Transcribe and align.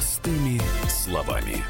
Простыми 0.00 0.58
словами 0.88 1.62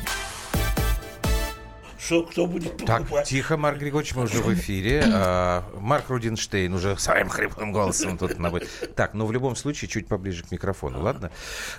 что 2.10 2.24
кто 2.24 2.46
будет 2.48 2.72
покупать. 2.72 3.08
Так, 3.08 3.24
тихо, 3.24 3.56
Марк 3.56 3.78
Григорьевич, 3.78 4.16
мы 4.16 4.24
уже 4.24 4.42
в 4.42 4.52
эфире. 4.52 5.04
А, 5.06 5.64
Марк 5.78 6.08
Рудинштейн 6.08 6.74
уже 6.74 6.98
своим 6.98 7.28
хриплым 7.28 7.70
голосом 7.70 8.18
тут 8.18 8.36
набыт. 8.36 8.68
Так, 8.96 9.14
но 9.14 9.20
ну, 9.20 9.26
в 9.26 9.32
любом 9.32 9.54
случае 9.54 9.88
чуть 9.88 10.08
поближе 10.08 10.42
к 10.42 10.50
микрофону, 10.50 11.00
ладно? 11.02 11.30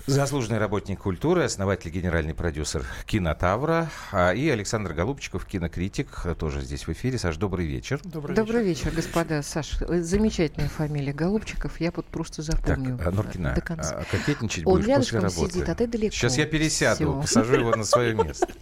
Заслуженный 0.07 0.57
работник 0.57 0.99
культуры, 0.99 1.43
основатель 1.43 1.89
и 1.89 1.91
генеральный 1.91 2.33
продюсер 2.33 2.85
«Кинотавра» 3.05 3.89
а, 4.13 4.31
и 4.31 4.47
Александр 4.47 4.93
Голубчиков, 4.93 5.45
кинокритик, 5.45 6.07
тоже 6.39 6.61
здесь 6.61 6.87
в 6.87 6.93
эфире. 6.93 7.17
Саш, 7.17 7.35
добрый 7.35 7.65
вечер. 7.65 7.99
Добрый, 8.05 8.33
добрый 8.33 8.63
вечер. 8.63 8.85
вечер, 8.85 8.95
господа. 8.95 9.41
Саш, 9.41 9.79
замечательная 9.79 10.69
фамилия 10.69 11.11
Голубчиков. 11.11 11.81
Я 11.81 11.91
вот 11.93 12.05
просто 12.05 12.41
запомню 12.41 12.97
так, 12.97 13.13
Норкина, 13.13 13.53
до 13.53 13.59
конца. 13.59 13.97
А, 13.97 14.03
кокетничать 14.09 14.65
Он 14.65 14.79
будешь 14.79 14.95
после 14.95 15.19
работы. 15.19 15.51
сидит, 15.51 15.67
а 15.67 15.75
ты 15.75 15.87
далеко. 15.87 16.15
Сейчас 16.15 16.37
я 16.37 16.45
пересяду, 16.45 16.95
Все. 16.95 17.21
посажу 17.21 17.55
его 17.55 17.75
на 17.75 17.83
свое 17.83 18.13
место. 18.13 18.47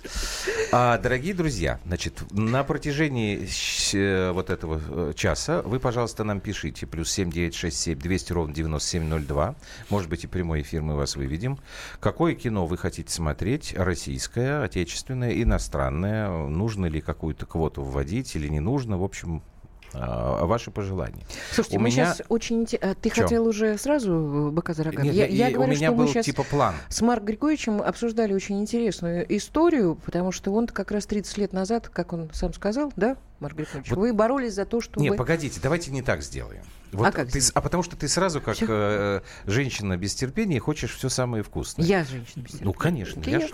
А, 0.72 0.99
дорогие 0.99 1.34
друзья, 1.34 1.59
друзья, 1.59 1.80
значит, 1.86 2.23
на 2.31 2.63
протяжении 2.63 3.45
э, 3.94 4.31
вот 4.31 4.49
этого 4.49 4.80
э, 4.88 5.13
часа 5.13 5.62
вы, 5.62 5.82
пожалуйста, 5.82 6.23
нам 6.23 6.40
пишите. 6.40 6.88
Плюс 6.88 7.12
7967 7.12 7.99
200 7.99 8.32
ровно 8.32 8.54
9702. 8.54 9.55
Может 9.90 10.09
быть, 10.09 10.23
и 10.23 10.27
прямой 10.27 10.62
эфир 10.62 10.84
мы 10.84 10.95
вас 10.95 11.18
выведем. 11.18 11.59
Какое 11.99 12.34
кино 12.34 12.66
вы 12.66 12.77
хотите 12.77 13.12
смотреть? 13.12 13.73
Российское, 13.76 14.63
отечественное, 14.63 15.34
иностранное? 15.44 16.30
Нужно 16.30 16.85
ли 16.85 17.02
какую-то 17.02 17.45
квоту 17.45 17.84
вводить 17.84 18.38
или 18.38 18.48
не 18.48 18.62
нужно? 18.62 18.98
В 18.98 19.04
общем, 19.04 19.44
ваши 19.93 20.71
пожелания. 20.71 21.23
Слушайте, 21.52 21.77
у 21.77 21.82
мы 21.82 21.90
меня... 21.90 22.13
сейчас 22.13 22.21
очень... 22.29 22.68
А, 22.82 22.95
ты 22.95 23.09
Чё? 23.09 23.23
хотел 23.23 23.48
уже 23.48 23.77
сразу 23.77 24.49
быка 24.51 24.73
за 24.73 24.84
рога? 24.84 25.01
Нет, 25.01 25.13
я, 25.13 25.26
я, 25.26 25.48
я 25.48 25.54
говорю, 25.54 25.71
у 25.71 25.76
меня 25.76 25.87
что 25.87 25.96
был 25.96 26.05
мы 26.05 26.09
сейчас 26.09 26.26
типа 26.26 26.43
план. 26.43 26.76
с 26.90 27.01
Марк 27.01 27.23
Григорьевичем 27.23 27.81
обсуждали 27.81 28.34
очень 28.34 28.59
интересную 28.59 29.26
историю, 29.35 29.96
потому 30.05 30.31
что 30.31 30.51
он 30.54 30.68
как 30.68 30.91
раз 30.91 31.05
30 31.05 31.37
лет 31.37 31.54
назад, 31.54 31.90
как 31.90 32.13
он 32.13 32.29
сам 32.34 32.54
сказал, 32.54 32.91
да, 32.96 33.18
Марк 33.40 33.55
Григорьевич, 33.55 33.90
вот... 33.91 33.99
вы 33.99 34.13
боролись 34.13 34.54
за 34.54 34.65
то, 34.65 34.81
чтобы... 34.81 35.01
Нет, 35.01 35.18
погодите, 35.18 35.59
давайте 35.62 35.91
не 35.91 36.01
так 36.01 36.21
сделаем. 36.21 36.63
Вот 36.91 37.07
а, 37.07 37.12
как 37.12 37.29
ты, 37.29 37.40
а 37.53 37.62
потому 37.62 37.84
что 37.84 37.96
ты 37.96 38.07
сразу, 38.07 38.41
как 38.41 38.57
э, 38.62 39.21
женщина 39.46 39.96
без 39.96 40.15
терпения, 40.15 40.59
хочешь 40.59 40.96
все 40.96 41.07
самое 41.07 41.43
вкусное. 41.43 41.85
Я 41.85 42.03
женщина 42.03 42.41
без 42.41 42.51
терпения. 42.53 42.65
Ну, 42.65 42.74
конечно. 42.74 43.21
Я 43.26 43.40
я. 43.40 43.48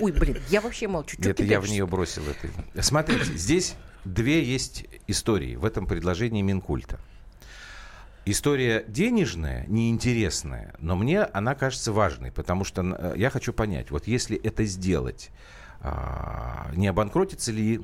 Ой, 0.00 0.12
блин, 0.12 0.38
я 0.50 0.60
вообще 0.60 0.88
молчу. 0.88 1.16
Это 1.22 1.42
я 1.42 1.60
в 1.60 1.68
нее 1.68 1.86
бросил 1.86 2.22
это. 2.22 2.82
Смотрите, 2.82 3.32
здесь 3.34 3.76
две 4.04 4.42
есть 4.44 4.84
истории 5.06 5.56
в 5.56 5.64
этом 5.64 5.86
предложении 5.86 6.42
Минкульта. 6.42 6.98
История 8.24 8.84
денежная, 8.86 9.66
неинтересная, 9.66 10.74
но 10.78 10.94
мне 10.94 11.22
она 11.22 11.56
кажется 11.56 11.92
важной, 11.92 12.30
потому 12.30 12.64
что 12.64 12.82
э, 12.82 13.14
я 13.16 13.30
хочу 13.30 13.52
понять, 13.52 13.90
вот 13.90 14.06
если 14.06 14.36
это 14.36 14.64
сделать, 14.64 15.30
а, 15.80 16.70
не 16.76 16.86
обанкротится 16.86 17.50
ли 17.50 17.80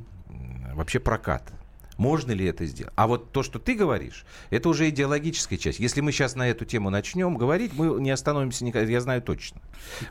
вообще 0.75 1.01
прокат? 1.01 1.53
Можно 1.99 2.31
ли 2.31 2.47
это 2.47 2.65
сделать? 2.65 2.93
А 2.95 3.09
вот 3.09 3.33
то, 3.33 3.43
что 3.43 3.59
ты 3.59 3.75
говоришь, 3.75 4.25
это 4.51 4.69
уже 4.69 4.89
идеологическая 4.89 5.59
часть. 5.59 5.81
Если 5.81 6.01
мы 6.01 6.13
сейчас 6.13 6.37
на 6.37 6.49
эту 6.49 6.65
тему 6.65 6.91
начнем 6.91 7.37
говорить, 7.37 7.73
мы 7.75 8.01
не 8.01 8.11
остановимся 8.11 8.65
никогда, 8.65 8.91
я 8.91 9.01
знаю 9.01 9.21
точно. 9.21 9.61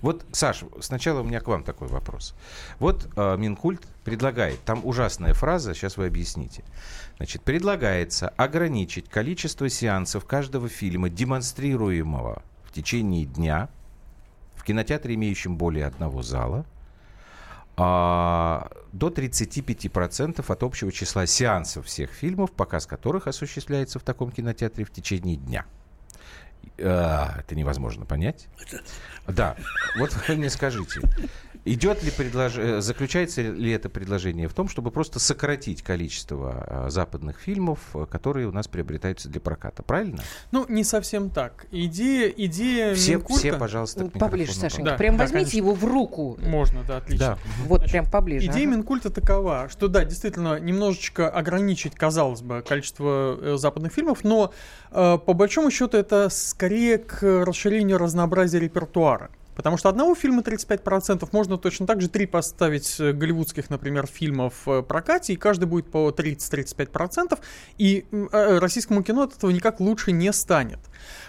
Вот, 0.01 0.25
Саш, 0.33 0.65
сначала 0.81 1.21
у 1.21 1.23
меня 1.23 1.39
к 1.39 1.47
вам 1.47 1.63
такой 1.63 1.87
вопрос. 1.87 2.35
Вот 2.79 3.07
э, 3.15 3.37
Минкульт 3.37 3.81
предлагает, 4.03 4.59
там 4.65 4.85
ужасная 4.85 5.33
фраза, 5.33 5.73
сейчас 5.73 5.95
вы 5.95 6.07
объясните. 6.07 6.65
Значит, 7.15 7.41
предлагается 7.43 8.29
ограничить 8.35 9.07
количество 9.07 9.69
сеансов 9.69 10.25
каждого 10.25 10.67
фильма, 10.67 11.09
демонстрируемого 11.09 12.43
в 12.65 12.73
течение 12.73 13.25
дня, 13.25 13.69
в 14.55 14.63
кинотеатре, 14.65 15.15
имеющем 15.15 15.55
более 15.55 15.85
одного 15.85 16.21
зала– 16.21 16.65
а, 17.77 18.71
до 18.91 19.09
35% 19.09 20.43
от 20.47 20.63
общего 20.63 20.91
числа 20.91 21.27
сеансов 21.27 21.85
всех 21.85 22.11
фильмов, 22.11 22.51
показ 22.51 22.87
которых 22.87 23.27
осуществляется 23.27 23.99
в 23.99 24.03
таком 24.03 24.31
кинотеатре 24.31 24.83
в 24.83 24.91
течение 24.91 25.37
дня. 25.37 25.65
А, 26.79 27.39
это 27.39 27.55
невозможно 27.55 28.05
понять. 28.05 28.47
Да, 29.27 29.55
вот 29.97 30.15
вы 30.27 30.35
мне 30.35 30.49
скажите, 30.49 31.01
Идет 31.67 32.01
ли 32.01 32.11
предложение, 32.11 32.81
заключается 32.81 33.41
ли 33.41 33.71
это 33.71 33.89
предложение 33.89 34.47
в 34.47 34.53
том, 34.53 34.69
чтобы 34.69 34.89
просто 34.89 35.19
сократить 35.19 35.81
количество 35.81 36.65
а, 36.65 36.89
западных 36.89 37.39
фильмов, 37.41 37.79
которые 38.09 38.47
у 38.47 38.53
нас 38.53 38.69
приобретаются 38.69 39.27
для 39.27 39.41
проката, 39.41 39.83
правильно? 39.83 40.23
Ну, 40.51 40.65
не 40.69 40.85
совсем 40.85 41.29
так. 41.29 41.65
Идея, 41.71 42.29
идея 42.29 42.95
все, 42.95 43.15
Минкульта... 43.15 43.39
все, 43.39 43.53
пожалуйста, 43.57 44.09
к 44.09 44.17
Поближе, 44.17 44.53
Сашенька. 44.53 44.91
Да, 44.91 44.97
прям 44.97 45.17
да, 45.17 45.25
возьмите 45.25 45.51
конечно. 45.51 45.57
его 45.57 45.73
в 45.73 45.83
руку. 45.83 46.37
Можно, 46.41 46.83
да, 46.83 46.97
отлично. 46.97 47.25
Да. 47.25 47.37
Вот 47.65 47.79
Значит, 47.79 47.91
прям 47.91 48.05
поближе. 48.09 48.45
Идея 48.45 48.67
ага. 48.67 48.77
Минкульта 48.77 49.09
такова, 49.09 49.67
что 49.69 49.89
да, 49.89 50.05
действительно, 50.05 50.57
немножечко 50.61 51.29
ограничить, 51.29 51.95
казалось 51.95 52.41
бы, 52.41 52.63
количество 52.65 53.37
э, 53.41 53.57
западных 53.57 53.91
фильмов, 53.91 54.23
но 54.23 54.53
э, 54.86 54.86
по 54.91 55.33
большому 55.33 55.71
счету 55.71 55.97
это 55.97 56.29
скорее 56.29 56.97
к 56.97 57.21
расширению 57.21 57.97
разнообразия 57.97 58.59
репертуара. 58.59 59.29
Потому 59.57 59.75
что 59.77 59.89
одного 59.89 60.13
фильма 60.13 60.43
35% 60.43 61.27
можно 61.31 61.57
точно 61.57 61.87
так 61.87 61.99
же 61.99 62.09
три 62.09 62.27
поставить 62.27 62.99
э, 62.99 63.11
голливудских, 63.11 63.71
например, 63.71 64.05
фильмов 64.05 64.53
в 64.65 64.83
прокате, 64.83 65.33
и 65.33 65.35
каждый 65.35 65.65
будет 65.65 65.89
по 65.89 66.11
30-35%, 66.11 67.39
и 67.79 68.05
э, 68.11 68.59
российскому 68.59 69.01
кино 69.01 69.23
от 69.23 69.35
этого 69.35 69.49
никак 69.49 69.79
лучше 69.79 70.11
не 70.11 70.31
станет. 70.31 70.77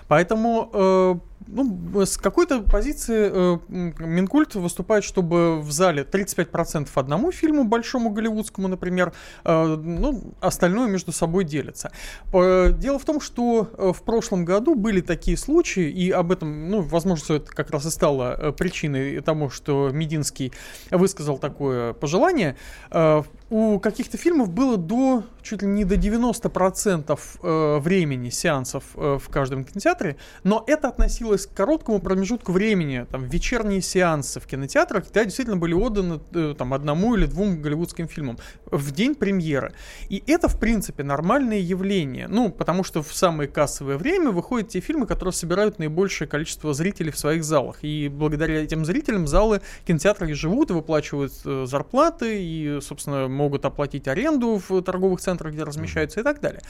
Поэтому 0.08 0.70
э, 0.75 1.14
ну, 1.47 2.04
с 2.04 2.16
какой-то 2.16 2.62
позиции 2.62 3.31
э, 3.32 3.59
Минкульт 3.99 4.54
выступает, 4.54 5.04
чтобы 5.04 5.60
в 5.60 5.71
зале 5.71 6.03
35% 6.03 6.88
одному 6.94 7.32
фильму, 7.32 7.65
большому 7.65 8.10
голливудскому, 8.10 8.69
например, 8.69 9.12
э, 9.44 9.65
ну, 9.76 10.34
остальное 10.41 10.88
между 10.88 11.12
собой 11.12 11.44
делится. 11.44 11.91
Э, 12.32 12.72
дело 12.72 12.99
в 12.99 13.04
том, 13.04 13.21
что 13.21 13.71
э, 13.72 13.93
в 13.94 14.03
прошлом 14.03 14.44
году 14.44 14.75
были 14.75 15.00
такие 15.00 15.37
случаи, 15.37 15.91
и 15.91 16.10
об 16.10 16.32
этом, 16.32 16.69
ну, 16.71 16.81
возможно, 16.82 17.34
это 17.34 17.50
как 17.50 17.70
раз 17.70 17.87
и 17.87 17.91
стало 17.91 18.37
э, 18.38 18.53
причиной 18.53 19.20
тому, 19.20 19.50
что 19.50 19.91
Мединский 19.91 20.53
высказал 20.91 21.38
такое 21.38 21.93
пожелание. 21.93 22.56
Э, 22.91 23.22
у 23.50 23.78
каких-то 23.78 24.19
фильмов 24.19 24.50
было 24.50 24.76
до 24.76 25.25
чуть 25.48 25.62
ли 25.62 25.69
не 25.69 25.84
до 25.84 25.94
90% 25.94 27.19
э, 27.42 27.78
времени 27.78 28.28
сеансов 28.28 28.84
э, 28.94 29.19
в 29.19 29.28
каждом 29.31 29.64
кинотеатре, 29.64 30.16
но 30.44 30.62
это 30.66 30.88
относилось 30.88 31.47
к 31.47 31.54
короткому 31.54 32.00
промежутку 32.00 32.53
времени, 32.53 33.06
там, 33.10 33.25
вечерние 33.25 33.81
сеансы 33.81 34.41
в 34.41 34.47
кинотеатрах, 34.47 35.04
когда 35.04 35.25
действительно 35.25 35.56
были 35.56 35.72
отданы 35.72 36.20
э, 36.34 36.54
там, 36.56 36.75
одному 36.75 37.14
или 37.14 37.25
двум 37.25 37.62
голливудским 37.62 38.08
фильмам 38.08 38.38
в 38.66 38.91
день 38.92 39.14
премьеры. 39.14 39.72
И 40.10 40.22
это, 40.26 40.48
в 40.48 40.58
принципе, 40.60 41.03
нормальное 41.03 41.60
явление, 41.60 42.28
ну, 42.28 42.50
потому 42.50 42.84
что 42.84 43.03
в 43.03 43.14
самое 43.14 43.48
кассовое 43.48 43.97
время 43.97 44.31
выходят 44.31 44.69
те 44.69 44.81
фильмы, 44.81 45.06
которые 45.06 45.32
собирают 45.32 45.78
наибольшее 45.78 46.28
количество 46.28 46.75
зрителей 46.75 47.10
в 47.10 47.19
своих 47.19 47.42
залах, 47.42 47.78
и 47.82 48.08
благодаря 48.08 48.62
этим 48.62 48.84
зрителям 48.84 49.26
залы 49.26 49.62
кинотеатры 49.87 50.34
живут 50.34 50.70
и 50.70 50.75
выплачивают 50.75 51.32
зарплаты, 51.32 52.42
и, 52.42 52.81
собственно, 52.82 53.28
могут 53.38 53.65
оплатить 53.65 54.09
аренду 54.09 54.60
в 54.69 54.82
торговых 54.82 55.21
центрах, 55.21 55.53
где 55.53 55.65
размещаются 55.65 56.21
и 56.21 56.22
так 56.22 56.41
далее. 56.41 56.60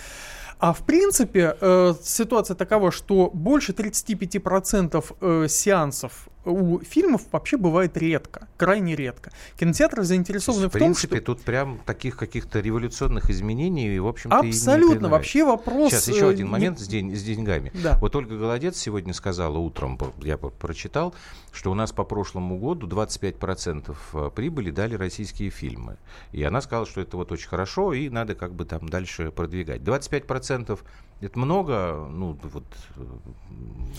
А 0.58 0.72
в 0.72 0.84
принципе 0.84 1.56
э, 1.60 1.94
ситуация 2.02 2.56
такова, 2.56 2.90
что 2.90 3.30
больше 3.32 3.72
35% 3.72 5.04
э, 5.20 5.48
сеансов 5.48 6.28
у 6.48 6.80
фильмов 6.80 7.22
вообще 7.32 7.56
бывает 7.56 7.96
редко, 7.96 8.48
крайне 8.56 8.96
редко. 8.96 9.30
Кинотеатры 9.58 10.02
заинтересованы 10.02 10.64
есть, 10.64 10.74
в, 10.74 10.76
в 10.76 10.78
том, 10.78 10.88
принципе, 10.88 11.16
что... 11.16 11.26
тут 11.26 11.42
прям 11.42 11.78
таких 11.84 12.16
каких-то 12.16 12.60
революционных 12.60 13.30
изменений, 13.30 13.98
в 13.98 14.06
общем-то, 14.06 14.38
Абсолютно, 14.38 15.08
вообще 15.08 15.44
вопрос... 15.44 15.92
Сейчас 15.92 16.08
еще 16.08 16.28
один 16.28 16.46
э, 16.46 16.50
момент 16.50 16.78
не... 16.78 16.84
с, 16.84 16.88
день, 16.88 17.14
с 17.14 17.22
деньгами. 17.22 17.70
Да. 17.74 17.98
Вот 18.00 18.16
Ольга 18.16 18.36
Голодец 18.36 18.76
сегодня 18.76 19.12
сказала 19.12 19.58
утром, 19.58 19.98
я 20.22 20.36
прочитал, 20.36 21.14
что 21.52 21.70
у 21.70 21.74
нас 21.74 21.92
по 21.92 22.04
прошлому 22.04 22.58
году 22.58 22.86
25% 22.86 23.96
э, 24.12 24.30
прибыли 24.34 24.70
дали 24.70 24.94
российские 24.94 25.50
фильмы. 25.50 25.96
И 26.32 26.42
она 26.42 26.60
сказала, 26.60 26.86
что 26.86 27.00
это 27.00 27.16
вот 27.16 27.32
очень 27.32 27.48
хорошо, 27.48 27.92
и 27.92 28.08
надо 28.08 28.34
как 28.34 28.54
бы 28.54 28.64
там 28.64 28.88
дальше 28.88 29.30
продвигать. 29.30 29.80
25% 29.82 30.78
это 31.20 31.38
много, 31.38 32.08
ну, 32.10 32.38
вот, 32.42 32.64
э, 32.96 33.04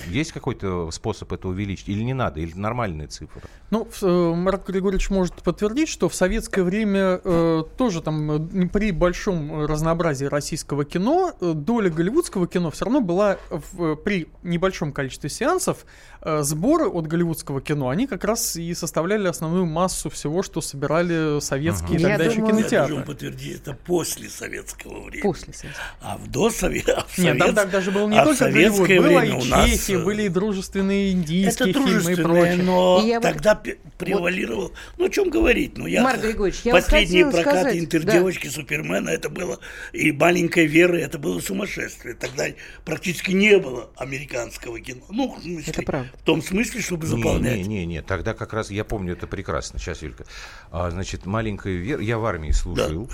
есть 0.08 0.32
какой-то 0.32 0.90
способ 0.92 1.34
это 1.34 1.50
увеличить 1.50 1.90
или 1.90 2.02
не 2.02 2.14
надо, 2.14 2.39
или 2.42 2.54
нормальные 2.56 3.08
цифры? 3.08 3.42
Ну, 3.70 3.88
э, 4.02 4.34
Марк 4.36 4.68
Григорьевич 4.68 5.10
может 5.10 5.36
подтвердить, 5.36 5.90
что 5.90 6.10
в 6.10 6.16
советское 6.16 6.64
время 6.64 7.22
э, 7.24 7.64
тоже 7.78 8.02
там 8.02 8.32
э, 8.32 8.68
при 8.68 8.92
большом 8.92 9.66
разнообразии 9.66 10.26
российского 10.26 10.86
кино 10.86 11.34
доля 11.40 11.90
голливудского 11.90 12.48
кино 12.48 12.72
все 12.72 12.86
равно 12.86 13.02
была 13.02 13.38
в, 13.50 13.96
при 13.96 14.28
небольшом 14.44 14.92
количестве 14.92 15.30
сеансов 15.30 15.86
э, 16.22 16.42
сборы 16.42 16.88
от 16.88 17.08
голливудского 17.08 17.62
кино, 17.62 17.90
они 17.90 18.08
как 18.08 18.24
раз 18.24 18.56
и 18.56 18.74
составляли 18.74 19.28
основную 19.28 19.66
массу 19.66 20.10
всего, 20.10 20.44
что 20.44 20.62
собирали 20.62 21.40
советские 21.40 22.00
и 22.00 22.02
тогда 22.02 22.24
Я 22.24 22.30
еще 22.30 22.40
думаю, 22.40 22.58
кинотеатры. 22.58 22.96
Я 22.96 23.02
подтвердить, 23.02 23.56
это 23.58 23.78
после 23.86 24.30
советского 24.30 25.06
времени. 25.06 25.22
После 25.22 25.54
советского. 25.54 25.86
А 26.02 26.18
в 26.18 26.28
до 26.30 26.50
Совета. 26.50 27.06
Нет, 27.18 27.38
там, 27.38 27.56
там 27.56 27.70
даже 27.70 27.92
было 27.92 28.08
не 28.08 28.18
а 28.18 28.26
только 28.26 28.40
советское 28.40 29.00
Голливуд, 29.00 29.10
было 29.10 29.22
и 29.22 29.32
у 29.32 29.46
нас... 29.46 29.90
Были 29.90 30.24
и 30.24 30.30
дружественные 30.30 31.12
индийские 31.12 31.72
Это 31.72 31.84
фильмы 31.84 32.12
и 32.14 32.16
прочее. 32.34 32.64
но 32.64 33.02
И 33.04 33.08
я 33.08 33.20
вот- 33.20 33.24
тогда 33.24 33.56
пе- 33.56 33.78
превалировал. 33.98 34.74
Ну, 34.98 35.06
о 35.06 35.10
чем 35.10 35.30
говорить? 35.30 35.78
Ну, 35.78 35.88
я 35.88 36.04
Марк 36.04 36.22
Григорьевич, 36.22 36.62
я 36.64 36.74
вот 36.74 36.84
последние 36.84 37.26
хотела 37.26 37.42
прокаты 37.44 37.60
сказать, 37.62 37.80
интердевочки 37.80 38.48
Супермена, 38.48 39.10
это 39.10 39.30
было 39.30 39.60
и 39.94 40.12
маленькая 40.12 40.66
Вера, 40.66 40.96
это 40.98 41.18
было 41.20 41.40
сумасшествие. 41.40 42.16
Тогда 42.16 42.46
практически 42.86 43.32
не 43.32 43.58
было 43.58 43.90
американского 43.98 44.80
кино. 44.80 45.02
Ну, 45.10 45.36
в, 45.36 45.42
смысле, 45.42 45.64
Это 45.72 45.82
правда. 45.84 46.10
в 46.18 46.24
том 46.24 46.42
смысле, 46.42 46.82
чтобы 46.82 47.08
Не, 47.08 47.16
заполнять. 47.16 47.58
Не, 47.58 47.64
не, 47.64 47.86
не, 47.86 48.02
тогда 48.02 48.34
как 48.34 48.54
раз 48.54 48.72
я 48.72 48.84
помню 48.84 49.14
это 49.14 49.28
прекрасно. 49.28 49.80
Сейчас, 49.80 50.02
Юлька. 50.02 50.26
А, 50.72 50.90
значит, 50.92 51.26
маленькая 51.26 51.74
Вера, 51.76 52.02
я 52.02 52.18
в 52.18 52.26
армии 52.26 52.52
служил, 52.52 53.10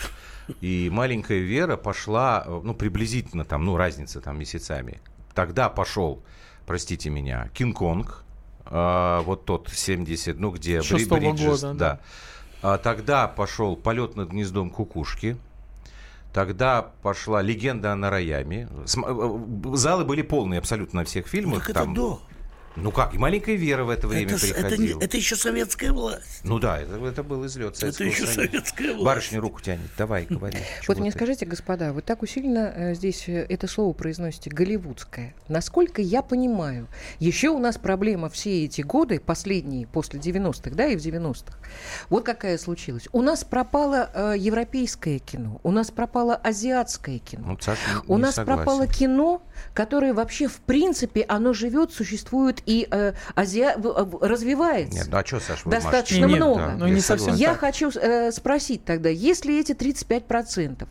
и 0.62 0.90
маленькая 0.92 1.40
Вера 1.40 1.78
пошла, 1.78 2.46
ну, 2.64 2.74
приблизительно 2.74 3.46
там, 3.46 3.66
ну, 3.66 3.78
разница 3.78 4.22
там 4.22 4.38
месяцами. 4.40 5.00
Тогда 5.34 5.70
пошел, 5.70 6.24
простите 6.66 7.10
меня, 7.10 7.50
Кинг-Конг, 7.54 8.25
а, 8.66 9.22
вот 9.22 9.46
тот 9.46 9.70
70, 9.70 10.40
ну, 10.40 10.52
где 10.52 10.80
Бри- 10.80 11.08
Бриджес, 11.10 11.62
года, 11.62 11.74
да. 11.74 12.00
А, 12.62 12.78
тогда 12.78 13.28
пошел 13.28 13.76
полет 13.76 14.16
над 14.16 14.30
гнездом 14.30 14.70
кукушки. 14.70 15.38
Тогда 16.34 16.82
пошла 17.02 17.42
легенда 17.42 17.94
о 17.94 17.96
Нараяме. 17.96 18.68
Э, 18.70 18.86
э, 18.86 19.76
Залы 19.76 20.04
были 20.04 20.22
полные 20.22 20.58
абсолютно 20.60 21.00
на 21.02 21.06
всех 21.06 21.28
фильмах. 21.28 21.60
Так 21.62 21.70
это 21.70 21.80
там- 21.82 21.94
до. 21.94 22.20
Ну 22.75 22.92
как, 22.92 23.13
и 23.13 23.18
маленькая 23.18 23.56
Вера 23.56 23.83
в 23.86 23.89
это 23.89 24.07
время 24.07 24.31
Это, 24.31 24.39
с- 24.39 24.44
это, 24.51 24.62
приходила. 24.63 25.01
это 25.01 25.18
еще 25.18 25.36
советская 25.36 25.92
власть. 25.94 26.42
Ну 26.44 26.60
да, 26.60 26.80
это, 26.80 26.95
это 27.06 27.24
был 27.24 27.45
излет 27.45 27.69
Это 27.81 27.92
Советского 27.92 28.06
еще 28.07 28.25
Союза. 28.25 28.33
советская 28.51 28.88
власть. 28.94 29.06
Барышня 29.06 29.39
руку 29.39 29.62
тянет, 29.62 29.89
давай, 29.98 30.25
говори. 30.30 30.57
Вот 30.88 30.98
мне 31.00 31.12
ты? 31.12 31.18
скажите, 31.18 31.45
господа, 31.45 31.94
вы 31.94 32.01
так 32.01 32.22
усиленно 32.22 32.74
э, 32.75 32.94
здесь 32.95 33.30
э, 33.30 33.45
это 33.48 33.68
слово 33.68 33.94
произносите, 33.94 34.50
голливудское. 34.50 35.33
Насколько 35.48 36.01
я 36.01 36.22
понимаю, 36.22 36.88
еще 37.19 37.50
у 37.50 37.60
нас 37.60 37.77
проблема 37.77 38.30
все 38.30 38.66
эти 38.66 38.81
годы, 38.81 39.19
последние, 39.19 39.88
после 39.88 40.19
90-х, 40.19 40.71
да, 40.75 40.88
и 40.88 40.98
в 40.98 41.00
90-х. 41.00 41.57
Вот 42.10 42.25
какая 42.25 42.57
случилась. 42.57 43.07
У 43.13 43.21
нас 43.21 43.44
пропало 43.45 44.10
э, 44.13 44.33
европейское 44.38 45.19
кино, 45.19 45.62
у 45.63 45.71
нас 45.71 45.92
пропало 45.92 46.36
азиатское 46.36 47.19
кино. 47.19 47.44
Ну, 47.51 47.57
Саша 47.62 47.80
У 48.07 48.18
нас 48.18 48.36
согласен. 48.36 48.63
пропало 48.63 48.88
кино, 48.88 49.42
которое 49.74 50.13
вообще 50.13 50.48
в 50.48 50.57
принципе 50.60 51.24
оно 51.28 51.54
живет, 51.54 51.94
существует 51.94 52.62
и 52.66 52.88
э, 52.90 53.14
в- 53.78 54.20
развивается. 54.26 54.98
Нет, 55.00 55.08
ну 55.12 55.18
а 55.18 55.26
что, 55.26 55.40
Саша, 55.40 55.62
вы 55.66 55.72
Достаточно 55.72 56.22
машете? 56.28 56.36
много. 56.44 56.60
Да, 56.60 56.76
Ну, 56.78 56.86
я 56.88 56.94
не 56.94 57.02
совсем. 57.02 57.36
Я 57.36 57.50
так. 57.52 57.60
хочу 57.60 57.90
э, 57.94 58.32
спросить 58.32 58.84
тогда, 58.86 59.10
если 59.10 59.60
эти 59.60 59.74
35%, 59.74 60.88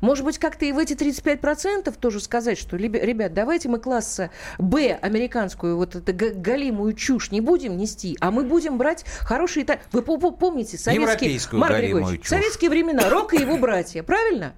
может 0.00 0.24
быть, 0.24 0.38
как-то 0.38 0.64
и 0.64 0.72
в 0.72 0.78
эти 0.78 0.94
35% 0.94 1.94
тоже 1.98 2.20
сказать, 2.20 2.58
что, 2.58 2.76
ребят, 2.76 3.32
давайте 3.34 3.68
мы 3.68 3.78
класса 3.78 4.30
Б, 4.58 4.98
американскую, 5.00 5.76
вот 5.76 5.94
эту 5.94 6.12
га- 6.14 6.30
галимую 6.34 6.94
чушь 6.94 7.30
не 7.30 7.40
будем 7.40 7.76
нести, 7.76 8.16
а 8.20 8.30
мы 8.30 8.44
будем 8.44 8.78
брать 8.78 9.04
хорошие... 9.20 9.66
Вы 9.92 10.02
по- 10.02 10.16
по- 10.18 10.30
помните 10.32 10.78
советские... 10.78 11.02
Европейскую 11.02 11.60
Марк 11.60 11.76
Григорьевич, 11.76 12.20
чушь. 12.22 12.28
советские 12.30 12.70
времена, 12.70 13.08
Рок 13.08 13.34
и 13.34 13.40
его 13.40 13.56
братья, 13.56 14.02
правильно? 14.02 14.52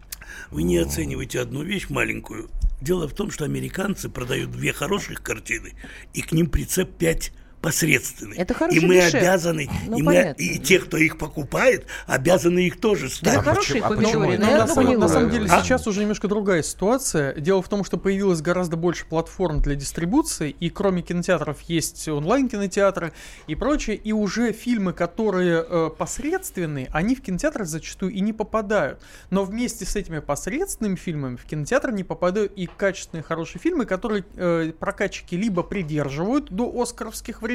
Вы 0.51 0.63
не 0.63 0.79
оцениваете 0.79 1.41
одну 1.41 1.63
вещь 1.65 1.89
маленькую. 1.91 2.49
Дело 2.81 3.07
в 3.07 3.13
том, 3.13 3.31
что 3.31 3.45
американцы 3.45 4.09
продают 4.09 4.53
две 4.53 4.73
хороших 4.73 5.23
картины, 5.23 5.75
и 6.15 6.23
к 6.23 6.33
ним 6.33 6.49
прицеп 6.49 6.97
пять 6.97 7.33
посредственных. 7.61 8.39
Это 8.39 8.55
и 8.55 8.57
хороший 8.57 8.81
мы 8.87 8.95
дешев. 8.95 9.15
обязаны, 9.15 9.69
Ну, 9.87 9.99
и, 9.99 10.03
мы, 10.03 10.35
и 10.39 10.59
те, 10.59 10.79
кто 10.79 10.97
их 10.97 11.19
покупает, 11.19 11.87
обязаны 12.07 12.61
их 12.67 12.81
тоже 12.81 13.09
Да, 13.09 13.15
ставить. 13.15 13.41
хорошие 13.45 13.83
почему- 13.83 13.93
а 13.93 13.97
почему 14.03 14.31
это 14.33 14.41
но 14.41 14.47
Ну, 14.47 14.53
я 14.53 14.59
на, 14.59 14.67
самом, 14.67 14.99
на 14.99 15.09
самом 15.09 15.31
деле 15.31 15.47
А? 15.51 15.63
сейчас 15.63 15.87
уже 15.87 16.01
немножко 16.01 16.27
другая 16.29 16.63
ситуация. 16.63 17.35
Дело 17.35 17.61
в 17.63 17.69
том, 17.69 17.85
что 17.85 17.99
появилось 17.99 18.41
гораздо 18.41 18.77
больше 18.77 19.05
платформ 19.07 19.61
для 19.61 19.75
дистрибуции, 19.75 20.51
и 20.59 20.71
кроме 20.71 21.03
кинотеатров 21.03 21.61
есть 21.63 22.09
онлайн-кинотеатры 22.09 23.13
и 23.47 23.55
прочее, 23.55 23.97
и 23.97 24.13
уже 24.13 24.53
фильмы, 24.53 24.93
которые 24.93 25.65
э, 25.69 25.91
посредственные, 25.97 26.89
они 26.93 27.15
в 27.15 27.23
кинотеатрах 27.23 27.67
зачастую 27.67 28.13
и 28.13 28.21
не 28.21 28.33
попадают. 28.33 29.01
Но 29.31 29.45
вместе 29.45 29.85
с 29.85 29.97
этими 29.97 30.21
посредственными 30.21 30.97
фильмами 30.97 31.37
в 31.37 31.45
кинотеатр 31.45 31.93
не 31.93 32.05
попадают 32.05 32.53
и 32.57 32.67
качественные 32.67 33.23
хорошие 33.23 33.61
фильмы, 33.61 33.85
которые 33.85 34.25
э, 34.37 34.73
прокатчики 34.79 35.35
либо 35.35 35.63
придерживают 35.63 36.51
до 36.51 36.71
оскаровских 36.81 37.43
времен, 37.43 37.50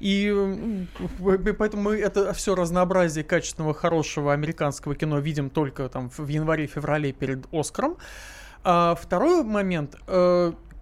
и 0.00 0.28
м, 0.28 0.88
п- 1.18 1.52
поэтому 1.54 1.82
мы 1.82 1.96
это 1.96 2.32
все 2.32 2.54
разнообразие 2.54 3.24
качественного, 3.24 3.74
хорошего 3.74 4.32
американского 4.32 4.94
кино 4.94 5.18
видим 5.18 5.50
только 5.50 5.88
там 5.88 6.10
в 6.10 6.26
январе-феврале 6.28 7.12
перед 7.12 7.46
Оскаром. 7.52 7.96
А 8.64 8.94
второй 8.94 9.44
момент. 9.44 9.96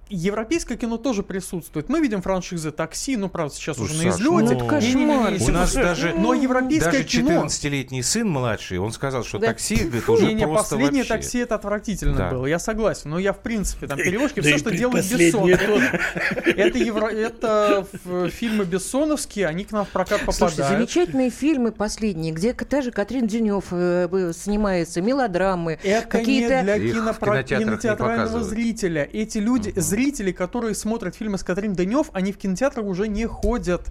Европейское 0.09 0.77
кино 0.79 0.99
тоже 0.99 1.23
присутствует. 1.25 1.89
Мы 1.89 2.01
видим 2.01 2.23
франшизы 2.23 2.71
такси, 2.71 3.17
ну, 3.17 3.29
правда, 3.29 3.55
сейчас 3.55 3.77
Ну, 3.79 3.85
уже 3.85 3.95
на 3.95 4.13
Саш, 4.13 4.21
излете. 4.21 4.31
ну, 4.31 4.51
это 4.53 4.65
кошмар. 4.65 5.33
У 5.41 5.49
нас 5.53 5.75
даже, 5.75 6.15
Но 6.17 6.33
европейское 6.33 6.93
даже 6.93 7.05
кино... 7.05 7.45
14-летний 7.47 8.03
сын 8.03 8.29
младший, 8.29 8.79
он 8.79 8.93
сказал, 8.93 9.25
что 9.25 9.39
Да. 9.39 9.49
такси, 9.49 9.77
говорит, 9.77 10.09
уже 10.09 10.27
Не, 10.27 10.35
не, 10.35 10.43
просто 10.47 10.77
последнее 10.77 11.03
вообще. 11.03 11.15
такси 11.15 11.39
это 11.39 11.57
отвратительно 11.57 12.17
Да. 12.17 12.31
было, 12.31 12.47
я 12.47 12.59
согласен. 12.61 13.11
Но 13.11 13.19
я, 13.19 13.33
в 13.33 13.41
принципе, 13.41 13.89
там 13.89 13.99
перевозки, 13.99 14.41
Да 14.41 14.49
все, 14.49 14.59
что 14.59 14.71
делает 14.71 15.09
предпоследнее 15.09 15.57
Бессон. 15.57 15.67
тоже. 15.67 16.01
Это, 16.57 16.79
евро... 16.79 17.07
это 17.09 17.87
фильмы 18.31 18.65
Бессоновские, 18.65 19.49
они 19.49 19.65
к 19.65 19.73
нам 19.73 19.85
в 19.85 19.89
прокат 19.89 20.21
Слушайте, 20.23 20.57
попадают. 20.63 20.77
замечательные 20.91 21.31
фильмы 21.31 21.73
последние, 21.73 22.33
где 22.33 22.53
та 22.53 22.81
же 22.83 22.93
Катрин 22.93 23.27
Денев 23.27 23.65
э, 23.73 24.33
снимается, 24.37 25.01
мелодрамы, 25.03 25.79
Это 25.83 26.07
какие-то... 26.07 26.59
не 26.59 26.63
для 26.63 27.43
кинотеатрального 27.59 28.45
зрителя. 28.45 29.09
Эти 29.13 29.39
люди, 29.39 29.73
зрители, 29.97 30.31
которые 30.31 30.75
смотрят 30.75 31.17
фильмы 31.17 31.39
с 31.39 31.43
Катрин 31.43 31.73
Денев, 31.73 32.11
они 32.13 32.33
в 32.33 32.37
кинотеатрах 32.37 32.85
уже 32.85 33.09
не 33.09 33.25
ходят. 33.25 33.89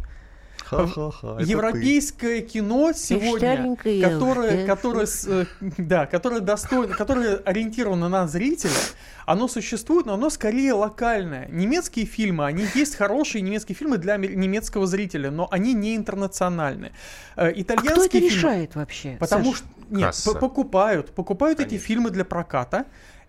Европейское 0.72 2.42
кино 2.42 2.92
сегодня, 2.94 3.76
которое, 4.02 4.66
которое, 4.66 5.08
э, 5.28 5.46
да, 5.78 6.06
которое 6.08 6.42
достойно, 6.42 6.96
которое 6.96 7.36
ориентировано 7.38 8.10
на 8.10 8.28
зрителя, 8.28 8.72
оно 9.28 9.48
существует, 9.48 10.06
но 10.08 10.14
оно 10.16 10.30
скорее 10.32 10.74
локальное. 10.74 11.48
Немецкие 11.52 12.06
фильмы, 12.08 12.46
они 12.46 12.66
есть 12.74 12.96
хорошие 12.96 13.42
немецкие 13.44 13.76
фильмы 13.76 13.98
для 13.98 14.18
немецкого 14.18 14.88
зрителя, 14.88 15.30
но 15.30 15.48
они 15.52 15.74
не 15.74 15.96
интернациональны. 15.96 16.92
Э, 17.36 17.50
А 17.50 17.52
кто 17.52 17.62
это 17.62 17.62
Итальянские 17.62 18.22
фильмы- 18.22 18.36
решает 18.36 18.76
вообще? 18.76 19.18
Потому 19.20 19.52
Саш? 19.52 19.58
что 19.58 19.68
нет, 19.92 20.16
покупают, 20.40 21.12
покупают 21.14 21.60
эти 21.60 21.70
Конечно. 21.70 21.88
фильмы 21.88 22.10
для 22.10 22.26
проката. 22.26 22.86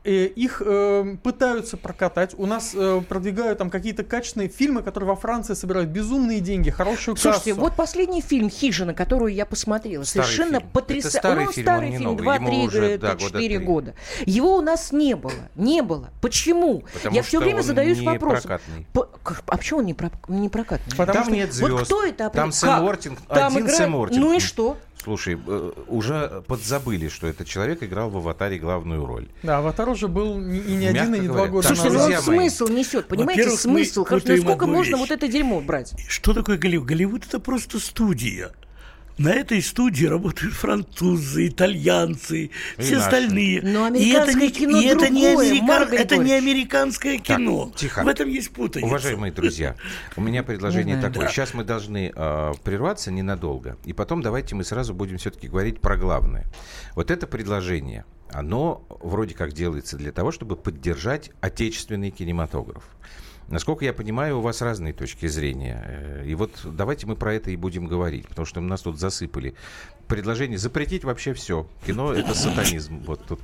Их 0.06 0.62
э, 0.64 1.16
пытаются 1.22 1.76
прокатать. 1.76 2.34
У 2.38 2.46
нас 2.46 2.72
э, 2.74 3.00
продвигают 3.08 3.58
там 3.58 3.70
какие-то 3.70 4.04
качественные 4.04 4.48
фильмы, 4.48 4.82
которые 4.82 5.08
во 5.08 5.16
Франции 5.16 5.54
собирают 5.54 5.90
безумные 5.90 6.40
деньги, 6.40 6.70
хорошую 6.70 7.16
Слушайте, 7.16 7.50
кассу. 7.50 7.60
вот 7.60 7.74
последний 7.74 8.20
фильм 8.20 8.48
«Хижина», 8.48 8.94
которую 8.94 9.34
я 9.34 9.44
посмотрела, 9.46 10.04
Старый 10.04 10.26
совершенно 10.26 10.60
потрясающий. 10.60 11.18
Ну, 11.46 11.52
фильм, 11.52 11.64
старый 11.66 11.90
фильм, 11.92 12.02
новый. 12.04 12.22
2, 12.22 12.34
Ему 12.36 12.46
3, 12.48 12.66
уже, 12.66 12.98
да, 12.98 13.12
года 13.14 13.24
4 13.24 13.56
три. 13.58 13.66
года. 13.66 13.94
Его 14.26 14.56
у 14.56 14.60
нас 14.60 14.92
не 14.92 15.16
было. 15.16 15.32
Не 15.56 15.82
было. 15.82 16.10
Почему? 16.20 16.84
Потому 16.92 17.16
я 17.16 17.22
все 17.22 17.40
время 17.40 17.62
задаюсь 17.62 18.00
вопросом. 18.00 18.60
По- 18.92 19.08
А 19.46 19.56
почему 19.56 19.80
он 19.80 19.86
не, 19.86 19.94
про- 19.94 20.10
не 20.28 20.48
прокатный? 20.48 20.90
Потому 20.96 21.12
Там 21.14 21.24
что- 21.24 21.32
нет 21.34 21.48
Вот 21.48 21.54
звезд. 21.70 21.84
кто 21.86 22.04
это 22.04 22.30
Там? 22.30 22.52
Сэм? 22.52 22.84
Уортинг, 22.84 23.18
один 23.28 23.58
играет- 23.58 23.76
Сэм 23.76 23.94
Уортинг. 23.96 24.20
Ну 24.20 24.32
и 24.36 24.40
что? 24.40 24.76
Слушай, 25.06 25.38
э, 25.46 25.70
уже 25.86 26.42
подзабыли, 26.48 27.06
что 27.06 27.28
этот 27.28 27.46
человек 27.46 27.80
играл 27.80 28.10
в 28.10 28.16
«Аватаре» 28.16 28.58
главную 28.58 29.06
роль. 29.06 29.28
Да, 29.44 29.58
Аватар 29.58 29.88
уже 29.88 30.08
был 30.08 30.36
не- 30.40 30.58
и 30.58 30.72
не 30.74 30.86
Мягко 30.90 31.02
один, 31.02 31.14
и 31.14 31.20
не 31.20 31.28
два 31.28 31.46
года 31.46 31.68
Так, 31.68 31.76
Слушайте, 31.76 31.96
ну 31.96 32.04
назад. 32.08 32.24
друзья 32.24 32.32
он 32.34 32.40
смысл 32.50 32.72
несет, 32.74 33.06
понимаете, 33.06 33.50
смысл. 33.50 34.04
Ну 34.10 34.36
сколько 34.36 34.66
можно 34.66 34.90
вещь. 34.96 34.98
вот 34.98 35.10
это 35.12 35.28
дерьмо 35.28 35.60
брать? 35.60 35.94
Что 36.08 36.34
такое 36.34 36.58
Голливуд? 36.58 36.88
Голливуд 36.88 37.24
это 37.24 37.38
просто 37.38 37.78
студия. 37.78 38.50
На 39.18 39.30
этой 39.32 39.62
студии 39.62 40.04
работают 40.04 40.52
французы, 40.54 41.48
итальянцы, 41.48 42.44
И 42.46 42.50
все 42.78 42.96
наши. 42.96 43.04
остальные. 43.06 43.62
Но 43.62 43.88
и 43.88 44.10
это 44.10 44.34
не, 44.34 44.50
кино 44.50 44.78
и 44.78 44.84
это 44.84 45.08
не, 45.08 45.22
другое, 45.22 45.48
америка- 45.48 45.64
Марк 45.64 45.92
это 45.94 46.16
не 46.18 46.32
американское 46.32 47.18
кино. 47.18 47.72
тихо. 47.74 48.02
В 48.04 48.08
этом 48.08 48.28
есть 48.28 48.50
путаница. 48.50 48.86
Уважаемые 48.86 49.32
друзья, 49.32 49.74
у 50.16 50.20
меня 50.20 50.42
предложение 50.42 50.96
Не 50.96 51.02
такое. 51.02 51.26
Да. 51.26 51.28
Сейчас 51.28 51.54
мы 51.54 51.64
должны 51.64 52.12
э, 52.14 52.52
прерваться 52.62 53.10
ненадолго. 53.10 53.78
И 53.86 53.94
потом 53.94 54.20
давайте 54.20 54.54
мы 54.54 54.64
сразу 54.64 54.92
будем 54.92 55.16
все-таки 55.16 55.48
говорить 55.48 55.80
про 55.80 55.96
главное. 55.96 56.44
Вот 56.94 57.10
это 57.10 57.26
предложение, 57.26 58.04
оно 58.30 58.84
вроде 58.88 59.34
как 59.34 59.52
делается 59.52 59.96
для 59.96 60.12
того, 60.12 60.30
чтобы 60.30 60.56
поддержать 60.56 61.30
отечественный 61.40 62.10
кинематограф. 62.10 62.84
Насколько 63.48 63.84
я 63.84 63.92
понимаю, 63.92 64.38
у 64.38 64.40
вас 64.40 64.60
разные 64.60 64.92
точки 64.92 65.26
зрения. 65.26 65.84
Э, 65.86 66.24
И 66.26 66.34
вот 66.34 66.50
давайте 66.64 67.06
мы 67.06 67.14
про 67.16 67.34
это 67.34 67.50
и 67.50 67.56
будем 67.56 67.86
говорить, 67.86 68.26
потому 68.28 68.44
что 68.44 68.60
нас 68.60 68.82
тут 68.82 68.98
засыпали. 68.98 69.54
Предложение 70.08 70.58
запретить 70.58 71.04
вообще 71.04 71.32
все. 71.32 71.68
Кино 71.86 72.12
это 72.12 72.34
сатанизм. 72.34 72.98
Вот 73.06 73.24
тут. 73.26 73.40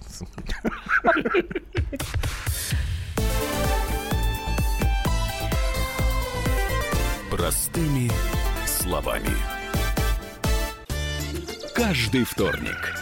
Простыми 7.31 8.11
словами. 8.67 9.31
Каждый 11.75 12.25
вторник 12.25 13.02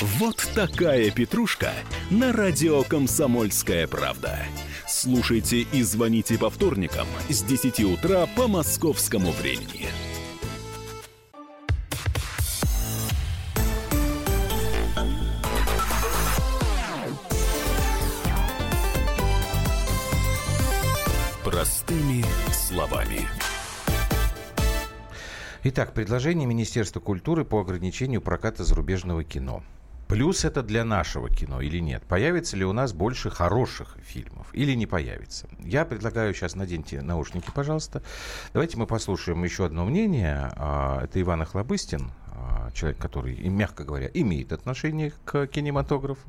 Вот 0.00 0.46
такая 0.54 1.10
петрушка 1.10 1.72
на 2.10 2.30
радио 2.30 2.82
«Комсомольская 2.82 3.86
правда». 3.86 4.40
Слушайте 4.86 5.60
и 5.60 5.82
звоните 5.82 6.36
по 6.36 6.50
вторникам 6.50 7.06
с 7.30 7.42
10 7.42 7.80
утра 7.80 8.26
по 8.36 8.46
московскому 8.46 9.30
времени. 9.30 9.88
Простыми 21.42 22.22
словами. 22.52 23.26
Итак, 25.64 25.94
предложение 25.94 26.46
Министерства 26.46 27.00
культуры 27.00 27.46
по 27.46 27.60
ограничению 27.60 28.20
проката 28.20 28.62
зарубежного 28.62 29.24
кино. 29.24 29.62
Плюс 30.08 30.44
это 30.44 30.62
для 30.62 30.84
нашего 30.84 31.28
кино 31.28 31.60
или 31.60 31.78
нет? 31.78 32.04
Появится 32.04 32.56
ли 32.56 32.64
у 32.64 32.72
нас 32.72 32.92
больше 32.92 33.28
хороших 33.28 33.96
фильмов 34.04 34.46
или 34.52 34.72
не 34.74 34.86
появится? 34.86 35.48
Я 35.58 35.84
предлагаю 35.84 36.32
сейчас 36.32 36.54
наденьте 36.54 37.02
наушники, 37.02 37.50
пожалуйста. 37.52 38.02
Давайте 38.52 38.76
мы 38.76 38.86
послушаем 38.86 39.42
еще 39.42 39.66
одно 39.66 39.84
мнение. 39.84 40.52
А, 40.54 41.02
это 41.02 41.20
Иван 41.20 41.42
Охлобыстин, 41.42 42.12
а, 42.28 42.70
человек, 42.72 42.98
который, 42.98 43.36
мягко 43.48 43.82
говоря, 43.82 44.08
имеет 44.14 44.52
отношение 44.52 45.12
к 45.24 45.48
кинематографу, 45.48 46.28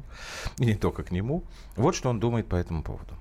и 0.58 0.66
не 0.66 0.76
только 0.76 1.04
к 1.04 1.12
нему. 1.12 1.44
Вот 1.76 1.94
что 1.96 2.10
он 2.10 2.20
думает 2.20 2.48
по 2.48 2.56
этому 2.56 2.82
поводу 2.82 3.14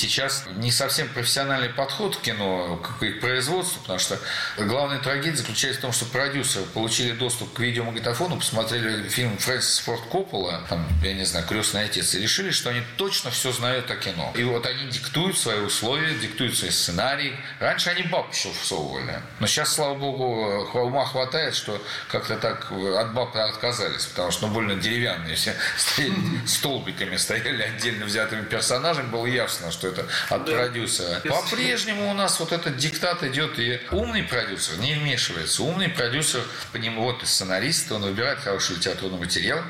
сейчас 0.00 0.44
не 0.56 0.72
совсем 0.72 1.08
профессиональный 1.08 1.68
подход 1.68 2.16
к 2.16 2.20
кино, 2.20 2.76
к 2.76 3.02
их 3.02 3.20
производству, 3.20 3.80
потому 3.82 3.98
что 3.98 4.18
главная 4.56 4.98
трагедия 4.98 5.36
заключается 5.36 5.78
в 5.80 5.82
том, 5.82 5.92
что 5.92 6.06
продюсеры 6.06 6.64
получили 6.66 7.12
доступ 7.12 7.52
к 7.52 7.60
видеомагнитофону, 7.60 8.36
посмотрели 8.36 9.08
фильм 9.08 9.36
Фрэнсис 9.38 9.80
Форд 9.80 10.02
Коппола, 10.10 10.64
там, 10.68 10.86
я 11.02 11.12
не 11.14 11.24
знаю, 11.24 11.46
«Крестный 11.46 11.84
отец», 11.84 12.14
и 12.14 12.20
решили, 12.20 12.50
что 12.50 12.70
они 12.70 12.82
точно 12.96 13.30
все 13.30 13.52
знают 13.52 13.90
о 13.90 13.96
кино. 13.96 14.32
И 14.34 14.42
вот 14.44 14.66
они 14.66 14.90
диктуют 14.90 15.38
свои 15.38 15.60
условия, 15.60 16.14
диктуют 16.14 16.56
свои 16.56 16.70
сценарии. 16.70 17.36
Раньше 17.58 17.90
они 17.90 18.02
баб 18.04 18.32
еще 18.32 18.50
всовывали. 18.52 19.20
Но 19.38 19.46
сейчас, 19.46 19.74
слава 19.74 19.94
богу, 19.94 20.70
ума 20.74 21.04
хватает, 21.04 21.54
что 21.54 21.82
как-то 22.08 22.36
так 22.36 22.70
от 22.70 23.14
баб 23.14 23.36
отказались, 23.36 24.06
потому 24.06 24.30
что 24.30 24.46
ну, 24.46 24.54
больно 24.54 24.74
деревянные 24.74 25.34
все 25.34 25.54
стояли, 25.76 26.14
столбиками 26.46 27.16
стояли 27.16 27.62
отдельно 27.62 28.06
взятыми 28.06 28.44
персонажами. 28.44 29.08
Было 29.10 29.26
ясно, 29.26 29.70
что 29.70 29.89
это 29.90 30.06
от 30.28 30.44
да. 30.44 30.52
продюсера. 30.52 31.20
По-прежнему 31.20 32.10
у 32.10 32.14
нас 32.14 32.40
вот 32.40 32.52
этот 32.52 32.76
диктат 32.76 33.22
идет, 33.22 33.58
и 33.58 33.80
умный 33.90 34.22
продюсер 34.22 34.78
не 34.78 34.94
вмешивается. 34.94 35.62
Умный 35.62 35.88
продюсер, 35.88 36.42
по 36.72 36.76
нему 36.76 37.02
вот 37.02 37.22
сценарист, 37.24 37.92
он 37.92 38.02
выбирает 38.02 38.38
хороший 38.38 38.76
литературный 38.76 39.18
материал, 39.18 39.60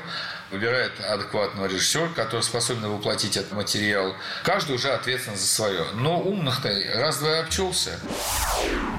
выбирает 0.51 0.91
адекватного 0.99 1.65
режиссера, 1.65 2.09
который 2.09 2.41
способен 2.41 2.87
воплотить 2.87 3.37
этот 3.37 3.53
материал. 3.53 4.13
Каждый 4.43 4.75
уже 4.75 4.89
ответственен 4.89 5.37
за 5.37 5.45
свое. 5.45 5.85
Но 5.95 6.19
умных-то 6.19 6.69
раз-два 6.95 7.39
обчелся. 7.39 7.99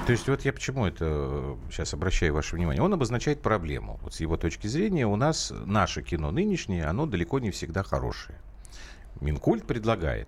То 0.05 0.11
есть 0.11 0.27
вот 0.27 0.43
я 0.43 0.51
почему 0.51 0.85
это 0.85 1.57
сейчас 1.71 1.93
обращаю 1.93 2.33
ваше 2.33 2.55
внимание. 2.55 2.81
Он 2.81 2.93
обозначает 2.93 3.41
проблему. 3.41 3.99
Вот 4.01 4.15
с 4.15 4.19
его 4.19 4.35
точки 4.35 4.67
зрения 4.67 5.05
у 5.05 5.15
нас 5.15 5.53
наше 5.65 6.01
кино 6.01 6.31
нынешнее, 6.31 6.85
оно 6.85 7.05
далеко 7.05 7.39
не 7.39 7.51
всегда 7.51 7.83
хорошее. 7.83 8.39
Минкульт 9.21 9.65
предлагает 9.65 10.27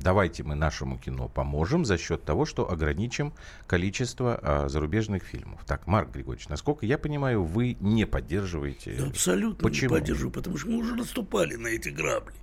Давайте 0.00 0.42
мы 0.42 0.54
нашему 0.54 0.98
кино 0.98 1.28
поможем 1.28 1.84
за 1.84 1.98
счет 1.98 2.24
того, 2.24 2.44
что 2.44 2.70
ограничим 2.70 3.32
количество 3.66 4.38
а, 4.42 4.68
зарубежных 4.68 5.22
фильмов. 5.22 5.60
Так, 5.66 5.86
Марк 5.86 6.10
Григорьевич, 6.10 6.48
насколько 6.48 6.84
я 6.84 6.98
понимаю, 6.98 7.44
вы 7.44 7.76
не 7.80 8.06
поддерживаете. 8.06 8.96
Да, 8.98 9.06
абсолютно 9.06 9.62
Почему? 9.62 9.94
не 9.94 10.00
поддерживаю, 10.00 10.32
потому 10.32 10.58
что 10.58 10.68
мы 10.68 10.78
уже 10.78 10.94
наступали 10.94 11.54
на 11.54 11.68
эти 11.68 11.88
грабли. 11.88 12.34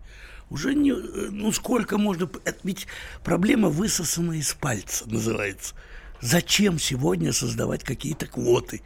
Уже 0.50 0.74
не, 0.74 0.93
ну 0.93 1.51
сколько 1.51 1.98
можно... 1.98 2.29
Ведь 2.63 2.88
проблема 3.24 3.70
высосана 3.70 4.34
из 4.34 4.53
пальца, 4.53 5.10
называется. 5.10 5.75
Зачем 6.20 6.77
сегодня 6.77 7.31
создавать 7.34 7.84
какие-то 7.84 8.27
квоты? 8.27 8.81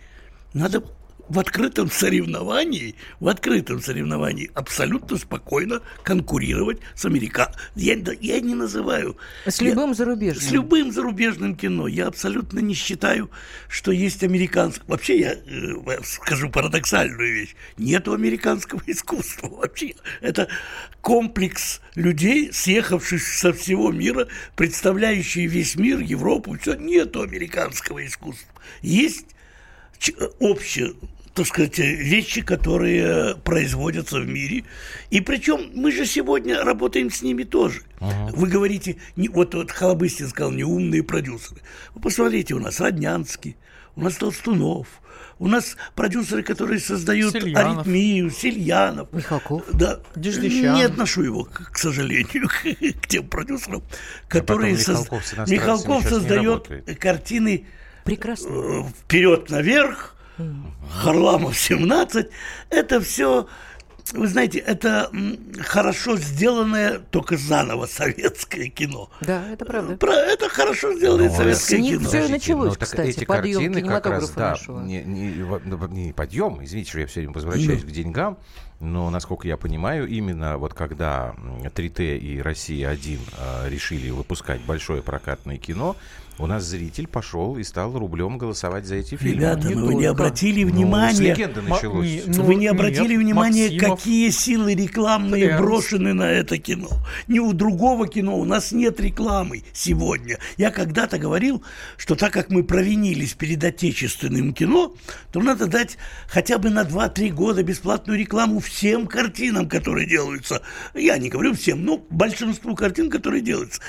Надо 0.53 0.83
в 1.27 1.39
открытом 1.39 1.89
соревновании, 1.89 2.95
в 3.19 3.27
открытом 3.27 3.81
соревновании 3.81 4.51
абсолютно 4.53 5.17
спокойно 5.17 5.81
конкурировать 6.03 6.79
с 6.93 7.05
американцами. 7.05 7.61
Я, 7.75 7.95
я 8.21 8.39
не 8.41 8.53
называю... 8.53 9.17
С 9.45 9.61
любым 9.61 9.89
я, 9.89 9.95
зарубежным. 9.95 10.43
С 10.43 10.51
любым 10.51 10.91
зарубежным 10.91 11.55
кино. 11.55 11.87
Я 11.87 12.07
абсолютно 12.07 12.59
не 12.59 12.73
считаю, 12.73 13.29
что 13.67 13.91
есть 13.91 14.23
американское... 14.23 14.85
Вообще, 14.87 15.19
я 15.19 15.33
э, 15.33 16.03
скажу 16.03 16.49
парадоксальную 16.49 17.33
вещь. 17.33 17.55
Нету 17.77 18.13
американского 18.13 18.81
искусства 18.87 19.47
вообще. 19.47 19.95
Это 20.21 20.47
комплекс 21.01 21.81
людей, 21.95 22.51
съехавших 22.53 23.21
со 23.21 23.51
всего 23.53 23.91
мира, 23.91 24.27
представляющие 24.55 25.47
весь 25.47 25.75
мир, 25.75 25.99
Европу. 25.99 26.57
Все. 26.61 26.75
Нету 26.75 27.21
американского 27.21 28.05
искусства. 28.05 28.53
Есть 28.81 29.25
общее 30.39 30.93
так 31.35 31.45
сказать, 31.47 31.77
вещи, 31.77 32.41
которые 32.41 33.35
производятся 33.35 34.21
в 34.21 34.27
мире. 34.27 34.63
И 35.09 35.19
причем 35.19 35.69
мы 35.73 35.91
же 35.91 36.05
сегодня 36.05 36.63
работаем 36.63 37.11
с 37.11 37.21
ними 37.21 37.43
тоже. 37.43 37.81
Ага. 37.99 38.31
Вы 38.33 38.47
говорите, 38.47 38.95
не, 39.17 39.27
вот, 39.27 39.53
вот 39.53 39.69
Халабыстин 39.69 40.29
сказал, 40.29 40.51
неумные 40.51 41.03
продюсеры. 41.03 41.59
Вы 41.93 42.01
посмотрите, 42.01 42.53
у 42.53 42.59
нас 42.59 42.79
Роднянский, 42.79 43.57
у 43.97 44.01
нас 44.01 44.15
Толстунов, 44.15 44.87
у 45.37 45.49
нас 45.49 45.75
продюсеры, 45.93 46.41
которые 46.41 46.79
создают 46.79 47.33
Сельянов. 47.33 47.79
аритмию, 47.79 48.29
Сельянов. 48.29 49.11
Михалков. 49.11 49.63
Да. 49.73 49.99
Не 50.15 50.83
отношу 50.83 51.23
его, 51.23 51.43
к 51.43 51.77
сожалению, 51.77 52.47
к 53.01 53.07
тем 53.07 53.27
продюсерам, 53.27 53.83
которые... 54.29 54.75
А 54.75 54.77
соз... 54.77 55.09
Михалков 55.49 56.05
создает 56.07 56.69
картины 56.97 57.65
Прекрасно. 58.05 58.49
Э, 58.49 58.83
вперед 59.01 59.49
наверх, 59.49 60.14
Харламов 61.01 61.57
17, 61.57 62.27
это 62.69 63.01
все 63.01 63.47
вы 64.13 64.27
знаете, 64.27 64.59
это 64.59 65.09
хорошо 65.61 66.15
сделанное, 66.17 66.99
только 66.99 67.37
заново 67.37 67.87
советское 67.87 68.69
кино. 68.69 69.09
Да, 69.21 69.49
это 69.49 69.65
правда. 69.65 69.97
Про, 69.97 70.13
это 70.13 70.47
хорошо 70.47 70.93
сделанное 70.93 71.29
но 71.29 71.35
советское 71.35 71.81
кино. 71.81 72.07
Все 72.07 72.27
началось, 72.27 72.73
ну, 72.73 72.79
кстати, 72.79 73.09
эти 73.09 73.25
подъем 73.25 73.73
картины 73.73 73.87
как 73.87 74.05
раз, 74.05 74.29
да, 74.31 74.51
нашего. 74.51 74.81
Не, 74.81 75.03
не, 75.03 75.33
не 75.89 76.13
подъем, 76.13 76.63
извините, 76.63 76.89
что 76.89 76.99
я 76.99 77.07
все 77.07 77.21
время 77.21 77.33
возвращаюсь 77.33 77.81
mm. 77.81 77.87
к 77.87 77.91
деньгам, 77.91 78.37
но, 78.79 79.09
насколько 79.09 79.47
я 79.47 79.57
понимаю, 79.57 80.07
именно 80.07 80.57
вот 80.57 80.73
когда 80.73 81.33
3Т 81.63 82.17
и 82.17 82.41
Россия-1 82.41 83.19
э, 83.37 83.69
решили 83.69 84.11
выпускать 84.11 84.61
большое 84.61 85.01
прокатное 85.01 85.57
кино, 85.57 85.95
у 86.37 86.47
нас 86.47 86.63
зритель 86.63 87.07
пошел 87.07 87.57
и 87.57 87.63
стал 87.63 87.97
рублем 87.97 88.37
голосовать 88.37 88.85
за 88.85 88.95
эти 88.95 89.15
фильмы. 89.15 89.35
Ребята, 89.35 89.67
не 89.67 89.75
ну 89.75 89.85
вы 89.85 89.95
не 89.95 90.05
обратили 90.05 90.63
ну, 90.63 90.71
внимания... 90.71 91.33
легенда 91.33 91.61
началось. 91.61 92.05
Не, 92.05 92.23
ну, 92.27 92.43
вы 92.43 92.55
не 92.55 92.67
обратили 92.67 93.13
нет, 93.15 93.21
внимания, 93.21 93.69
Максимов... 93.71 93.97
какие 93.99 94.29
силы 94.29 94.75
рекламные 94.75 95.45
Эрнст. 95.45 95.61
брошены 95.61 96.13
на 96.13 96.29
это 96.29 96.57
кино. 96.57 96.89
Ни 97.27 97.39
у 97.39 97.53
другого 97.53 98.07
кино 98.07 98.37
у 98.37 98.43
нас 98.43 98.73
нет 98.73 98.99
рекламы 98.99 99.63
сегодня. 99.71 100.37
Я 100.57 100.71
когда-то 100.71 101.17
говорил, 101.17 101.63
что 101.95 102.15
так 102.15 102.33
как 102.33 102.49
мы 102.49 102.63
провинились 102.63 103.33
перед 103.33 103.63
отечественным 103.63 104.53
кино, 104.53 104.93
то 105.31 105.39
надо 105.39 105.67
дать 105.67 105.97
хотя 106.27 106.57
бы 106.57 106.69
на 106.69 106.83
2-3 106.83 107.29
года 107.29 107.63
бесплатную 107.63 108.19
рекламу 108.19 108.59
всем 108.59 109.07
картинам, 109.07 109.69
которые 109.69 110.07
делаются. 110.07 110.61
Я 110.93 111.17
не 111.17 111.29
говорю 111.29 111.53
всем, 111.53 111.85
но 111.85 111.97
большинству 112.09 112.75
картин, 112.75 113.09
которые 113.09 113.41
делаются. 113.41 113.81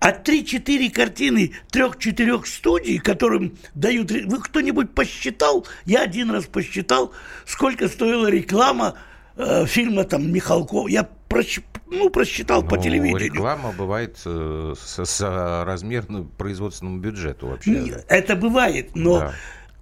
А 0.00 0.10
3-4 0.10 0.90
картины 0.90 1.52
трех 1.70 1.93
трех-четырех 1.94 2.46
студий, 2.46 2.98
которым 2.98 3.56
дают... 3.74 4.10
Вы 4.10 4.40
кто-нибудь 4.40 4.94
посчитал? 4.94 5.66
Я 5.84 6.02
один 6.02 6.30
раз 6.30 6.46
посчитал, 6.46 7.12
сколько 7.46 7.88
стоила 7.88 8.28
реклама 8.28 8.94
э, 9.36 9.66
фильма 9.66 10.04
там 10.04 10.32
Михалков. 10.32 10.88
Я 10.88 11.08
просч... 11.28 11.60
ну, 11.86 12.10
просчитал 12.10 12.62
ну, 12.62 12.68
по 12.68 12.78
телевидению. 12.78 13.32
Реклама 13.32 13.72
бывает 13.72 14.18
э, 14.24 14.74
с, 14.78 15.04
с 15.04 15.64
размерным 15.64 16.28
производственным 16.28 17.00
бюджету 17.00 17.48
вообще. 17.48 18.04
Это 18.08 18.36
бывает, 18.36 18.94
но... 18.94 19.20
Да 19.20 19.34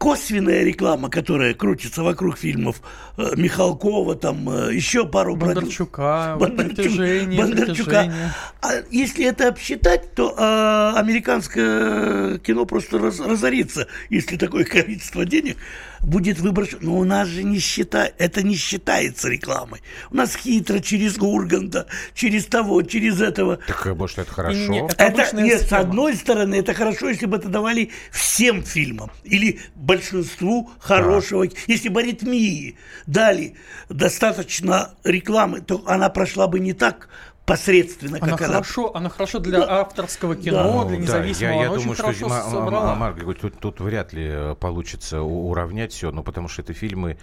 косвенная 0.02 0.64
реклама, 0.64 1.08
которая 1.10 1.54
крутится 1.54 2.02
вокруг 2.02 2.36
фильмов 2.36 2.82
э, 3.16 3.22
Михалкова, 3.36 4.16
там 4.16 4.50
э, 4.50 4.74
еще 4.74 5.06
пару 5.06 5.36
Бондарчука, 5.36 6.36
Бондарчук- 6.40 6.74
притяжение, 6.74 7.40
Бондарчука. 7.40 7.84
притяжение. 7.84 8.34
А 8.62 8.70
если 8.90 9.24
это 9.26 9.46
обсчитать, 9.48 10.12
то 10.16 10.34
э, 10.36 10.98
американское 10.98 12.38
кино 12.38 12.66
просто 12.66 12.98
раз- 12.98 13.20
разорится, 13.20 13.86
если 14.10 14.36
такое 14.36 14.64
количество 14.64 15.24
денег 15.24 15.56
будет 16.02 16.38
выброшено. 16.40 16.80
Но 16.82 16.98
у 16.98 17.04
нас 17.04 17.28
же 17.28 17.42
не 17.42 17.58
считает, 17.58 18.14
это 18.18 18.42
не 18.42 18.54
считается 18.54 19.28
рекламой. 19.28 19.80
У 20.10 20.16
нас 20.16 20.36
хитро 20.36 20.80
через 20.80 21.18
Урганта, 21.18 21.86
через 22.14 22.46
того, 22.46 22.82
через 22.82 23.20
этого. 23.20 23.58
Так, 23.66 23.86
может, 23.96 24.18
это 24.18 24.32
хорошо? 24.32 24.58
Не, 24.58 24.84
это 24.84 25.22
Это, 25.22 25.36
нет, 25.36 25.62
с 25.62 25.72
одной 25.72 26.14
стороны, 26.14 26.56
это 26.56 26.74
хорошо, 26.74 27.08
если 27.08 27.26
бы 27.26 27.36
это 27.36 27.48
давали 27.48 27.90
всем 28.10 28.62
фильмам 28.62 29.10
или 29.24 29.60
большинству 29.74 30.70
хорошего. 30.78 31.46
Если 31.66 31.88
бы 31.88 32.00
аритмии 32.00 32.76
дали 33.06 33.54
достаточно 33.88 34.94
рекламы, 35.04 35.60
то 35.60 35.82
она 35.86 36.08
прошла 36.08 36.46
бы 36.46 36.60
не 36.60 36.72
так 36.72 37.08
посредственно, 37.46 38.18
Она 38.20 38.32
как 38.32 38.40
она. 38.42 38.48
хорошо, 38.54 38.94
она 38.94 39.08
хорошо 39.08 39.38
для 39.38 39.62
авторского 39.62 40.36
кино, 40.36 40.82
Да. 40.82 40.88
для 40.88 40.96
Ну, 40.98 41.02
независимого. 41.04 41.52
я, 41.54 41.60
я 41.60 41.66
она 41.66 41.72
очень 41.72 41.94
думаю, 41.94 42.14
что 42.14 42.28
Ма- 42.28 42.42
собрала. 42.50 42.94
Марк 42.94 43.18
говорит, 43.18 43.40
тут, 43.40 43.58
тут 43.58 43.80
вряд 43.80 44.12
ли 44.12 44.26
э, 44.28 44.54
получится 44.58 45.22
уравнять 45.22 45.92
все, 45.92 46.10
ну, 46.12 46.22
потому 46.22 46.48
что 46.48 46.62
это 46.62 46.72
фильмы, 46.72 47.18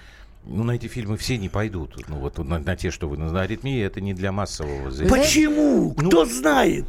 ну, 0.45 0.63
на 0.63 0.71
эти 0.71 0.87
фильмы 0.87 1.17
все 1.17 1.37
не 1.37 1.49
пойдут. 1.49 1.95
Ну, 2.07 2.17
вот 2.17 2.37
на, 2.37 2.59
на 2.59 2.75
те, 2.75 2.91
что 2.91 3.07
вы 3.07 3.17
на 3.17 3.41
аритмии, 3.41 3.81
это 3.81 4.01
не 4.01 4.13
для 4.13 4.31
массового 4.31 4.91
зрителя. 4.91 5.17
Почему? 5.21 5.91
Кто 5.93 6.25
знает? 6.25 6.85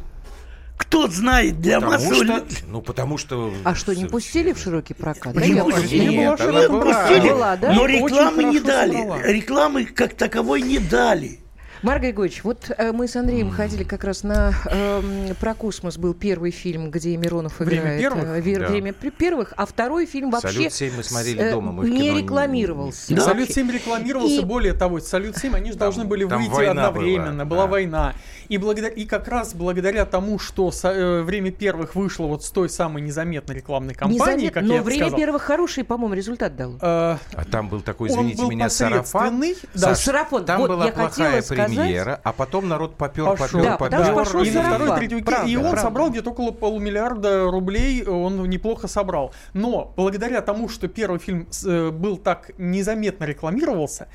Кто 0.77 1.07
знает 1.07 1.61
для 1.61 1.79
Потому 1.79 2.09
массового... 2.09 2.25
что, 2.25 2.43
ну, 2.67 2.81
потому 2.81 3.17
что... 3.19 3.53
А 3.63 3.75
что, 3.75 3.93
не 3.93 4.05
пустили 4.05 4.51
в 4.51 4.57
широкий 4.57 4.95
прокат? 4.95 5.33
Да 5.35 5.41
я 5.41 5.63
пустили? 5.63 6.05
Нет, 6.17 6.39
была 6.39 6.67
была. 6.69 6.85
Пустили, 7.05 7.29
Была, 7.29 7.55
да? 7.55 7.71
Но 7.73 7.85
рекламы 7.85 8.43
не 8.45 8.59
дали. 8.59 8.93
собрала. 8.97 9.21
Рекламы 9.21 9.85
как 9.85 10.15
таковой 10.15 10.61
не 10.63 10.79
дали. 10.79 11.39
Марк 11.83 12.03
Григорьевич, 12.03 12.43
вот 12.43 12.69
э, 12.77 12.91
мы 12.91 13.07
с 13.07 13.15
Андреем 13.15 13.49
ходили 13.49 13.83
как 13.83 14.03
раз 14.03 14.21
на 14.21 14.53
эм, 14.65 15.33
про 15.39 15.55
космос 15.55 15.97
был 15.97 16.13
первый 16.13 16.51
фильм, 16.51 16.91
где 16.91 17.17
Миронов 17.17 17.59
«Время 17.59 17.97
играет 17.97 18.01
первых»? 18.01 18.23
э, 18.25 18.39
ве- 18.41 18.59
Да. 18.59 18.67
время 18.67 18.93
при- 18.93 19.09
первых, 19.09 19.53
а 19.57 19.65
второй 19.65 20.05
фильм 20.05 20.29
вообще 20.29 20.69
«Салют 20.69 20.73
7» 20.73 20.93
мы 20.97 21.03
смотрели 21.03 21.41
э, 21.41 21.51
дома, 21.51 21.71
мы 21.71 21.89
не 21.89 22.01
кино 22.03 22.13
не- 22.13 22.21
рекламировался. 22.21 23.15
Да. 23.15 23.21
Салют 23.23 23.39
вообще. 23.47 23.53
7 23.55 23.71
рекламировался, 23.71 24.41
И- 24.41 24.45
более 24.45 24.73
того, 24.73 24.99
Салют 24.99 25.37
7, 25.37 25.55
они 25.55 25.71
же 25.71 25.77
Там- 25.77 25.87
должны 25.87 26.05
были 26.05 26.23
выйти 26.23 26.49
война 26.49 26.85
одновременно, 26.87 27.45
была, 27.47 27.61
была 27.61 27.63
да. 27.65 27.71
война. 27.71 28.13
И, 28.47 28.57
благодаря, 28.59 28.89
и 28.93 29.05
как 29.05 29.27
раз 29.27 29.55
благодаря 29.55 30.05
тому, 30.05 30.37
что 30.37 30.69
со- 30.69 30.89
э, 30.91 31.21
время 31.23 31.49
первых 31.51 31.95
вышло 31.95 32.27
вот 32.27 32.43
с 32.43 32.51
той 32.51 32.69
самой 32.69 33.01
незаметной 33.01 33.55
рекламной 33.55 33.95
кампании, 33.95 34.19
Незаметно, 34.19 34.51
как 34.51 34.63
но 34.65 34.75
я 34.75 34.83
время 34.83 35.05
сказал, 35.05 35.17
первых 35.19 35.41
хороший, 35.41 35.83
по-моему, 35.83 36.13
результат 36.13 36.55
дал. 36.55 36.73
э, 36.75 36.77
А 36.79 37.17
там 37.49 37.69
был 37.69 37.81
такой, 37.81 38.11
Он 38.11 38.17
извините 38.17 38.43
был 38.43 38.51
меня, 38.51 38.69
сарафан. 38.69 39.41
да. 39.73 39.79
Саш, 39.79 39.97
Сарафан, 39.97 40.45
Там 40.45 40.59
вот 40.61 40.69
была 40.69 40.85
я 40.85 40.91
плохая 40.91 41.09
хотела 41.41 41.41
сказать. 41.41 41.70
Премьера, 41.77 42.19
а 42.23 42.33
потом 42.33 42.67
народ 42.67 42.95
попер, 42.95 43.25
Пошел. 43.25 43.59
попер, 43.59 43.63
Да, 43.63 43.77
потому 43.77 44.03
что 44.03 44.13
попер. 44.13 44.25
пошел 44.25 44.43
и 44.43 44.51
на 44.51 44.63
второй, 44.63 44.97
третий 44.97 45.15
уикенд, 45.15 45.25
Правда, 45.35 45.49
и 45.51 45.55
он 45.55 45.61
правда. 45.63 45.81
собрал 45.81 46.09
где-то 46.09 46.29
около 46.31 46.51
полумиллиарда 46.51 47.49
рублей, 47.51 48.03
он 48.05 48.49
неплохо 48.49 48.87
собрал. 48.87 49.33
Но 49.53 49.93
благодаря 49.95 50.41
тому, 50.41 50.69
что 50.69 50.87
первый 50.87 51.19
фильм 51.19 51.47
э, 51.65 51.89
был 51.91 52.17
так 52.17 52.51
незаметно 52.57 53.25
рекламировался, 53.25 54.07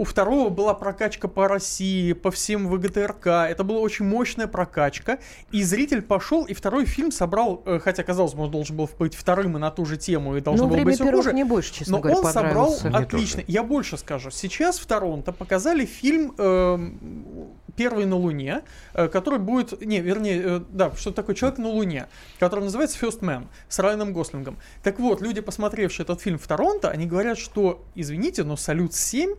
у 0.00 0.04
второго 0.04 0.48
была 0.48 0.72
прокачка 0.72 1.28
по 1.28 1.46
России, 1.46 2.14
по 2.14 2.30
всем 2.30 2.68
ВГТРК. 2.68 3.26
Это 3.26 3.64
была 3.64 3.80
очень 3.80 4.06
мощная 4.06 4.46
прокачка. 4.46 5.18
И 5.50 5.62
зритель 5.62 6.00
пошел, 6.00 6.46
и 6.46 6.54
второй 6.54 6.86
фильм 6.86 7.12
собрал, 7.12 7.62
э, 7.66 7.78
хотя, 7.84 8.02
казалось 8.02 8.32
бы, 8.32 8.44
он 8.44 8.50
должен 8.50 8.78
был 8.78 8.88
быть 8.98 9.14
вторым 9.14 9.58
и 9.58 9.60
на 9.60 9.70
ту 9.70 9.84
же 9.84 9.98
тему, 9.98 10.38
и 10.38 10.40
должно 10.40 10.64
Ну, 10.64 10.68
было 10.70 10.76
время 10.76 10.86
быть 10.86 10.94
все 10.94 11.12
хуже. 11.12 11.34
не 11.34 11.44
больше, 11.44 11.74
честно 11.74 11.96
Но 11.96 12.00
говоря, 12.00 12.18
он 12.18 12.32
собрал. 12.32 12.78
Мне 12.82 12.96
отлично. 12.96 13.42
тоже. 13.42 13.44
Я 13.46 13.62
больше 13.62 13.98
скажу. 13.98 14.30
Сейчас 14.30 14.78
в 14.78 14.86
Торонто 14.86 15.32
показали 15.32 15.84
фильм 15.84 16.32
эм, 16.38 17.50
«Первый 17.76 18.06
на 18.06 18.16
Луне», 18.16 18.62
э, 18.94 19.06
который 19.08 19.38
будет... 19.38 19.84
Не, 19.84 20.00
вернее, 20.00 20.42
э, 20.42 20.60
да, 20.70 20.92
что 20.96 21.10
такое 21.10 21.36
«Человек 21.36 21.58
на 21.58 21.68
Луне», 21.68 22.06
который 22.38 22.64
называется 22.64 22.98
«First 23.04 23.20
Man» 23.20 23.48
с 23.68 23.78
Райаном 23.78 24.14
Гослингом. 24.14 24.56
Так 24.82 24.98
вот, 24.98 25.20
люди, 25.20 25.42
посмотревшие 25.42 26.04
этот 26.04 26.22
фильм 26.22 26.38
в 26.38 26.46
Торонто, 26.46 26.88
они 26.88 27.04
говорят, 27.04 27.36
что, 27.36 27.84
извините, 27.94 28.44
но 28.44 28.56
«Салют-7» 28.56 29.36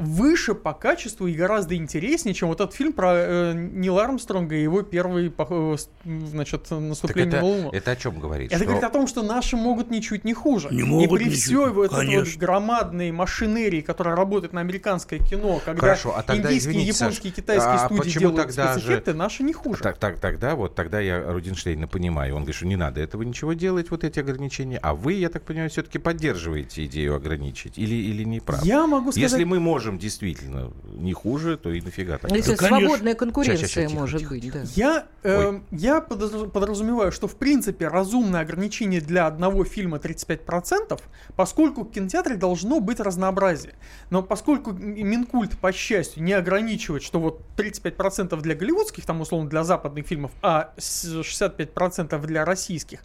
выше 0.00 0.54
по 0.54 0.72
качеству 0.72 1.26
и 1.26 1.34
гораздо 1.34 1.76
интереснее, 1.76 2.34
чем 2.34 2.48
вот 2.48 2.60
этот 2.60 2.74
фильм 2.74 2.92
про 2.92 3.12
э, 3.14 3.52
Нила 3.54 4.04
Армстронга 4.04 4.54
и 4.56 4.62
его 4.62 4.82
первый, 4.82 5.32
э, 5.36 5.76
значит, 6.04 6.62
Так 6.64 6.80
наступление 6.80 7.28
это, 7.28 7.36
на 7.40 7.44
Луну. 7.44 7.70
это 7.70 7.90
о 7.90 7.96
чем 7.96 8.18
говорит? 8.18 8.48
Это 8.50 8.56
Что- 8.56 8.64
говорит 8.64 8.84
о 8.84 8.90
том, 8.90 9.06
что 9.06 9.22
наши 9.22 9.56
могут 9.56 9.90
ничуть 9.90 10.24
не 10.24 10.34
хуже. 10.34 10.68
Не 10.70 10.80
и 10.80 10.82
могут 10.84 11.18
при 11.18 11.24
ничуть, 11.26 11.40
всей 11.42 11.56
вот 11.56 11.92
этой 11.92 12.18
вот 12.18 12.28
громадной 12.36 13.10
машинерии, 13.12 13.80
которая 13.80 14.16
работает 14.16 14.52
на 14.52 14.60
американское 14.60 15.18
кино, 15.18 15.60
когда 15.64 15.80
Хорошо, 15.80 16.14
а 16.16 16.22
тогда, 16.22 16.48
индийские, 16.48 16.72
извините, 16.72 16.98
японские, 16.98 17.30
Саш, 17.32 17.36
китайские 17.36 17.74
а 17.74 17.78
студии 17.86 18.00
почему 18.00 18.20
делают 18.20 18.36
тогда 18.46 18.72
же- 18.74 18.80
спецэффекты, 18.80 19.14
наши 19.14 19.42
не 19.42 19.52
хуже. 19.52 19.82
Так, 19.82 19.98
так, 19.98 20.18
тогда 20.18 20.54
вот, 20.54 20.74
тогда 20.74 21.00
я 21.00 21.22
Рудинштейна 21.32 21.86
понимаю. 21.88 22.34
Он 22.34 22.42
говорит, 22.42 22.56
что 22.56 22.66
не 22.66 22.76
надо 22.76 23.00
этого 23.00 23.22
ничего 23.22 23.52
делать, 23.52 23.90
вот 23.90 24.04
эти 24.04 24.18
ограничения. 24.20 24.78
А 24.82 24.94
вы, 24.94 25.14
я 25.14 25.28
так 25.28 25.42
понимаю, 25.42 25.70
все-таки 25.70 25.98
поддерживаете 25.98 26.84
идею 26.86 27.14
ограничить 27.16 27.78
или, 27.78 27.94
или 27.94 28.24
не 28.24 28.40
прав? 28.40 28.64
Я 28.64 28.86
могу 28.86 29.12
сказать... 29.12 29.30
Если 29.30 29.44
мы 29.44 29.60
можем 29.60 29.89
действительно 29.98 30.72
не 30.94 31.12
хуже, 31.12 31.56
то 31.56 31.70
и 31.72 31.80
нафига 31.80 32.18
так. 32.18 32.30
Если 32.32 32.52
Да, 32.52 32.56
конечно. 32.56 32.78
свободная 32.80 33.14
конкуренция 33.14 33.66
Ща, 33.66 33.66
ща, 33.68 33.80
ща, 33.82 33.88
тихо, 33.88 34.00
может 34.00 34.20
тихо, 34.20 34.34
быть, 34.34 34.52
да. 34.52 34.62
Я, 34.74 35.06
э, 35.22 35.60
я 35.70 36.00
подразумеваю, 36.00 37.12
что 37.12 37.26
в 37.28 37.36
принципе 37.36 37.88
разумное 37.88 38.40
ограничение 38.40 39.00
для 39.00 39.26
одного 39.26 39.64
фильма 39.64 39.98
35%, 39.98 41.00
поскольку 41.36 41.84
в 41.84 41.90
кинотеатре 41.90 42.36
должно 42.36 42.80
быть 42.80 43.00
разнообразие. 43.00 43.74
Но 44.10 44.22
поскольку 44.22 44.72
Минкульт, 44.72 45.58
по 45.58 45.72
счастью, 45.72 46.22
не 46.22 46.32
ограничивает, 46.32 47.02
что 47.02 47.20
вот 47.20 47.42
35% 47.56 48.40
для 48.40 48.54
голливудских, 48.54 49.04
там 49.06 49.20
условно 49.20 49.48
для 49.48 49.64
западных 49.64 50.06
фильмов, 50.06 50.32
а 50.42 50.72
с- 50.76 51.22
65% 51.22 52.26
для 52.26 52.44
российских, 52.44 53.00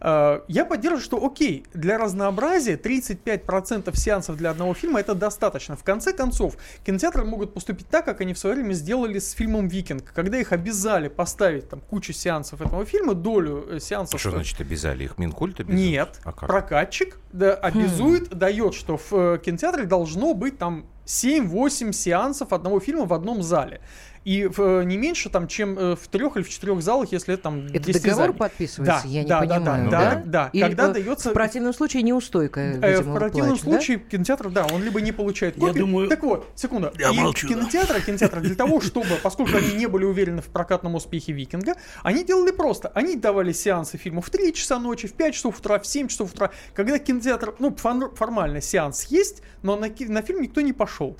я 0.00 0.66
поддерживаю, 0.68 1.02
что 1.02 1.24
окей, 1.24 1.64
для 1.74 1.98
разнообразия 1.98 2.74
35% 2.76 3.96
сеансов 3.96 4.36
для 4.36 4.50
одного 4.50 4.74
фильма 4.74 5.00
это 5.00 5.14
достаточно. 5.14 5.76
В 5.76 5.84
конце 5.84 6.12
концов, 6.12 6.56
кинотеатры 6.84 7.24
могут 7.24 7.54
поступить 7.54 7.88
так, 7.88 8.04
как 8.04 8.20
они 8.20 8.34
в 8.34 8.38
свое 8.38 8.56
время 8.56 8.72
сделали 8.72 9.18
с 9.18 9.32
фильмом 9.32 9.68
«Викинг», 9.68 10.12
когда 10.12 10.38
их 10.38 10.52
обязали 10.52 11.08
поставить 11.08 11.68
там 11.68 11.80
кучу 11.80 12.12
сеансов 12.12 12.60
этого 12.60 12.84
фильма, 12.84 13.14
долю 13.14 13.66
э, 13.70 13.80
сеансов. 13.80 14.20
Что 14.20 14.30
значит 14.30 14.60
обязали? 14.60 15.04
Их 15.04 15.18
Минкульт 15.18 15.60
обязал? 15.60 15.78
Нет, 15.78 16.20
А 16.24 16.32
как? 16.32 16.48
прокатчик 16.48 17.18
да, 17.32 17.54
обязует, 17.54 18.30
дает, 18.30 18.74
что 18.74 18.96
в 18.96 19.12
э, 19.12 19.38
кинотеатре 19.44 19.84
должно 19.84 20.34
быть 20.34 20.58
там 20.58 20.86
7-8 21.06 21.92
сеансов 21.92 22.52
одного 22.52 22.80
фильма 22.80 23.04
в 23.04 23.12
одном 23.12 23.42
зале. 23.42 23.80
И 24.26 24.48
в, 24.48 24.58
э, 24.60 24.84
не 24.84 24.96
меньше, 24.96 25.30
там, 25.30 25.46
чем 25.46 25.78
э, 25.78 25.94
в 25.94 26.08
трех 26.08 26.36
или 26.36 26.42
в 26.42 26.48
четырех 26.48 26.82
залах, 26.82 27.12
если 27.12 27.34
это 27.34 27.44
там 27.44 27.66
Это 27.68 27.78
10 27.78 28.02
договор 28.02 28.26
залей. 28.26 28.34
подписывается? 28.38 29.02
Да, 29.04 29.08
я 29.08 29.22
не 29.22 29.28
да, 29.28 29.40
да, 29.46 29.54
понимаю. 29.56 29.88
да, 29.90 30.00
да, 30.00 30.14
да, 30.16 30.22
да. 30.26 30.50
Или, 30.52 30.62
Когда 30.64 30.88
дается 30.88 31.30
В 31.30 31.32
противном 31.32 31.72
случае 31.72 32.02
неустойка, 32.02 32.60
Э, 32.60 32.72
видимо, 32.98 33.14
в 33.14 33.18
противном 33.18 33.50
выплачет, 33.50 33.64
да? 33.64 33.70
случае 33.70 33.98
кинотеатр, 34.00 34.50
да, 34.50 34.66
он 34.72 34.82
либо 34.82 35.00
не 35.00 35.12
получает 35.12 35.54
Я 35.56 35.68
копию. 35.68 35.86
думаю- 35.86 36.08
Так 36.08 36.24
вот, 36.24 36.48
секунду. 36.56 36.90
Я 36.98 37.10
И 37.10 37.16
молчу, 37.16 37.46
да. 37.46 37.54
кинотеатры, 37.54 38.00
кинотеатры 38.00 38.40
для 38.40 38.56
того, 38.56 38.80
чтобы, 38.80 39.06
поскольку 39.22 39.56
они 39.58 39.74
не 39.74 39.86
были 39.86 40.04
уверены 40.04 40.42
в 40.42 40.46
прокатном 40.48 40.96
успехе 40.96 41.30
Викинга, 41.32 41.76
они 42.02 42.24
делали 42.24 42.50
просто. 42.50 42.88
Они 42.94 43.14
давали 43.14 43.52
сеансы 43.52 43.96
фильмов 43.96 44.26
в 44.26 44.30
3 44.30 44.52
часа 44.52 44.80
ночи, 44.80 45.06
в 45.06 45.12
5 45.12 45.34
часов 45.34 45.60
утра, 45.60 45.78
в 45.78 45.86
7 45.86 46.08
часов 46.08 46.32
утра. 46.32 46.50
Когда 46.74 46.98
кинотеатр, 46.98 47.54
ну, 47.60 47.72
формально 47.76 48.60
сеанс 48.60 49.04
есть, 49.04 49.42
но 49.62 49.76
на, 49.76 49.86
на 49.88 50.22
фильм 50.22 50.42
никто 50.42 50.62
не 50.62 50.72
пошел. 50.72 51.16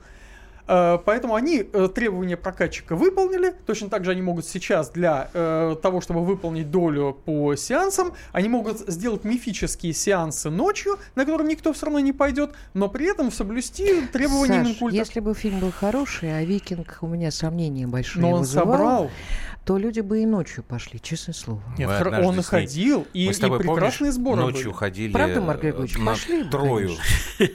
Э, 0.68 0.98
Поэтому 1.04 1.34
они 1.34 1.64
э, 1.72 1.88
требования 1.94 2.36
прокатчика 2.36 2.96
выполнили. 2.96 3.54
Точно 3.66 3.88
так 3.88 4.04
же 4.04 4.10
они 4.10 4.22
могут 4.22 4.46
сейчас 4.46 4.90
для 4.90 5.30
э, 5.32 5.76
того, 5.82 6.00
чтобы 6.00 6.24
выполнить 6.24 6.70
долю 6.70 7.16
по 7.24 7.54
сеансам, 7.56 8.12
они 8.32 8.48
могут 8.48 8.78
сделать 8.80 9.24
мифические 9.24 9.92
сеансы 9.92 10.50
ночью, 10.50 10.98
на 11.14 11.24
которые 11.24 11.48
никто 11.48 11.72
все 11.72 11.86
равно 11.86 12.00
не 12.00 12.12
пойдет, 12.12 12.50
но 12.74 12.88
при 12.88 13.06
этом 13.10 13.30
соблюсти 13.30 14.02
требования 14.12 14.58
Саш, 14.58 14.66
Минкульта. 14.68 14.96
если 14.96 15.20
бы 15.20 15.34
фильм 15.34 15.60
был 15.60 15.70
хороший, 15.70 16.36
а 16.36 16.42
«Викинг» 16.44 16.98
у 17.00 17.06
меня 17.06 17.30
сомнения 17.30 17.86
большие 17.86 18.22
Но 18.22 18.30
он 18.32 18.40
вызывал, 18.40 18.66
собрал. 18.72 19.10
то 19.64 19.78
люди 19.78 20.00
бы 20.00 20.22
и 20.22 20.26
ночью 20.26 20.64
пошли, 20.64 21.00
честное 21.00 21.34
слово. 21.34 21.62
Нет, 21.78 21.88
хр- 21.90 22.20
он 22.24 22.42
ходил, 22.42 23.06
и, 23.12 23.26
Мы 23.28 23.34
с 23.34 23.38
и 23.38 23.40
прекрасные 23.40 23.90
помнишь, 24.12 24.14
сборы 24.14 24.40
ночью 24.42 24.64
были. 24.70 24.72
ходили 24.78 25.12
Правда, 25.12 25.40
Марк 25.40 25.60
Григорьевич? 25.62 25.96
Пошли 26.04 26.42
бы, 26.42 26.50
Трою 26.50 26.90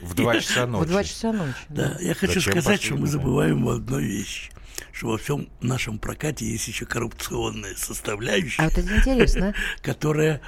в 0.02 0.14
2 0.14 0.40
часа 0.40 0.66
ночи. 0.66 0.84
В 0.86 0.90
два 0.90 1.04
часа 1.04 1.32
ночи. 1.32 1.54
Да, 1.68 1.96
я 2.00 2.14
хочу 2.14 2.40
сказать, 2.40 2.82
что 2.82 2.96
мы 3.02 3.08
забываем 3.08 3.68
одну 3.68 3.98
вещь, 3.98 4.52
что 4.92 5.08
во 5.08 5.18
всем 5.18 5.48
нашем 5.60 5.98
прокате 5.98 6.46
есть 6.46 6.68
еще 6.68 6.86
коррупционная 6.86 7.74
составляющая, 7.74 8.62
А 8.62 8.68
вот 8.68 8.78
это 8.78 8.96
интересно. 8.96 9.54
которая 9.82 10.40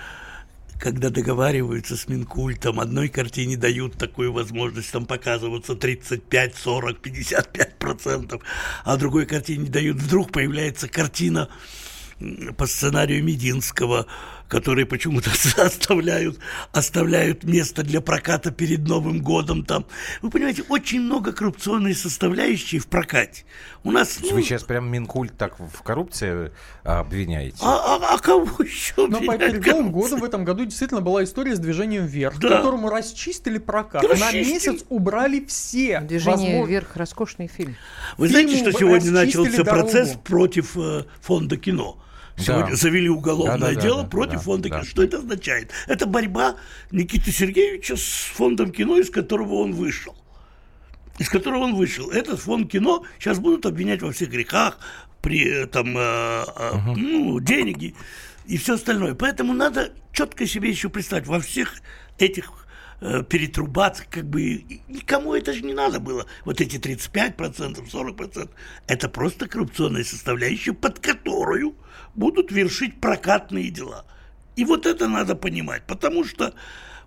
когда 0.78 1.10
договариваются 1.10 1.96
с 1.96 2.06
Минкультом, 2.08 2.78
одной 2.78 3.08
картине 3.08 3.56
дают 3.56 3.98
такую 3.98 4.32
возможность 4.32 4.92
там 4.92 5.04
показываться 5.04 5.74
35, 5.74 6.54
40, 6.54 7.00
55 7.00 7.78
процентов, 7.78 8.42
а 8.84 8.96
другой 8.96 9.26
картине 9.26 9.68
дают, 9.68 9.96
вдруг 9.96 10.30
появляется 10.30 10.88
картина 10.88 11.48
по 12.56 12.66
сценарию 12.66 13.24
Мединского, 13.24 14.06
которые 14.48 14.86
почему-то 14.86 15.30
оставляют, 15.62 16.38
оставляют 16.72 17.44
место 17.44 17.82
для 17.82 18.00
проката 18.00 18.50
перед 18.50 18.80
Новым 18.86 19.20
годом 19.20 19.64
там. 19.64 19.86
Вы 20.22 20.30
понимаете, 20.30 20.62
очень 20.68 21.00
много 21.00 21.32
коррупционной 21.32 21.94
составляющей 21.94 22.78
в 22.78 22.86
прокате. 22.86 23.44
У 23.82 23.90
нас... 23.90 24.18
ну, 24.22 24.30
Вы 24.32 24.42
сейчас 24.42 24.62
прям 24.64 24.90
Минкульт 24.90 25.36
так 25.36 25.58
в 25.58 25.82
коррупции 25.82 26.52
а, 26.84 27.00
обвиняете? 27.00 27.56
а, 27.60 27.96
а- 27.96 28.14
а 28.14 28.18
кого 28.18 28.62
еще? 28.64 29.06
Но 29.06 29.18
перед 29.20 29.66
Новым 29.66 29.92
годом 29.92 30.20
в 30.20 30.24
этом 30.24 30.44
году 30.44 30.64
действительно 30.64 31.00
была 31.00 31.24
история 31.24 31.54
с 31.54 31.58
движением 31.58 32.06
вверх, 32.06 32.38
Да. 32.38 32.56
которому 32.58 32.88
расчистили 32.90 33.58
прокат. 33.58 34.02
Да 34.02 34.08
На 34.08 34.14
расчистили. 34.14 34.44
месяц 34.52 34.84
убрали 34.88 35.44
все. 35.46 36.00
Движение 36.00 36.36
возможно- 36.36 36.68
вверх 36.70 36.96
роскошный 36.96 37.48
фильм. 37.48 37.76
Вы 38.18 38.28
знаете, 38.28 38.54
Фильму 38.56 38.70
что 38.70 38.78
сегодня 38.78 39.12
расчистили 39.12 39.40
начался 39.42 39.64
дорогу. 39.64 39.82
процесс 39.90 40.16
против 40.24 40.76
э, 40.76 41.04
фонда 41.20 41.56
кино? 41.56 41.98
Сегодня 42.36 42.70
Да. 42.70 42.76
завели 42.76 43.08
уголовное 43.08 43.58
Да-да-да, 43.58 43.80
дело 43.80 44.02
да, 44.02 44.08
против 44.08 44.34
да, 44.34 44.40
фонда 44.40 44.68
да. 44.68 44.76
кино. 44.76 44.84
Что 44.84 45.02
это 45.04 45.18
означает? 45.18 45.70
Это 45.86 46.06
борьба 46.06 46.56
Никиты 46.90 47.30
Сергеевича 47.30 47.96
с 47.96 48.32
фондом 48.34 48.72
кино, 48.72 48.98
из 48.98 49.10
которого 49.10 49.54
он 49.54 49.72
вышел. 49.72 50.16
Из 51.18 51.28
которого 51.28 51.62
он 51.64 51.74
вышел. 51.76 52.10
Этот 52.10 52.40
фонд 52.40 52.70
кино 52.70 53.04
сейчас 53.18 53.38
будут 53.38 53.66
обвинять 53.66 54.02
во 54.02 54.10
всех 54.10 54.30
грехах, 54.30 54.78
при 55.24 55.48
э, 55.48 55.66
там, 55.66 55.96
э, 55.96 56.00
э, 56.00 56.72
ну, 56.96 57.40
деньги 57.40 57.94
и 58.46 58.58
все 58.58 58.74
остальное. 58.74 59.14
Поэтому 59.14 59.54
надо 59.54 59.92
четко 60.12 60.46
себе 60.46 60.68
еще 60.68 60.90
представить 60.90 61.26
во 61.26 61.40
всех 61.40 61.74
этих 62.18 62.63
э, 63.00 63.22
перетрубациях, 63.22 64.08
как 64.10 64.28
бы 64.28 64.64
никому 64.88 65.34
это 65.34 65.52
же 65.52 65.62
не 65.62 65.74
надо 65.74 66.00
было. 66.00 66.26
Вот 66.44 66.60
эти 66.60 66.76
35%, 66.76 67.90
40%, 67.90 68.50
это 68.86 69.08
просто 69.08 69.48
коррупционная 69.48 70.04
составляющая, 70.04 70.72
под 70.72 70.98
которую 71.00 71.76
будут 72.14 72.50
вершить 72.52 73.00
прокатные 73.00 73.70
дела. 73.70 74.04
И 74.56 74.64
вот 74.64 74.86
это 74.86 75.08
надо 75.08 75.34
понимать, 75.34 75.82
потому 75.86 76.24
что 76.24 76.54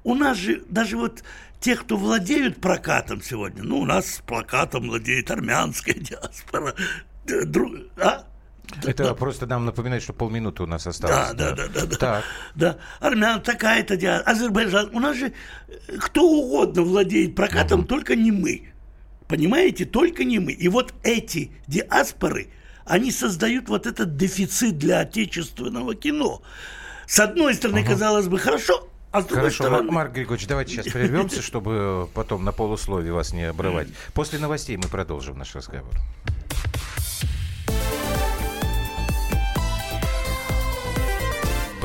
у 0.03 0.15
нас 0.15 0.37
же 0.37 0.63
даже 0.69 0.97
вот 0.97 1.23
те, 1.59 1.75
кто 1.75 1.97
владеют 1.97 2.61
прокатом 2.61 3.21
сегодня, 3.21 3.63
ну, 3.63 3.79
у 3.79 3.85
нас 3.85 4.15
с 4.15 4.19
прокатом 4.19 4.87
владеет 4.87 5.31
армянская 5.31 5.95
диаспора, 5.97 6.75
д- 7.25 7.45
дру- 7.45 7.89
а? 7.97 8.25
Это 8.83 9.05
Да. 9.05 9.13
просто 9.13 9.45
нам 9.47 9.65
напоминает, 9.65 10.03
что 10.03 10.13
полминуты 10.13 10.63
у 10.63 10.65
нас 10.65 10.85
осталось. 10.87 11.33
Да, 11.33 11.33
да, 11.33 11.51
да, 11.55 11.67
да, 11.73 11.85
да. 11.85 11.95
Так. 11.95 12.23
Да, 12.55 12.77
армян 12.99 13.41
такая-то 13.41 13.95
диаспора, 13.95 14.31
Азербайджан. 14.31 14.89
У 14.93 14.99
нас 14.99 15.15
же 15.15 15.33
э, 15.67 15.97
кто 15.99 16.27
угодно 16.29 16.81
владеет 16.81 17.35
прокатом, 17.35 17.85
только 17.85 18.15
не 18.15 18.31
мы. 18.31 18.69
Понимаете, 19.27 19.85
только 19.85 20.23
не 20.23 20.39
мы. 20.39 20.51
И 20.51 20.67
вот 20.69 20.93
эти 21.03 21.51
диаспоры, 21.67 22.49
они 22.85 23.11
создают 23.11 23.69
вот 23.69 23.85
этот 23.87 24.15
дефицит 24.17 24.77
для 24.77 24.99
отечественного 24.99 25.95
кино. 25.95 26.41
С 27.07 27.19
одной 27.19 27.53
стороны, 27.55 27.83
казалось 27.85 28.27
бы, 28.27 28.37
хорошо, 28.37 28.87
а 29.11 29.21
с 29.21 29.27
Хорошо, 29.27 29.63
стороны... 29.63 29.91
Марк 29.91 30.11
Григорьевич, 30.13 30.47
давайте 30.47 30.73
сейчас 30.73 30.91
прервемся, 30.91 31.41
чтобы 31.41 32.07
потом 32.13 32.43
на 32.43 32.51
полусловие 32.51 33.13
вас 33.13 33.33
не 33.33 33.43
обрывать. 33.43 33.87
После 34.13 34.39
новостей 34.39 34.75
мы 34.77 34.83
продолжим 34.89 35.37
наш 35.37 35.55
разговор. 35.55 35.93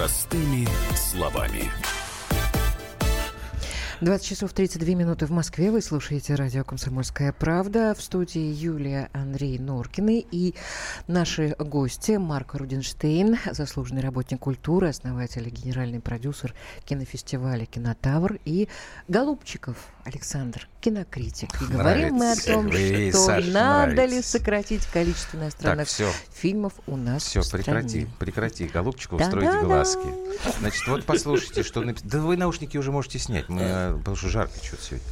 Простыми 0.00 0.66
словами. 0.96 1.70
20 4.00 4.26
часов 4.26 4.54
32 4.54 4.94
минуты 4.94 5.26
в 5.26 5.30
Москве. 5.30 5.70
Вы 5.70 5.82
слушаете 5.82 6.36
радио 6.36 6.64
«Комсомольская 6.64 7.34
правда». 7.34 7.94
В 7.94 8.00
студии 8.00 8.40
Юлия 8.40 9.10
Андрей 9.12 9.58
Норкины 9.58 10.24
и 10.30 10.54
наши 11.06 11.54
гости 11.58 12.12
Марк 12.12 12.54
Рудинштейн, 12.54 13.36
заслуженный 13.52 14.00
работник 14.00 14.40
культуры, 14.40 14.88
основатель 14.88 15.46
и 15.46 15.50
генеральный 15.50 16.00
продюсер 16.00 16.54
кинофестиваля 16.86 17.66
«Кинотавр» 17.66 18.38
и 18.46 18.70
Голубчиков 19.06 19.76
Александр, 20.04 20.66
кинокритик. 20.80 21.50
И 21.60 21.64
говорим 21.66 22.14
мы 22.14 22.32
о 22.32 22.34
Нравится. 22.34 22.52
том, 22.52 22.68
Вы, 22.68 23.10
что 23.10 23.18
Саша, 23.26 23.46
надо 23.50 23.90
ли 23.90 23.94
нравится. 24.08 24.30
сократить 24.30 24.86
количество 24.86 25.36
иностранных 25.36 25.88
всё. 25.88 26.10
фильмов 26.32 26.72
у 26.86 26.96
нас 26.96 27.22
Все, 27.24 27.40
в 27.40 27.44
стране. 27.44 27.64
прекрати, 27.64 28.08
прекрати, 28.18 28.66
голубчику 28.66 29.18
Да-да-да. 29.18 29.38
устроить 29.38 29.64
глазки. 29.64 30.08
Значит, 30.60 30.86
вот 30.88 31.04
послушайте, 31.04 31.62
что. 31.62 31.82
Да 32.04 32.18
вы 32.20 32.36
наушники 32.36 32.76
уже 32.76 32.92
можете 32.92 33.18
снять, 33.18 33.48
мы, 33.48 33.62
э, 33.62 33.96
потому 33.98 34.16
что 34.16 34.28
жарко 34.28 34.52
что-то 34.62 34.82
сегодня. 34.82 35.06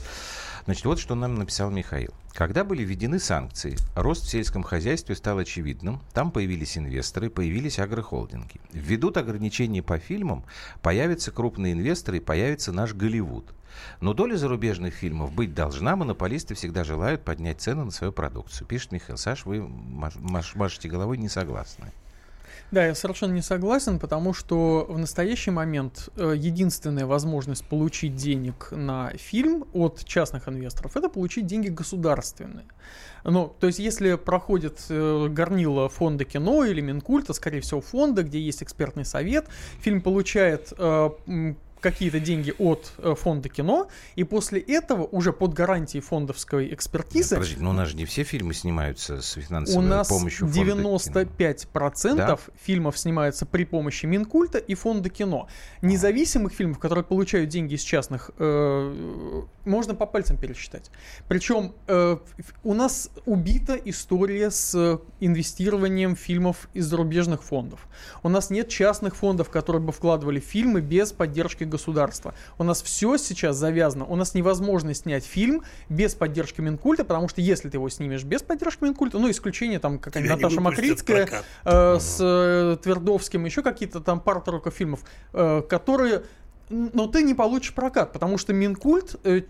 Значит, 0.64 0.84
вот 0.84 0.98
что 1.00 1.14
нам 1.14 1.34
написал 1.36 1.70
Михаил. 1.70 2.12
Когда 2.38 2.62
были 2.62 2.84
введены 2.84 3.18
санкции, 3.18 3.76
рост 3.96 4.24
в 4.24 4.30
сельском 4.30 4.62
хозяйстве 4.62 5.16
стал 5.16 5.38
очевидным. 5.38 6.00
Там 6.14 6.30
появились 6.30 6.78
инвесторы, 6.78 7.30
появились 7.30 7.80
агрохолдинги. 7.80 8.60
Введут 8.72 9.16
ограничения 9.16 9.82
по 9.82 9.98
фильмам, 9.98 10.44
появятся 10.80 11.32
крупные 11.32 11.72
инвесторы, 11.72 12.20
появится 12.20 12.70
наш 12.70 12.94
Голливуд. 12.94 13.52
Но 14.00 14.14
доля 14.14 14.36
зарубежных 14.36 14.94
фильмов 14.94 15.32
быть 15.32 15.52
должна. 15.52 15.96
Монополисты 15.96 16.54
всегда 16.54 16.84
желают 16.84 17.24
поднять 17.24 17.60
цены 17.60 17.82
на 17.82 17.90
свою 17.90 18.12
продукцию. 18.12 18.68
Пишет 18.68 18.92
Михаил. 18.92 19.18
Саш, 19.18 19.44
вы 19.44 19.66
маш- 19.66 20.54
машете 20.54 20.88
головой 20.88 21.18
не 21.18 21.28
согласны. 21.28 21.90
Да, 22.70 22.84
я 22.84 22.94
совершенно 22.94 23.32
не 23.32 23.40
согласен, 23.40 23.98
потому 23.98 24.34
что 24.34 24.84
в 24.88 24.98
настоящий 24.98 25.50
момент 25.50 26.10
э, 26.16 26.34
единственная 26.36 27.06
возможность 27.06 27.64
получить 27.64 28.14
денег 28.14 28.68
на 28.72 29.10
фильм 29.16 29.64
от 29.72 30.04
частных 30.04 30.48
инвесторов 30.48 30.94
это 30.96 31.08
получить 31.08 31.46
деньги 31.46 31.68
государственные. 31.68 32.66
Ну, 33.24 33.54
то 33.58 33.66
есть, 33.66 33.78
если 33.78 34.16
проходит 34.16 34.84
э, 34.90 35.28
горнило 35.30 35.88
фонда 35.88 36.24
кино 36.24 36.64
или 36.64 36.82
Минкульта, 36.82 37.32
скорее 37.32 37.60
всего, 37.60 37.80
фонда, 37.80 38.22
где 38.22 38.38
есть 38.38 38.62
экспертный 38.62 39.06
совет, 39.06 39.46
фильм 39.80 40.02
получает 40.02 40.72
э, 40.76 41.10
какие-то 41.80 42.20
деньги 42.20 42.54
от 42.58 42.92
э, 42.98 43.14
фонда 43.14 43.48
кино, 43.48 43.88
и 44.16 44.24
после 44.24 44.60
этого 44.60 45.04
уже 45.04 45.32
под 45.32 45.54
гарантией 45.54 46.00
фондовской 46.00 46.72
экспертизы 46.74 47.36
Подождите, 47.36 47.62
но 47.62 47.70
у 47.70 47.72
нас 47.72 47.88
же 47.88 47.96
не 47.96 48.04
все 48.04 48.24
фильмы 48.24 48.54
снимаются 48.54 49.22
с 49.22 49.36
у 49.36 49.40
финансовой 49.40 49.86
нас 49.86 50.08
помощью 50.08 50.48
фонда 50.48 50.72
кино. 50.72 50.96
95% 50.96 52.16
Да? 52.16 52.38
фильмов 52.60 52.98
снимаются 52.98 53.46
при 53.46 53.64
помощи 53.64 54.06
Минкульта 54.06 54.58
и 54.58 54.74
фонда 54.74 55.08
кино. 55.08 55.48
Независимых 55.82 56.52
фильмов, 56.52 56.78
которые 56.78 57.04
получают 57.04 57.50
деньги 57.50 57.74
из 57.74 57.82
частных, 57.82 58.30
э, 58.38 59.42
можно 59.68 59.94
по 59.94 60.06
пальцам 60.06 60.36
пересчитать. 60.36 60.90
Причем 61.28 61.74
э, 61.86 62.16
у 62.64 62.74
нас 62.74 63.10
убита 63.26 63.74
история 63.76 64.50
с 64.50 65.00
инвестированием 65.20 66.16
фильмов 66.16 66.68
из 66.74 66.86
зарубежных 66.86 67.42
фондов. 67.42 67.86
У 68.22 68.28
нас 68.28 68.50
нет 68.50 68.68
частных 68.68 69.16
фондов, 69.16 69.50
которые 69.50 69.82
бы 69.82 69.92
вкладывали 69.92 70.40
фильмы 70.40 70.80
без 70.80 71.12
поддержки 71.12 71.64
государства. 71.64 72.34
У 72.58 72.64
нас 72.64 72.82
все 72.82 73.16
сейчас 73.16 73.56
завязано. 73.56 74.04
У 74.04 74.16
нас 74.16 74.34
невозможно 74.34 74.94
снять 74.94 75.24
фильм 75.24 75.62
без 75.88 76.14
поддержки 76.14 76.60
Минкульта, 76.60 77.04
потому 77.04 77.28
что 77.28 77.40
если 77.40 77.68
ты 77.68 77.76
его 77.76 77.88
снимешь 77.88 78.24
без 78.24 78.42
поддержки 78.42 78.84
Минкульта, 78.84 79.18
ну, 79.18 79.30
исключение 79.30 79.78
там 79.78 79.98
какая-нибудь 79.98 80.36
Наташа 80.36 80.60
Макритская 80.60 81.28
э, 81.64 81.98
с 81.98 82.18
э, 82.20 82.76
Твердовским, 82.82 83.44
еще 83.44 83.62
какие-то 83.62 84.00
там 84.00 84.20
пара-тройка 84.20 84.70
фильмов, 84.70 85.00
э, 85.32 85.62
которые 85.68 86.22
но 86.70 87.06
ты 87.06 87.22
не 87.22 87.34
получишь 87.34 87.72
прокат, 87.74 88.12
потому 88.12 88.36
что 88.38 88.52
Минкульт, 88.52 89.16
э, 89.24 89.42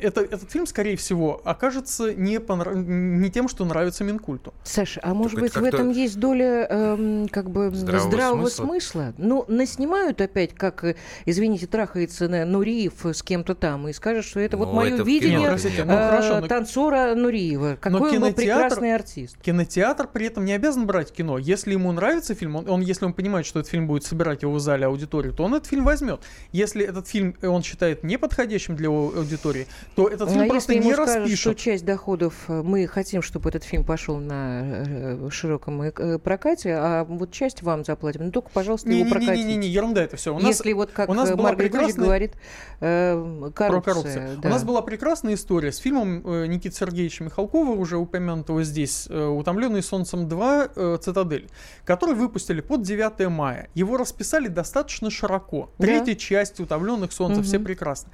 это, 0.00 0.20
этот 0.20 0.50
фильм, 0.50 0.66
скорее 0.66 0.96
всего, 0.96 1.40
окажется 1.44 2.14
не, 2.14 2.36
понра- 2.36 2.74
не 2.74 3.30
тем, 3.30 3.48
что 3.48 3.64
нравится 3.64 4.04
Минкульту. 4.04 4.54
Саша, 4.64 5.00
а 5.02 5.14
может 5.14 5.40
быть 5.40 5.54
в 5.56 5.64
этом 5.64 5.90
есть 5.90 6.18
доля 6.18 6.66
эм, 6.68 7.28
как 7.28 7.50
бы 7.50 7.70
здравого 7.74 8.10
здравого, 8.10 8.48
смысла? 8.48 8.64
смысла? 8.64 9.14
Ну, 9.18 9.44
наснимают 9.48 10.20
опять, 10.20 10.54
как, 10.54 10.84
э, 10.84 10.96
извините, 11.24 11.66
трахается 11.66 12.28
на 12.28 12.44
Нуриев 12.44 13.04
с 13.04 13.22
кем-то 13.22 13.54
там 13.54 13.88
и 13.88 13.92
скажет, 13.92 14.24
что 14.24 14.40
это 14.40 14.56
вот 14.56 14.68
Ну, 14.68 14.74
мое 14.74 14.94
это 14.94 15.02
видение 15.02 15.38
кино, 15.38 15.48
простите, 15.50 15.82
э, 15.82 15.84
ну, 15.84 15.92
хорошо, 15.94 16.40
но- 16.40 16.46
танцора 16.46 17.14
Нуриева. 17.14 17.76
Какой 17.80 18.00
он 18.00 18.06
был 18.08 18.14
кинотеатр- 18.28 18.34
прекрасный 18.34 18.94
артист. 18.94 19.36
Кинотеатр 19.42 20.06
при 20.12 20.26
этом 20.26 20.44
не 20.44 20.52
обязан 20.52 20.86
брать 20.86 21.12
кино. 21.12 21.38
Если 21.38 21.72
ему 21.72 21.90
нравится 21.92 22.34
фильм, 22.34 22.56
он, 22.56 22.68
он- 22.68 22.80
если 22.82 23.04
он 23.04 23.12
понимает, 23.14 23.46
что 23.46 23.58
этот 23.60 23.70
фильм 23.70 23.86
будет 23.86 24.04
собирать 24.04 24.42
его 24.42 24.52
в 24.54 24.60
зале 24.60 24.86
аудиторию, 24.86 25.32
то 25.32 25.44
он 25.44 25.54
этот 25.54 25.66
фильм 25.66 25.84
возьмет. 25.84 26.20
Если 26.52 26.84
этот 26.84 27.06
фильм 27.08 27.34
э, 27.40 27.46
он 27.48 27.62
считает 27.62 28.02
неподходящим 28.04 28.76
для 28.76 28.84
его 28.86 29.12
аудитории, 29.16 29.66
то 29.94 30.08
этот 30.08 30.28
Ну, 30.28 30.34
фильм 30.34 30.44
а 30.44 30.48
просто 30.48 30.72
если 30.72 30.84
не 30.84 30.90
ему 30.92 31.02
скажут, 31.02 31.16
распишет. 31.22 31.38
что 31.40 31.54
часть 31.54 31.84
доходов 31.84 32.34
э, 32.48 32.62
мы 32.62 32.86
хотим, 32.86 33.22
чтобы 33.22 33.48
этот 33.50 33.64
фильм 33.64 33.84
пошел 33.84 34.18
на 34.18 34.62
э, 34.86 35.28
широком 35.30 35.82
прокате, 36.22 36.74
а 36.74 37.04
вот 37.04 37.30
часть 37.32 37.62
вам 37.62 37.84
заплатим, 37.84 38.24
ну 38.26 38.30
только, 38.32 38.50
пожалуйста, 38.50 38.88
его 38.90 39.08
прокатите. 39.10 39.36
Не-не-не, 39.44 39.68
ерунда 39.68 40.02
это 40.02 40.16
все. 40.16 40.34
У 40.34 40.38
нас, 40.38 40.46
Если 40.48 40.72
вот 40.72 40.90
как 40.92 41.08
у 41.08 41.14
нас 41.14 41.28
Григорьевич 41.30 41.58
прекрасная- 41.72 42.04
говорит, 42.04 42.32
э, 42.80 43.50
коррупция. 43.54 43.68
про 43.68 43.80
коррупцию. 43.80 44.38
да. 44.42 44.48
У 44.48 44.52
нас 44.52 44.64
была 44.64 44.82
прекрасная 44.82 45.34
история 45.34 45.72
с 45.72 45.78
фильмом 45.78 46.22
э, 46.26 46.46
Никиты 46.46 46.74
Сергеевича 46.76 47.24
Михалкова, 47.24 47.70
уже 47.72 47.96
упомянутого 47.96 48.62
здесь, 48.64 49.06
э, 49.10 49.26
«Утомленный 49.26 49.82
солнцем 49.82 50.28
2. 50.28 50.68
э, 50.74 50.98
Цитадель», 51.00 51.48
который 51.84 52.14
выпустили 52.14 52.60
под 52.60 52.82
9 52.82 53.28
мая. 53.28 53.68
Его 53.74 53.96
расписали 53.96 54.48
достаточно 54.48 55.10
широко. 55.10 55.70
Да. 55.78 55.86
Часть 56.26 56.58
«Утомленных 56.58 57.12
солнцем», 57.12 57.44
все 57.44 57.58
Мгм. 57.58 57.66
прекрасно. 57.66 58.10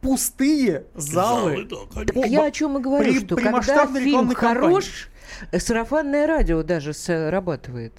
Пустые 0.00 0.86
залы. 0.96 1.66
Залы, 1.68 2.04
да. 2.04 2.12
По- 2.12 2.26
Я 2.26 2.46
о 2.46 2.50
чем 2.50 2.78
и 2.78 2.80
говорю, 2.80 3.04
при- 3.12 3.20
что 3.20 3.36
при 3.36 3.44
когда 3.44 3.86
фильм 3.86 3.96
рекламной 4.04 4.34
кампании. 4.34 4.60
хорош, 4.60 5.08
э, 5.52 5.60
сарафанное 5.60 6.26
радио 6.26 6.64
даже 6.64 6.92
срабатывает. 6.92 7.92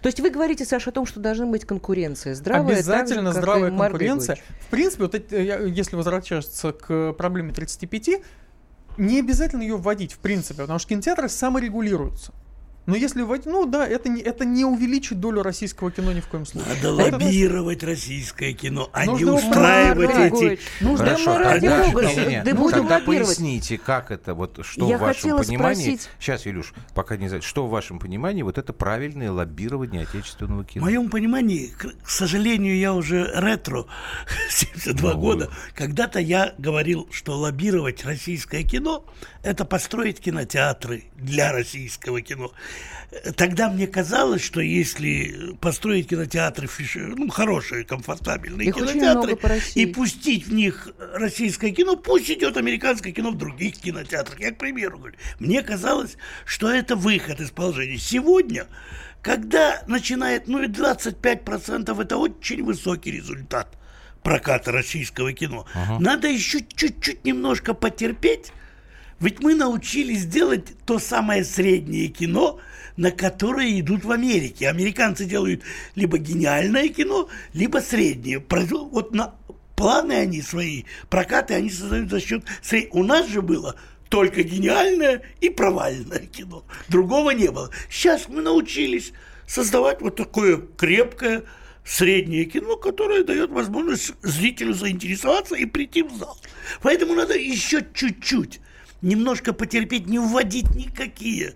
То 0.00 0.06
есть 0.06 0.20
вы 0.20 0.30
говорите, 0.30 0.64
Саша, 0.64 0.88
о 0.90 0.92
том, 0.94 1.04
что 1.04 1.20
должна 1.20 1.44
быть 1.44 1.66
конкуренция 1.66 2.34
здравая. 2.34 2.76
Обязательно 2.76 3.32
же, 3.32 3.38
здравая 3.38 3.70
конкуренция. 3.70 4.38
В 4.60 4.70
принципе, 4.70 5.02
вот 5.02 5.14
эти, 5.14 5.34
э, 5.34 5.44
я- 5.44 5.58
если 5.60 5.96
возвращаться 5.96 6.72
к 6.72 7.12
проблеме 7.12 7.52
35, 7.52 8.22
не 8.96 9.18
обязательно 9.20 9.60
ее 9.62 9.76
вводить, 9.76 10.12
в 10.14 10.18
принципе, 10.18 10.62
потому 10.62 10.78
что 10.78 10.88
кинотеатры 10.88 11.28
саморегулируются. 11.28 12.32
Но 12.84 12.96
если 12.96 13.22
вводить, 13.22 13.46
ну 13.46 13.64
да, 13.66 13.86
это 13.86 14.08
не, 14.08 14.20
это 14.20 14.44
не 14.44 14.64
увеличит 14.64 15.20
долю 15.20 15.42
российского 15.42 15.92
кино 15.92 16.12
ни 16.12 16.20
в 16.20 16.26
коем 16.26 16.44
случае. 16.44 16.68
Надо 16.74 17.02
Это- 17.02 17.14
лоббировать 17.16 17.82
российское 17.84 18.52
кино, 18.54 18.90
а 18.92 19.06
не 19.06 19.12
Нужно 19.12 19.26
его 19.26 19.36
устраивать 19.36 20.10
эти... 20.10 20.58
Ну, 20.80 20.96
да 20.96 21.04
Хорошо, 21.04 21.34
тогда, 21.42 21.86
не-не-не, 21.86 22.42
да 22.42 22.50
ну, 22.54 22.56
будем 22.60 22.78
тогда 22.78 22.98
поясните, 23.00 23.78
как 23.78 24.10
это, 24.10 24.34
вот 24.34 24.58
что 24.64 24.88
Я 24.88 24.98
в 24.98 25.00
вашем 25.02 25.36
понимании... 25.38 25.94
спросить- 25.96 26.08
Сейчас, 26.18 26.46
Илюш, 26.46 26.74
пока 26.94 27.16
не 27.16 27.28
знаю, 27.28 27.42
что 27.42 27.66
в 27.66 27.70
вашем 27.70 28.00
понимании 28.00 28.42
вот 28.42 28.58
это 28.58 28.72
правильное 28.72 29.30
лоббирование 29.30 30.02
отечественного 30.02 30.62
В 30.62 30.66
кино? 30.66 30.84
моем 30.84 31.08
понимании, 31.08 31.68
к 31.68 31.92
к 32.02 32.08
сожалению, 32.10 32.76
я 32.76 32.94
уже 32.94 33.30
ретро, 33.34 33.86
72 34.50 35.12
Ну, 35.14 35.18
года. 35.20 35.50
Когда-то 35.74 36.18
я 36.18 36.54
говорил, 36.58 37.08
что 37.12 37.38
лоббировать 37.38 38.04
российское 38.04 38.64
кино– 38.64 39.04
это 39.44 39.64
построить 39.64 40.20
кинотеатры 40.20 41.04
для 41.16 41.52
российского 41.52 42.20
кино. 42.22 42.50
Тогда 43.36 43.68
мне 43.68 43.86
казалось, 43.86 44.42
что 44.42 44.62
если 44.62 45.54
построить 45.60 46.08
кинотеатры, 46.08 46.66
ну, 46.94 47.28
хорошие, 47.28 47.84
комфортабельные 47.84 48.68
Их 48.68 48.74
кинотеатры, 48.74 49.38
и 49.74 49.84
пустить 49.84 50.46
в 50.46 50.54
них 50.54 50.88
российское 51.12 51.72
кино, 51.72 51.96
пусть 51.96 52.30
идет 52.30 52.56
американское 52.56 53.12
кино 53.12 53.30
в 53.30 53.36
других 53.36 53.76
кинотеатрах. 53.76 54.40
Я, 54.40 54.52
к 54.52 54.56
примеру, 54.56 54.96
говорю. 54.96 55.16
Мне 55.38 55.62
казалось, 55.62 56.16
что 56.46 56.70
это 56.70 56.96
выход 56.96 57.40
из 57.40 57.50
положения. 57.50 57.98
Сегодня, 57.98 58.66
когда 59.20 59.82
начинает, 59.86 60.48
ну 60.48 60.62
и 60.62 60.66
25% 60.68 62.02
это 62.02 62.16
очень 62.16 62.64
высокий 62.64 63.10
результат 63.10 63.76
проката 64.22 64.72
российского 64.72 65.34
кино. 65.34 65.66
Надо 66.00 66.28
еще 66.28 66.60
чуть-чуть 66.74 67.26
немножко 67.26 67.74
потерпеть, 67.74 68.52
ведь 69.22 69.40
мы 69.40 69.54
научились 69.54 70.26
делать 70.26 70.74
то 70.84 70.98
самое 70.98 71.44
среднее 71.44 72.08
кино, 72.08 72.58
на 72.96 73.10
которое 73.10 73.80
идут 73.80 74.04
в 74.04 74.10
Америке. 74.10 74.68
Американцы 74.68 75.24
делают 75.24 75.62
либо 75.94 76.18
гениальное 76.18 76.88
кино, 76.88 77.28
либо 77.54 77.78
среднее. 77.78 78.44
Вот 78.50 79.14
на 79.14 79.34
планы 79.76 80.12
они 80.12 80.42
свои, 80.42 80.84
прокаты 81.08 81.54
они 81.54 81.70
создают 81.70 82.10
за 82.10 82.20
счет 82.20 82.44
сред- 82.62 82.88
У 82.92 83.04
нас 83.04 83.28
же 83.28 83.42
было 83.42 83.76
только 84.08 84.42
гениальное 84.42 85.22
и 85.40 85.48
провальное 85.48 86.26
кино. 86.26 86.64
Другого 86.88 87.30
не 87.30 87.50
было. 87.50 87.70
Сейчас 87.88 88.28
мы 88.28 88.42
научились 88.42 89.12
создавать 89.46 90.02
вот 90.02 90.16
такое 90.16 90.58
крепкое 90.76 91.44
среднее 91.84 92.44
кино, 92.44 92.76
которое 92.76 93.24
дает 93.24 93.50
возможность 93.50 94.12
зрителю 94.22 94.74
заинтересоваться 94.74 95.54
и 95.54 95.64
прийти 95.64 96.02
в 96.02 96.12
зал. 96.16 96.36
Поэтому 96.82 97.14
надо 97.14 97.34
еще 97.38 97.84
чуть-чуть 97.94 98.60
немножко 99.02 99.52
потерпеть, 99.52 100.06
не 100.06 100.18
вводить 100.18 100.74
никакие 100.74 101.54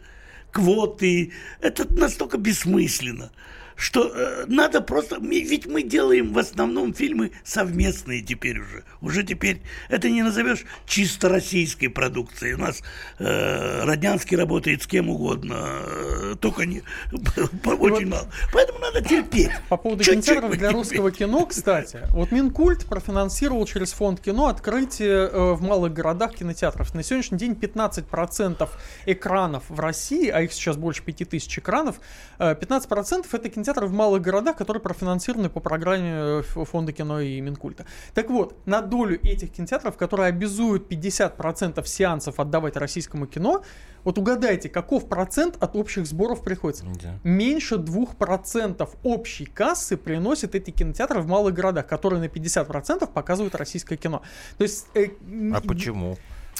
квоты. 0.53 1.33
Это 1.61 1.91
настолько 1.93 2.39
бессмысленно, 2.39 3.31
что 3.77 4.11
э, 4.13 4.45
надо 4.49 4.81
просто... 4.81 5.19
Ведь 5.21 5.67
мы 5.67 5.83
делаем 5.83 6.33
в 6.33 6.39
основном 6.39 6.95
фильмы 6.95 7.33
совместные 7.45 8.23
теперь 8.23 8.59
уже. 8.59 8.85
Уже 9.03 9.23
теперь 9.23 9.61
это 9.89 10.09
не 10.09 10.23
назовешь 10.23 10.65
чисто 10.87 11.29
российской 11.29 11.89
продукцией. 11.89 12.55
У 12.55 12.59
нас 12.59 12.83
э, 13.19 13.85
Роднянский 13.85 14.37
работает 14.37 14.83
с 14.83 14.87
кем 14.87 15.11
угодно, 15.11 15.69
э, 15.83 16.35
только 16.41 16.65
не... 16.65 16.83
очень 17.65 18.09
мало. 18.09 18.29
Поэтому 18.53 18.79
надо 18.79 19.03
терпеть. 19.03 19.51
По 19.69 19.77
поводу 19.77 20.03
кинотеатров 20.03 20.57
для 20.57 20.73
русского 20.73 21.13
кино, 21.13 21.45
кстати, 21.45 22.01
вот 22.11 22.33
Минкульт 22.33 22.87
профинансировал 22.87 23.67
через 23.67 23.93
фонд 23.93 24.21
кино 24.21 24.47
открытие 24.47 25.29
э, 25.29 25.53
в 25.53 25.61
малых 25.61 25.93
городах 25.93 26.35
кинотеатров. 26.35 26.95
На 26.95 27.03
сегодняшний 27.03 27.39
день 27.39 27.53
15% 27.53 28.69
экранов 29.05 29.65
в 29.69 29.79
России, 29.79 30.29
а 30.31 30.41
их 30.41 30.53
сейчас 30.55 30.77
больше 30.79 31.03
5000 31.03 31.59
экранов, 31.59 32.01
э, 32.39 32.55
15% 32.55 33.27
это 33.31 33.49
кинотеатры 33.51 33.66
в 33.75 33.93
малых 33.93 34.23
городах, 34.23 34.57
которые 34.57 34.81
профинансированы 34.81 35.49
по 35.49 35.61
программе 35.61 36.13
э, 36.15 36.43
фонда 36.43 36.93
кино 36.93 37.21
и 37.21 37.41
Минкульта. 37.41 37.87
Так 38.15 38.31
вот, 38.31 38.57
на 38.67 38.81
долю 38.81 39.19
этих 39.23 39.53
кинотеатров, 39.53 39.97
которые 39.97 40.29
обязуют 40.29 40.91
50% 40.91 41.85
сеансов 41.87 42.41
отдавать 42.41 42.77
российскому 42.77 43.27
кино, 43.27 43.63
вот 44.05 44.19
угадайте, 44.19 44.69
каков 44.69 45.09
процент 45.09 45.57
от 45.61 45.75
общих 45.75 46.07
сборов 46.07 46.43
приходится? 46.43 46.85
Да. 47.03 47.19
меньше 47.25 47.75
2% 47.75 48.89
общей 49.03 49.47
кассы 49.47 49.97
приносят 49.97 50.55
эти 50.55 50.71
кинотеатры 50.71 51.21
в 51.21 51.27
малых 51.27 51.55
городах, 51.55 51.87
которые 51.87 52.21
на 52.21 52.27
50% 52.27 53.13
показывают 53.13 53.55
российское 53.57 53.97
кино. 53.97 54.23
То 54.59 54.63
есть... 54.63 54.87
э, 54.95 55.09
А 55.53 55.61
почему? 55.61 56.17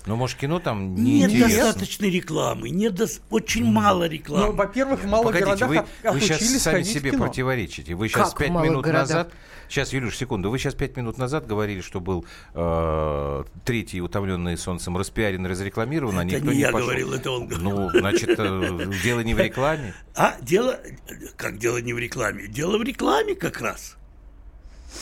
Ну, 0.07 0.15
может, 0.17 0.39
кино 0.39 0.61
там 0.61 0.95
Нет 0.95 1.31
неинтересно? 1.31 1.65
достаточной 1.65 2.11
рекламы, 2.11 2.71
нет 2.71 2.95
дос- 2.95 3.21
очень 3.31 3.65
мало 3.65 4.05
Ну, 4.05 4.11
рекламы. 4.11 4.53
во-первых, 4.53 5.03
в 5.03 5.07
малых 5.07 5.27
Погодите, 5.35 5.67
городах 5.67 5.87
вы, 6.05 6.13
вы 6.13 6.21
сейчас 6.21 6.43
сами 6.63 6.83
себе 6.85 7.11
кино. 7.11 7.25
противоречите. 7.25 7.95
Вы 7.95 8.09
сейчас 8.09 8.31
Как 8.31 8.39
пять 8.39 8.51
минут 8.51 8.85
городах? 8.85 9.09
назад... 9.09 9.33
Сейчас, 9.69 9.93
Илюш, 9.93 10.17
секунду. 10.17 10.49
Вы 10.49 10.61
сейчас 10.61 10.75
пять 10.75 10.97
минут 10.97 11.19
назад 11.19 11.49
говорили, 11.49 11.81
что 11.81 11.99
был 11.99 12.25
э, 12.55 13.45
третий 13.65 14.01
утомленный 14.01 14.57
солнцем 14.57 14.97
распиарен, 14.97 15.45
разрекламирован, 15.45 16.21
а 16.21 16.25
Это 16.25 16.37
никто 16.37 16.53
не 16.53 16.61
я 16.61 16.71
пошел. 16.71 16.87
говорил, 16.87 17.13
это 17.13 17.31
он 17.33 17.49
говорил. 17.49 17.71
Ну, 17.71 17.91
значит, 17.91 18.31
э, 18.39 18.93
дело 19.03 19.21
не 19.21 19.35
в 19.35 19.41
рекламе. 19.41 19.93
А 20.15 20.37
дело, 20.41 20.79
как 21.37 21.59
дело 21.59 21.79
не 21.79 21.93
в 21.93 21.99
рекламе? 21.99 22.47
Дело 22.47 22.79
в 22.79 22.83
рекламе 22.85 23.35
как 23.35 23.61
раз. 23.61 23.97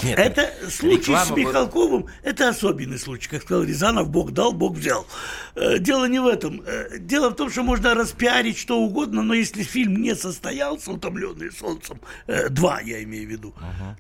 Нет, 0.03 0.19
Это 0.19 0.71
случай 0.71 1.13
реклама 1.13 1.27
с 1.27 1.31
Михалковым, 1.37 2.07
это 2.23 2.49
особенный 2.49 2.99
случай. 2.99 3.29
Как 3.29 3.43
сказал 3.43 3.65
Рязанов, 3.65 4.11
Бог 4.11 4.33
дал, 4.33 4.53
Бог 4.53 4.77
взял. 4.77 5.07
Э, 5.55 5.79
Дело 5.79 6.07
не 6.07 6.19
в 6.19 6.27
этом. 6.27 6.63
Э, 6.67 6.99
Дело 6.99 7.31
в 7.31 7.35
том, 7.35 7.51
что 7.51 7.63
можно 7.63 7.95
распиарить 7.95 8.59
что 8.59 8.79
угодно, 8.81 9.23
но 9.23 9.35
если 9.35 9.63
фильм 9.63 10.01
не 10.01 10.15
состоялся, 10.15 10.91
«Утомленные 10.91 11.53
солнцем», 11.53 12.01
э, 12.27 12.49
два 12.49 12.81
я 12.81 13.03
имею 13.05 13.29
в 13.29 13.31
виду, 13.31 13.55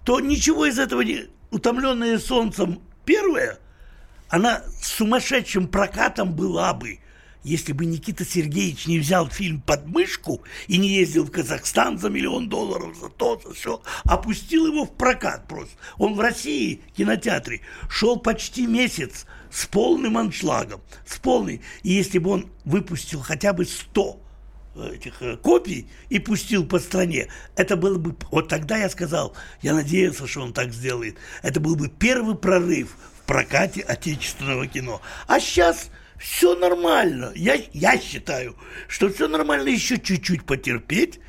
то 0.05 0.21
ничего 0.21 0.67
из 0.67 0.79
этого 0.79 1.03
не... 1.03 1.27
«Утомленные 1.51 2.19
солнцем» 2.19 2.81
первая, 3.05 3.59
она 4.29 4.63
с 4.81 4.89
сумасшедшим 4.89 5.69
прокатом 5.69 6.35
была 6.35 6.75
бы, 6.75 6.99
если 7.45 7.73
бы 7.73 7.85
Никита 7.85 8.25
Сергеевич 8.25 8.87
не 8.87 8.99
взял 8.99 9.29
фильм 9.29 9.61
под 9.61 9.87
мышку 9.87 10.43
и 10.67 10.79
не 10.79 10.89
ездил 10.89 11.25
в 11.25 11.31
Казахстан 11.31 11.99
за 11.99 12.09
миллион 12.09 12.49
долларов, 12.49 12.97
за 12.97 13.11
то, 13.11 13.41
за 13.45 13.53
все, 13.53 13.83
опустил 14.05 14.67
его 14.67 14.87
в 14.87 14.97
прокат 14.97 15.47
просто. 15.47 15.75
Он 15.99 16.15
в 16.15 16.21
России, 16.21 16.81
в 16.89 16.97
кинотеатре, 16.97 17.61
шел 17.89 18.17
почти 18.19 18.67
месяц 18.67 19.27
с 19.51 19.67
полным 19.67 20.19
аншлагом, 20.19 20.81
с 21.07 21.19
полной. 21.19 21.61
И 21.83 21.93
если 21.93 22.19
бы 22.19 22.31
он 22.31 22.51
выпустил 22.65 23.21
хотя 23.21 23.53
бы 23.53 23.67
100 23.67 24.21
этих 24.93 25.23
э, 25.23 25.37
копий 25.37 25.89
и 26.09 26.19
пустил 26.19 26.67
по 26.67 26.79
стране, 26.79 27.29
это 27.57 27.77
было 27.77 27.99
бы, 27.99 28.17
вот 28.31 28.49
тогда 28.49 28.79
я 28.79 28.89
сказал, 28.89 29.37
я 29.63 29.75
надеялся, 29.75 30.27
что 30.27 30.41
он 30.41 30.53
так 30.53 30.73
сделает, 30.73 31.17
это 31.43 31.61
был 31.61 31.77
бы 31.77 31.89
первый 31.89 32.35
прорыв 32.35 32.97
в 33.21 33.27
прокате 33.27 33.83
отечественного 33.83 34.67
кино. 34.67 35.01
А 35.29 35.39
сейчас 35.39 35.91
все 36.25 36.55
нормально. 36.55 37.33
Я, 37.37 37.61
я 37.75 37.99
считаю, 37.99 38.57
что 38.89 39.11
все 39.11 39.29
нормально 39.29 39.69
еще 39.69 39.99
чуть-чуть 39.99 40.45
потерпеть, 40.45 41.21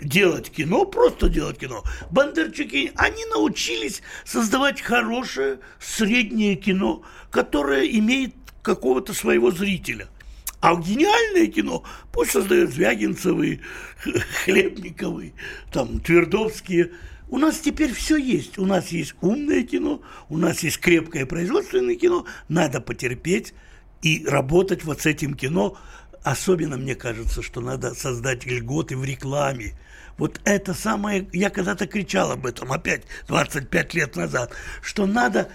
делать 0.00 0.50
кино, 0.50 0.84
просто 0.84 1.28
делать 1.28 1.58
кино. 1.58 1.84
Бондарчуки, 2.10 2.90
они 2.96 3.24
научились 3.26 4.02
создавать 4.24 4.80
хорошее 4.80 5.60
среднее 5.78 6.56
кино, 6.56 7.04
которое 7.30 7.86
имеет 7.86 8.34
какого-то 8.62 9.14
своего 9.14 9.52
зрителя. 9.52 10.08
А 10.60 10.74
гениальное 10.74 11.46
кино 11.46 11.84
пусть 12.12 12.32
создают 12.32 12.70
Звягинцевы, 12.70 13.60
Хлебниковы, 14.44 15.34
там, 15.72 16.00
Твердовские. 16.00 16.90
У 17.28 17.38
нас 17.38 17.60
теперь 17.60 17.92
все 17.92 18.16
есть. 18.16 18.58
У 18.58 18.66
нас 18.66 18.88
есть 18.88 19.14
умное 19.20 19.62
кино, 19.62 20.02
у 20.28 20.36
нас 20.36 20.64
есть 20.64 20.80
крепкое 20.80 21.26
производственное 21.26 21.94
кино. 21.94 22.26
Надо 22.48 22.80
потерпеть 22.80 23.54
и 24.02 24.24
работать 24.26 24.84
вот 24.84 25.02
с 25.02 25.06
этим 25.06 25.34
кино. 25.34 25.76
Особенно 26.22 26.76
мне 26.76 26.94
кажется, 26.94 27.42
что 27.42 27.60
надо 27.60 27.94
создать 27.94 28.44
льготы 28.46 28.96
в 28.96 29.04
рекламе. 29.04 29.78
Вот 30.18 30.40
это 30.44 30.74
самое, 30.74 31.26
я 31.32 31.48
когда-то 31.48 31.86
кричал 31.86 32.30
об 32.30 32.44
этом 32.44 32.72
опять 32.72 33.04
25 33.28 33.94
лет 33.94 34.16
назад, 34.16 34.52
что 34.82 35.06
надо 35.06 35.48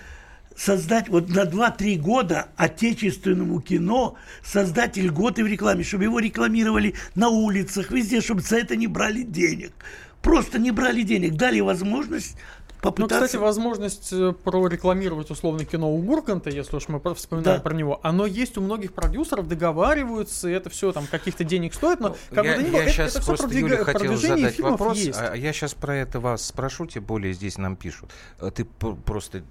создать 0.56 1.10
вот 1.10 1.30
на 1.30 1.44
2-3 1.44 1.98
года 1.98 2.48
отечественному 2.56 3.62
кино, 3.62 4.16
создать 4.44 4.98
льготы 4.98 5.44
в 5.44 5.48
рекламе, 5.48 5.84
чтобы 5.84 6.06
его 6.06 6.20
рекламировали 6.20 6.96
на 7.14 7.30
улицах, 7.30 7.92
везде, 7.92 8.22
чтобы 8.22 8.42
за 8.42 8.58
это 8.58 8.76
не 8.76 8.88
брали 8.88 9.22
денег. 9.22 9.74
Просто 10.22 10.58
не 10.58 10.72
брали 10.72 11.04
денег, 11.04 11.36
дали 11.36 11.60
возможность 11.60 12.36
Ну, 12.86 12.92
попытаться... 12.92 13.26
кстати, 13.26 13.42
возможность 13.42 14.10
э, 14.14 14.34
прорекламировать 14.44 15.32
условно 15.32 15.66
кино 15.66 15.92
у 15.92 16.12
Урганта, 16.12 16.50
если 16.50 16.76
уж 16.76 16.88
мы 16.88 17.00
вспоминаем 17.16 17.58
Да. 17.58 17.64
про 17.64 17.74
него, 17.74 18.00
оно 18.04 18.26
есть 18.26 18.58
у 18.58 18.62
многих 18.62 18.94
продюсеров, 18.94 19.48
договариваются, 19.48 20.50
и 20.50 20.52
это 20.54 20.70
все 20.70 20.92
там 20.92 21.08
каких-то 21.08 21.44
денег 21.44 21.74
стоит, 21.74 22.00
но 22.00 22.16
как 22.34 22.46
я, 22.46 22.52
бы 22.52 22.58
то 22.58 22.62
ни 22.64 22.72
было, 22.72 22.78
я 22.78 22.84
это, 22.84 22.92
сейчас 22.92 23.16
это 23.16 23.26
просто 23.26 23.48
продвига- 23.48 23.60
Юля 23.60 23.84
хотел 23.84 24.00
продвижение 24.02 24.38
задать 24.50 24.60
вопрос, 24.60 24.98
есть. 24.98 25.20
а 25.20 25.36
я 25.36 25.54
сейчас 25.54 25.74
про 25.74 25.96
это 25.96 26.20
вас 26.20 26.46
спрошу, 26.46 26.86
тем 26.86 27.04
более 27.04 27.34
здесь 27.34 27.58
нам 27.58 27.76
пишут. 27.76 28.12
А 28.40 28.52
Ты 28.52 28.66
просто 28.66 29.44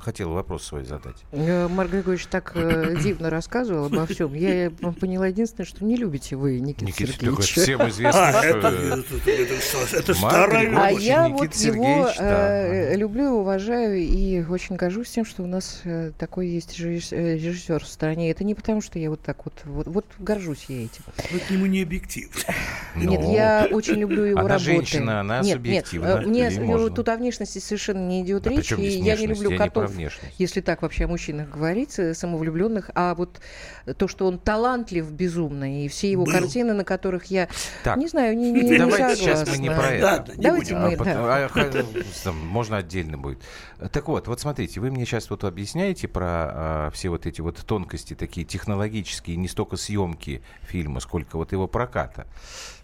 хотел 0.00 0.30
вопрос 0.30 0.64
свой 0.64 0.84
задать. 0.84 1.16
Э, 1.32 1.68
Марк 1.68 1.90
Григорьевич 1.90 2.26
так 2.26 2.52
э, 2.54 2.96
дивно 3.02 3.30
рассказывал 3.30 3.86
обо 3.86 4.06
всем. 4.06 4.32
Я 4.34 4.70
поняла 5.00 5.26
единственное, 5.28 5.66
что 5.66 5.84
не 5.84 5.96
любите 5.96 6.36
вы 6.36 6.58
Никита 6.60 6.84
Никита, 6.86 7.12
это 7.26 7.42
всем 7.42 7.88
известно, 7.88 8.28
А, 8.28 8.32
что, 8.42 9.96
это, 9.96 10.14
старая. 10.14 10.74
А 10.78 10.90
я 10.90 11.28
Никита 11.28 11.44
вот 11.44 11.54
его 11.54 12.08
Сергеевич, 12.08 12.16
люблю, 12.96 13.30
уважаю 13.32 13.96
и 13.98 14.42
очень 14.44 14.76
горжусь 14.76 15.10
тем, 15.10 15.24
что 15.24 15.42
у 15.42 15.46
нас 15.46 15.80
э, 15.84 16.12
такой 16.18 16.48
есть 16.48 16.78
режисс- 16.78 17.12
э, 17.14 17.34
режиссер 17.36 17.82
в 17.84 17.88
стране. 17.88 18.30
Это 18.30 18.44
не 18.44 18.54
потому, 18.54 18.80
что 18.80 18.98
я 18.98 19.10
вот 19.10 19.20
так 19.20 19.44
вот, 19.44 19.54
вот, 19.64 19.86
вот 19.86 20.04
горжусь 20.18 20.66
я 20.68 20.84
этим. 20.84 21.02
Вы 21.30 21.38
к 21.40 21.50
нему 21.50 21.66
не 21.66 21.82
объектив. 21.82 22.30
Нет, 22.96 23.20
Ну, 23.22 23.34
я 23.34 23.68
очень 23.70 23.94
люблю 23.94 24.24
его 24.24 24.40
она 24.40 24.48
работы. 24.48 24.64
женщина, 24.64 25.20
она 25.20 25.40
нет, 25.40 25.56
субъективна, 25.56 26.24
Нет, 26.24 26.56
э, 26.56 26.60
мне 26.60 26.88
тут 26.90 27.08
о 27.08 27.16
внешности 27.16 27.58
совершенно 27.58 28.06
не 28.06 28.22
идет 28.22 28.42
Да 28.42 28.50
речь, 28.50 28.72
и 28.72 28.76
я 28.82 29.16
не 29.16 29.26
внешность? 29.26 29.28
люблю 29.42 29.50
не 29.50 29.56
котов. 29.58 29.92
если 30.38 30.60
так 30.60 30.82
вообще 30.82 31.04
о 31.04 31.08
мужчинах 31.08 31.48
говорить, 31.50 31.98
э, 31.98 32.14
самовлюбленных, 32.14 32.90
а 32.94 33.14
вот 33.14 33.40
то, 33.96 34.08
что 34.08 34.26
он 34.26 34.38
талантлив 34.38 35.10
безумно, 35.10 35.84
и 35.84 35.88
все 35.88 36.10
его 36.10 36.24
Был. 36.24 36.32
картины, 36.32 36.72
на 36.74 36.84
которых 36.84 37.26
я, 37.26 37.48
Так. 37.84 37.96
не 37.96 38.08
знаю, 38.08 38.36
не, 38.36 38.50
не, 38.50 38.62
не 38.62 38.78
Давайте 38.78 39.16
согласна. 39.16 39.24
сейчас 39.24 39.48
мы 39.48 39.58
не 39.62 39.68
про 39.70 39.90
это. 39.90 40.04
Ладно, 40.06 40.32
не 40.36 40.42
Давайте 40.42 40.74
будем. 40.74 40.86
мы, 40.88 40.94
А, 40.94 41.04
да. 41.04 41.48
а, 41.54 41.92
можно 42.58 42.78
отдельно 42.78 43.16
будет. 43.16 43.40
Так 43.92 44.08
вот, 44.08 44.26
вот 44.26 44.40
смотрите, 44.40 44.80
вы 44.80 44.90
мне 44.90 45.04
сейчас 45.04 45.30
вот 45.30 45.44
объясняете 45.44 46.08
про 46.08 46.26
а, 46.26 46.90
все 46.92 47.08
вот 47.08 47.24
эти 47.24 47.40
вот 47.40 47.56
тонкости 47.64 48.14
такие 48.14 48.44
технологические, 48.44 49.36
не 49.36 49.46
столько 49.46 49.76
съемки 49.76 50.42
фильма, 50.62 50.98
сколько 50.98 51.36
вот 51.36 51.52
его 51.52 51.68
проката. 51.68 52.26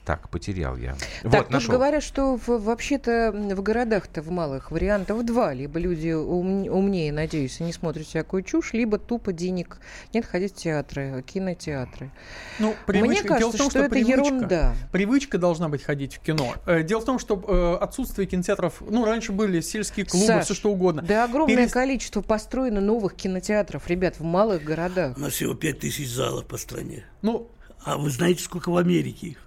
Так, 0.05 0.29
потерял 0.29 0.77
я. 0.77 0.93
Так, 1.23 1.33
вот, 1.33 1.39
тут 1.45 1.51
нашел. 1.51 1.73
говорят, 1.75 2.03
что 2.03 2.37
в- 2.37 2.49
вообще-то 2.63 3.33
в 3.33 3.63
городах-то 3.63 4.21
в 4.21 4.31
малых 4.31 4.71
вариантов 4.71 5.25
два. 5.25 5.55
Либо 5.55 5.79
люди 5.79 6.11
ум- 6.13 6.69
умнее, 6.69 7.11
надеюсь, 7.11 7.59
и 7.61 7.65
не 7.65 7.73
смотрят 7.73 8.07
всякую 8.07 8.43
чушь, 8.43 8.75
либо 8.75 8.99
тупо 8.99 9.33
денег 9.33 9.79
нет 10.13 10.27
ходить 10.27 10.53
в 10.53 10.57
театры, 10.57 11.25
кинотеатры. 11.27 12.11
Ну, 12.59 12.69
Мне 12.69 12.77
привычка- 12.87 13.29
кажется, 13.29 13.39
Дело 13.39 13.53
в 13.53 13.57
том, 13.57 13.71
что, 13.71 13.71
что, 13.71 13.79
это 13.81 13.91
привычка, 13.91 14.25
ерунда. 14.27 14.75
Привычка 14.93 15.39
должна 15.39 15.71
быть 15.71 15.83
ходить 15.83 16.17
в 16.17 16.21
кино. 16.21 16.55
Э, 16.67 16.83
Дело 16.83 17.01
в 17.01 17.05
том, 17.07 17.19
что 17.19 17.43
э, 17.81 17.83
отсутствие 17.83 18.27
кинотеатров, 18.27 18.83
ну, 18.87 19.07
раньше 19.07 19.33
были 19.33 19.63
сельские 19.63 20.05
клубы, 20.05 20.27
Саш, 20.27 20.45
все 20.45 20.55
что 20.55 20.71
угодно. 20.71 21.01
Да 21.01 21.25
огромное 21.25 21.57
Перес- 21.57 21.73
количество 21.73 22.21
построено 22.21 22.83
новых 22.83 23.15
кинотеатров, 23.15 23.89
ребят, 23.89 24.19
в 24.19 24.23
малых 24.23 24.63
городах. 24.65 25.17
У 25.17 25.21
нас 25.21 25.33
всего 25.33 25.55
5 25.55 25.79
тысяч 25.79 26.11
залов 26.11 26.45
по 26.45 26.59
стране. 26.59 27.05
Ну, 27.23 27.49
А 27.87 27.99
вы 27.99 28.09
знаете, 28.11 28.43
сколько 28.43 28.71
в 28.71 28.77
Америке 28.79 29.27
их? 29.29 29.44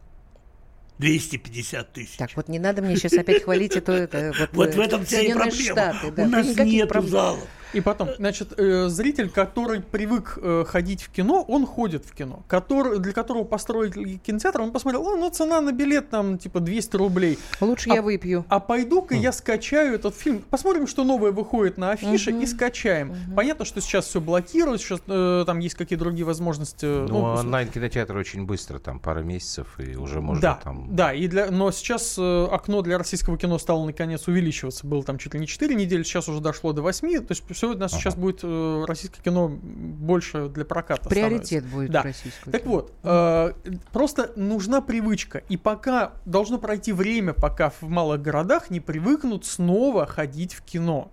250 1.00 1.94
тысяч. 1.94 2.18
Так, 2.18 2.32
вот 2.36 2.48
не 2.48 2.60
надо 2.60 2.82
мне 2.82 2.96
сейчас 2.96 3.14
опять 3.14 3.44
хвалить 3.44 3.76
это. 3.76 3.92
это 3.92 4.34
вот, 4.38 4.50
Вот 4.54 4.70
э, 4.70 4.78
в 4.78 4.80
этом 4.80 5.06
вся 5.06 5.22
и 5.22 5.32
проблема. 5.34 5.52
Штаты, 5.54 6.12
да. 6.12 6.24
У 6.24 6.28
нас 6.28 6.48
проблем. 6.88 7.08
залов. 7.08 7.48
И 7.74 7.82
потом, 7.82 8.10
значит, 8.18 8.54
э, 8.58 8.88
зритель, 8.88 9.30
который 9.30 9.82
привык 9.82 10.38
э, 10.42 10.64
ходить 10.68 11.02
в 11.04 11.10
кино, 11.10 11.44
он 11.48 11.66
ходит 11.66 12.06
в 12.06 12.14
кино. 12.14 12.44
Который, 12.48 13.00
для 13.00 13.14
которого 13.14 13.44
построили 13.44 14.18
кинотеатр, 14.18 14.62
он 14.62 14.72
посмотрел, 14.72 15.06
о, 15.08 15.16
ну 15.16 15.30
цена 15.30 15.62
на 15.62 15.72
билет 15.72 16.10
там 16.10 16.38
типа 16.38 16.60
200 16.60 16.96
рублей. 16.96 17.38
Лучше 17.60 17.90
А- 17.92 17.96
я 17.96 18.02
выпью. 18.02 18.46
А 18.50 18.60
пойду-ка 18.60 19.16
я 19.16 19.32
скачаю 19.32 19.96
этот 19.96 20.16
фильм. 20.16 20.44
Посмотрим, 20.50 20.88
что 20.88 21.04
новое 21.04 21.32
выходит 21.32 21.78
на 21.78 21.92
афише 21.92 22.32
и 22.32 22.46
скачаем. 22.46 23.16
Понятно, 23.36 23.66
что 23.66 23.82
сейчас 23.82 24.06
все 24.06 24.22
блокируют, 24.22 24.82
сейчас 24.82 25.02
э, 25.08 25.44
там 25.46 25.60
есть 25.60 25.76
какие-то 25.76 26.04
другие 26.06 26.26
возможности. 26.26 26.86
э, 26.86 27.06
Ну, 27.10 27.20
ну, 27.20 27.24
онлайн-кинотеатр 27.34 28.16
очень 28.16 28.46
быстро, 28.46 28.80
там 28.80 29.00
пара 29.00 29.20
месяцев, 29.22 29.68
и 29.80 29.96
уже 29.96 30.22
можно 30.22 30.42
да, 30.42 30.60
там... 30.64 30.96
да, 30.96 31.14
и 31.14 31.28
для, 31.28 31.52
но 31.52 31.72
сейчас 31.72 32.16
э, 32.18 32.48
окно 32.52 32.82
для 32.82 32.98
российского 32.98 33.38
кино 33.38 33.58
стало 33.60 33.86
наконец 33.86 34.28
увеличиваться. 34.28 34.86
Было 34.88 35.04
там 35.04 35.18
чуть 35.18 35.34
ли 35.34 35.40
не 35.40 35.48
4 35.48 35.76
недели, 35.76 36.04
сейчас 36.04 36.30
уже 36.30 36.40
дошло 36.42 36.74
до 36.74 36.82
8. 36.82 37.20
То 37.26 37.32
есть 37.32 37.44
все 37.58 37.72
у 37.72 37.76
нас 37.76 37.92
сейчас 37.92 38.16
будет 38.16 38.42
э, 38.44 38.86
российское 38.88 39.20
кино 39.22 39.50
больше 39.50 40.48
для 40.48 40.64
проката. 40.64 41.10
Приоритет 41.10 41.64
становится. 41.64 41.76
будет 41.76 41.92
Да. 41.92 42.04
российского. 42.04 42.52
Так 42.52 42.66
вот, 42.68 42.94
э, 43.02 43.54
просто 43.92 44.32
нужна 44.36 44.82
привычка. 44.82 45.40
И 45.50 45.58
пока 45.58 46.14
должно 46.26 46.60
пройти 46.60 46.94
время, 46.94 47.34
пока 47.34 47.72
в 47.72 47.82
малых 47.82 48.22
городах 48.22 48.70
не 48.70 48.80
привыкнут 48.80 49.46
снова 49.46 50.06
ходить 50.06 50.54
в 50.54 50.62
кино. 50.62 51.12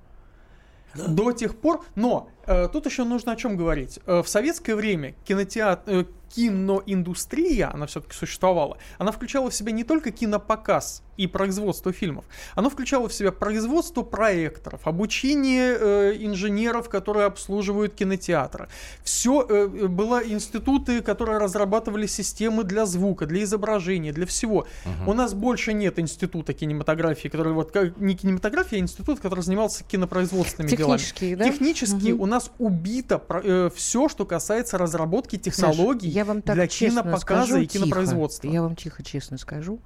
До 0.94 1.32
тех 1.32 1.56
пор, 1.56 1.82
но 1.94 2.28
тут 2.72 2.86
еще 2.86 3.04
нужно 3.04 3.32
о 3.32 3.36
чем 3.36 3.56
говорить. 3.56 3.98
Э, 4.06 4.22
в 4.22 4.28
советское 4.28 4.74
время 4.74 5.14
кинотеатр, 5.24 5.90
э, 5.90 6.04
киноиндустрия, 6.34 7.70
она 7.72 7.86
все-таки 7.86 8.14
существовала, 8.14 8.78
она 8.98 9.12
включала 9.12 9.50
в 9.50 9.54
себя 9.54 9.72
не 9.72 9.84
только 9.84 10.10
кинопоказ 10.10 11.02
и 11.16 11.28
производство 11.28 11.92
фильмов, 11.92 12.24
она 12.56 12.68
включала 12.68 13.08
в 13.08 13.14
себя 13.14 13.30
производство 13.30 14.02
проекторов, 14.02 14.86
обучение 14.88 15.76
э, 15.78 16.16
инженеров, 16.18 16.88
которые 16.88 17.26
обслуживают 17.26 17.94
кинотеатры. 17.94 18.68
Все 19.04 19.46
э, 19.48 19.68
э, 19.72 19.86
было 19.86 20.26
институты, 20.26 21.02
которые 21.02 21.38
разрабатывали 21.38 22.06
системы 22.06 22.64
для 22.64 22.84
звука, 22.84 23.26
для 23.26 23.44
изображения, 23.44 24.12
для 24.12 24.26
всего. 24.26 24.66
У 25.06 25.12
нас 25.12 25.34
больше 25.34 25.72
нет 25.72 26.00
института 26.00 26.52
кинематографии, 26.52 27.28
который 27.28 27.52
вот 27.52 27.70
как 27.70 27.96
не 27.98 28.16
кинематография, 28.16 28.80
а 28.80 28.82
институт, 28.82 29.20
который 29.20 29.44
занимался 29.44 29.84
кинопроизводственными 29.84 30.74
делами. 30.74 30.98
Технические, 30.98 31.36
да? 31.36 31.44
Технически 31.44 32.10
Мгм. 32.10 32.20
у 32.22 32.26
нас 32.26 32.33
убито 32.58 33.70
все, 33.74 34.08
что 34.08 34.24
касается 34.24 34.78
разработки 34.78 35.36
технологий 35.36 36.08
я 36.08 36.24
вам 36.24 36.42
так 36.42 36.54
для 36.56 36.66
кинопоказа 36.66 37.20
скажу, 37.20 37.56
и 37.58 37.66
кинопроизводства. 37.66 38.42
Тихо, 38.42 38.54
я 38.54 38.62
вам 38.62 38.76
тихо, 38.76 39.02
честно 39.02 39.38
скажу. 39.38 39.80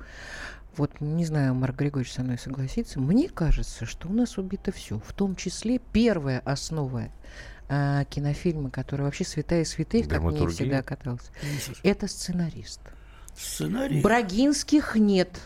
Вот 0.77 1.01
не 1.01 1.25
знаю, 1.25 1.55
Марк 1.55 1.77
Григорьевич 1.77 2.13
со 2.13 2.23
мной 2.23 2.39
согласится. 2.39 3.01
Мне 3.01 3.29
кажется, 3.29 3.85
что 3.85 4.09
у 4.09 4.13
нас 4.13 4.39
убито 4.39 4.71
все, 4.71 5.01
в 5.01 5.13
том 5.13 5.35
числе 5.35 5.81
первая 5.93 6.41
основа 6.45 7.09
а, 7.69 8.05
кинофильма, 8.05 8.71
который 8.71 9.03
вообще 9.03 9.25
святая 9.25 9.65
святых, 9.65 10.09
как 10.09 10.23
мне 10.23 10.47
всегда 10.49 10.83
катался. 10.83 11.31
Это 11.83 12.07
сценарист. 12.07 12.81
Сценарий. 13.37 14.01
Брагинских 14.01 14.95
нет. 14.97 15.41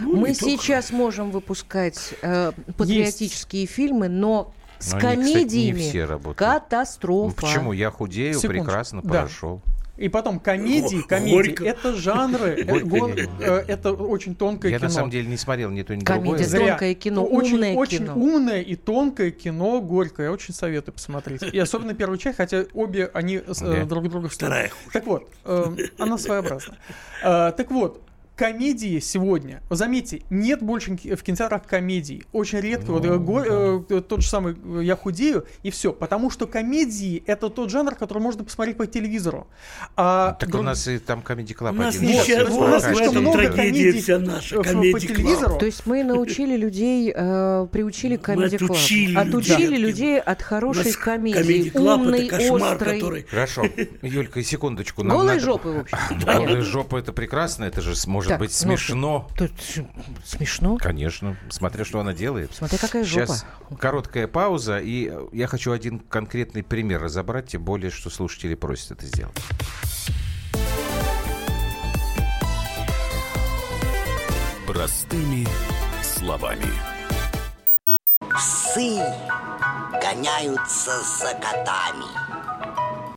Ну, 0.00 0.16
Мы 0.16 0.30
не 0.30 0.34
только. 0.34 0.62
сейчас 0.62 0.90
можем 0.90 1.30
выпускать 1.30 2.14
э, 2.22 2.52
патриотические 2.76 3.66
фильмы, 3.66 4.08
но 4.08 4.54
с 4.82 4.92
Но 4.92 4.98
они, 4.98 5.22
кстати, 5.24 5.26
не 5.26 5.32
комедиями 5.72 5.78
все 5.80 6.06
катастрофа. 6.34 7.34
Ну, 7.40 7.48
Почему? 7.48 7.72
Я 7.72 7.90
худею, 7.90 8.34
Секундочку. 8.34 8.64
прекрасно 8.64 9.02
Да. 9.02 9.08
прошел. 9.08 9.62
И 9.98 10.08
потом 10.08 10.40
комедии, 10.40 11.02
комедии, 11.02 11.50
горько. 11.50 11.64
это 11.64 11.94
жанры, 11.94 12.64
Горько 12.64 12.86
го- 12.86 13.08
не- 13.10 13.28
э, 13.40 13.64
это 13.68 13.92
очень 13.92 14.34
тонкое 14.34 14.72
Я 14.72 14.78
кино. 14.78 14.88
на 14.88 14.92
самом 14.94 15.10
деле 15.10 15.28
не 15.28 15.36
смотрел 15.36 15.70
ни 15.70 15.82
то, 15.82 15.94
ни 15.94 16.00
Комедия 16.00 16.28
другое. 16.30 16.44
Зря. 16.48 16.68
тонкое 16.70 16.94
кино, 16.94 17.24
очень, 17.24 17.54
умное 17.54 17.74
очень 17.74 17.98
кино. 17.98 18.14
умное 18.16 18.62
и 18.62 18.74
тонкое 18.74 19.30
кино, 19.30 19.80
горькое. 19.82 20.28
Я 20.28 20.32
очень 20.32 20.54
советую 20.54 20.94
посмотреть. 20.94 21.42
И 21.42 21.58
особенно 21.58 21.92
первую 21.94 22.16
часть, 22.18 22.38
хотя 22.38 22.64
обе 22.72 23.10
они 23.12 23.36
э, 23.36 23.52
Да. 23.60 23.84
друг 23.84 24.08
друга. 24.08 24.28
Вторая 24.30 24.70
хуже. 24.70 24.90
Так 24.92 25.06
вот, 25.06 25.28
э, 25.44 25.76
она 25.98 26.18
своеобразна. 26.18 26.76
Э, 27.22 27.52
так 27.54 27.70
вот, 27.70 28.00
комедии 28.46 28.98
сегодня, 28.98 29.62
заметьте, 29.70 30.22
нет 30.28 30.62
больше 30.62 30.96
ки- 30.96 31.14
в 31.14 31.22
кинотеатрах 31.22 31.64
комедий. 31.64 32.24
Очень 32.32 32.58
редко. 32.58 32.90
вот, 32.90 33.04
э, 33.04 33.16
го- 33.16 33.84
э, 33.88 34.00
тот 34.00 34.22
же 34.22 34.28
самый 34.28 34.56
э, 34.64 34.80
«Я 34.82 34.96
худею» 34.96 35.46
и 35.62 35.70
все. 35.70 35.92
Потому 35.92 36.28
что 36.28 36.48
комедии— 36.48 37.22
это 37.26 37.50
тот 37.50 37.70
жанр, 37.70 37.94
который 37.94 38.18
можно 38.18 38.42
посмотреть 38.42 38.76
по 38.76 38.86
телевизору. 38.88 39.46
А 39.96 40.32
Так 40.40 40.48
у 40.48 40.52
друг- 40.52 40.64
нас 40.64 40.88
и 40.88 40.98
там 40.98 41.22
У 41.22 41.24
нас 41.74 41.94
один. 41.96 42.10
Вот, 42.48 42.48
вот 42.50 42.62
у 42.62 42.68
нас 42.68 42.84
слишком 42.84 43.22
много 43.22 43.48
комедий 43.52 44.00
вся 44.00 44.18
наша. 44.18 44.56
э, 44.56 44.58
по- 44.92 44.98
телевизору. 45.00 45.58
То 45.58 45.66
есть 45.66 45.86
мы 45.86 46.02
научили 46.02 46.56
людей, 46.56 47.12
э, 47.14 47.66
приучили 47.70 48.16
к 48.16 48.26
Мы 48.28 48.34
Comedy 48.46 48.58
Club. 48.58 48.64
отучили 48.64 49.16
Отучили 49.16 49.76
людей. 49.76 49.78
людей 49.92 50.20
от 50.20 50.40
У 50.40 50.44
хорошей 50.44 50.92
комедии. 50.94 51.70
Умной, 51.78 52.26
это 52.26 52.38
кошмар, 52.38 52.72
острой. 52.72 52.94
который... 53.00 53.22
Хорошо. 53.30 53.62
Юлька, 54.02 54.42
секундочку. 54.42 55.04
Голые 55.04 55.34
надо- 55.34 55.40
жопы, 55.40 55.68
в 55.68 55.78
общем. 55.80 55.98
Голая 56.24 56.62
жопа 56.62 56.96
это 56.96 57.12
прекрасно, 57.12 57.64
это 57.64 57.80
же 57.80 57.94
может 58.38 58.38
Так, 58.38 58.40
быть 58.40 58.50
ну, 58.62 58.76
смешно. 58.76 59.28
Тут 59.36 59.50
ж- 59.60 59.84
смешно. 60.24 60.76
Конечно, 60.78 61.36
смотря 61.50 61.84
что 61.84 62.00
она 62.00 62.12
делает. 62.12 62.50
Смотри, 62.54 62.78
какая 62.78 63.04
жопа. 63.04 63.26
Сейчас 63.26 63.46
короткая 63.78 64.26
пауза, 64.26 64.78
и 64.78 65.12
я 65.32 65.46
хочу 65.46 65.72
один 65.72 65.98
конкретный 66.00 66.62
пример 66.62 67.00
разобрать, 67.02 67.48
тем 67.48 67.64
более, 67.64 67.90
что 67.90 68.10
слушатели 68.10 68.54
просят 68.54 68.92
это 68.92 69.06
сделать. 69.06 69.36
Простыми 74.66 75.46
словами. 76.02 76.72
Псы 78.20 78.96
гоняются 80.00 81.02
за 81.18 81.34
котами. 81.34 82.06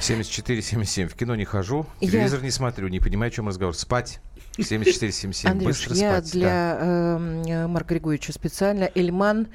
74-77. 0.00 1.08
В 1.08 1.14
кино 1.14 1.36
не 1.36 1.44
хожу, 1.44 1.86
Я- 2.00 2.10
телевизор 2.10 2.42
не 2.42 2.50
смотрю, 2.50 2.88
не 2.88 3.00
понимаю, 3.00 3.28
о 3.28 3.32
чем 3.32 3.48
разговор. 3.48 3.74
Спать. 3.76 4.20
74-77. 4.58 5.50
Андрюш, 5.50 5.86
Быстро 5.86 5.94
я 5.96 6.12
спать. 6.20 6.32
да. 6.32 6.38
для 6.38 6.78
эм, 6.80 7.42
э, 7.42 7.66
Марка 7.68 7.94
Григорьевича 7.94 8.32
специально 8.32 8.90
Эльман 8.94 9.48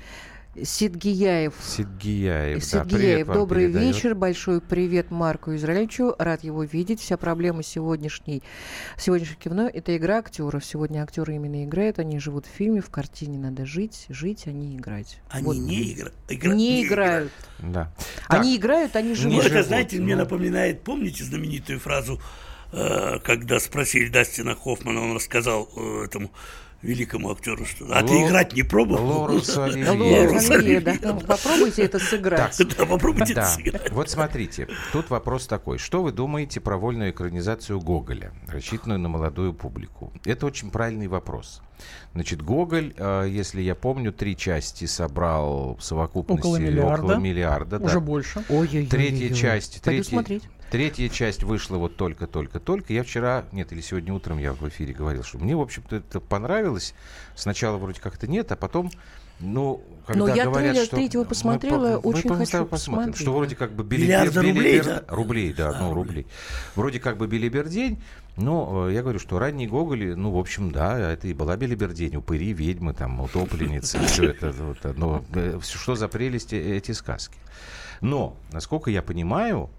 Сидгияев. 0.64 1.54
Сидгияев. 1.62 2.72
да, 2.72 2.84
привет 2.86 2.92
Сергеев, 2.92 3.28
вам 3.28 3.38
добрый 3.38 3.66
передает. 3.68 3.96
вечер, 3.96 4.16
большой 4.16 4.62
привет 4.62 5.12
Марку 5.12 5.54
Израильевичу, 5.56 6.16
рад 6.18 6.44
его 6.46 6.64
видеть. 6.64 7.02
Вся 7.02 7.18
проблема 7.18 7.62
сегодняшней, 7.62 8.42
сегодняшнего 8.98 9.40
кино– 9.40 9.70
это 9.74 9.98
игра 9.98 10.20
актеров. 10.20 10.64
Сегодня 10.64 11.02
актеры 11.04 11.36
именно 11.36 11.66
играют, 11.66 12.00
они 12.00 12.20
живут 12.20 12.46
в 12.46 12.50
фильме, 12.50 12.80
в 12.82 12.90
картине 12.90 13.38
надо 13.38 13.66
жить, 13.66 14.06
жить, 14.08 14.44
а 14.48 14.52
не 14.52 14.78
играть. 14.78 15.20
Они 15.30 15.46
Вот. 15.46 15.58
не, 15.58 15.94
игра... 16.30 16.54
не 16.54 16.86
играют. 16.86 17.34
Да. 17.60 17.92
Они 18.30 18.56
играют, 18.56 18.96
они 18.96 19.10
Не 19.10 19.16
Ну, 19.16 19.20
живут. 19.22 19.40
это, 19.42 19.50
живут, 19.50 19.68
знаете, 19.68 20.00
мне 20.00 20.16
ну. 20.16 20.22
напоминает, 20.22 20.84
помните 20.84 21.26
знаменитую 21.26 21.80
фразу, 21.80 22.22
э, 22.72 23.20
когда 23.24 23.60
спросили 23.60 24.08
Дастина 24.08 24.56
Хоффмана, 24.56 25.02
он 25.02 25.16
рассказал 25.16 25.70
э, 25.76 26.06
этому 26.06 26.32
великому 26.86 27.32
актеру, 27.32 27.66
что 27.66 27.86
«А 27.92 28.02
ты 28.04 28.14
Ло- 28.14 28.28
играть 28.28 28.54
не 28.54 28.64
пробовал?» 28.64 29.24
Лоренсу 29.24 29.64
Оливье. 29.64 29.92
Лоренс 29.92 30.50
Оливье, 30.50 30.80
да. 30.82 30.94
Ну, 31.02 31.20
Попробуйте 31.20 31.84
это 31.84 32.00
сыграть. 32.00 32.58
Да, 32.78 32.86
попробуйте 32.86 33.34
это 33.34 33.42
Да. 33.42 33.48
сыграть. 33.48 33.92
Вот 33.92 34.10
смотрите, 34.10 34.68
тут 34.92 35.10
вопрос 35.10 35.48
такой. 35.48 35.78
Что 35.78 36.02
вы 36.04 36.12
думаете 36.12 36.60
про 36.62 36.78
вольную 36.78 37.12
экранизацию 37.12 37.80
Гоголя, 37.80 38.32
рассчитанную 38.48 39.00
на 39.00 39.10
молодую 39.10 39.54
публику? 39.54 40.14
Это 40.26 40.46
очень 40.46 40.70
правильный 40.72 41.08
вопрос. 41.08 41.62
Значит, 42.14 42.42
Гоголь, 42.42 42.94
э, 42.96 43.26
если 43.30 43.62
я 43.62 43.76
помню, 43.76 44.14
три 44.14 44.38
части 44.38 44.86
собрал 44.86 45.76
в 45.78 45.84
совокупности 45.84 46.40
Около 46.48 46.58
миллиарда. 46.58 47.04
около 47.04 47.16
миллиарда, 47.20 47.80
да. 47.80 47.86
Уже 47.86 48.00
больше. 48.00 48.44
Ой-ой-ой. 48.48 48.86
Третья 48.88 49.34
часть, 49.34 49.82
Пойду 49.82 50.02
третья, 50.04 50.10
смотреть. 50.12 50.44
Третья 50.72 51.10
часть 51.10 51.44
вышла 51.44 51.78
вот 51.78 51.96
только-только-только. 51.98 52.94
Я 52.94 53.04
вчера, 53.04 53.46
нет, 53.52 53.72
или 53.72 53.82
сегодня 53.82 54.14
утром 54.14 54.38
я 54.38 54.54
в 54.54 54.68
эфире 54.70 54.94
говорил, 54.94 55.24
что 55.24 55.38
мне, 55.38 55.56
в 55.56 55.62
общем-то, 55.62 55.98
это 55.98 56.20
понравилось. 56.20 56.94
Сначала 57.36 57.78
вроде 57.78 58.02
как-то 58.02 58.28
нет, 58.28 58.52
а 58.52 58.56
потом, 58.56 58.92
ну, 59.40 59.84
когда 60.08 60.20
Но 60.28 60.36
я 60.36 60.46
говорят, 60.46 60.72
трейлер 60.72 60.86
что... 60.86 60.96
третьего 60.96 61.22
мы 61.24 61.28
посмотрела, 61.28 61.76
по- 62.00 62.08
мы 62.08 62.14
очень 62.14 62.30
по- 62.30 62.36
хочу 62.36 62.66
посмотрим, 62.66 62.68
посмотреть, 62.70 63.18
Что 63.18 63.34
вроде 63.34 63.56
как 63.56 63.74
бы 63.74 63.84
Миллиарда 63.84 64.42
Билли 64.42 64.52
рублей, 64.54 64.82
да? 64.82 65.04
Рублей, 65.08 65.54
да, 65.54 65.70
А, 65.70 65.80
ну, 65.80 65.94
рублей. 65.94 66.28
Вроде 66.76 67.00
как 67.00 67.18
бы 67.18 67.28
Билибердень, 67.28 68.02
но 68.38 68.88
э, 68.90 68.94
я 68.94 69.02
говорю, 69.02 69.20
что 69.20 69.40
ранний 69.40 69.68
Гоголь, 69.68 70.16
ну, 70.16 70.32
в 70.32 70.38
общем, 70.38 70.72
да, 70.72 71.12
это 71.12 71.28
и 71.28 71.34
была 71.34 71.58
Билибердень, 71.58 72.16
упыри, 72.18 72.54
ведьмы, 72.54 72.94
там, 72.94 73.20
утопленницы, 73.22 74.00
все 74.08 74.30
это, 74.32 74.52
вот, 74.52 74.78
ну, 74.98 75.24
что 75.62 75.96
за 75.96 76.08
прелести 76.08 76.56
эти 76.56 76.92
сказки. 76.92 77.38
Но, 78.02 78.36
насколько 78.52 78.90
я 78.92 79.02
понимаю, 79.02 79.70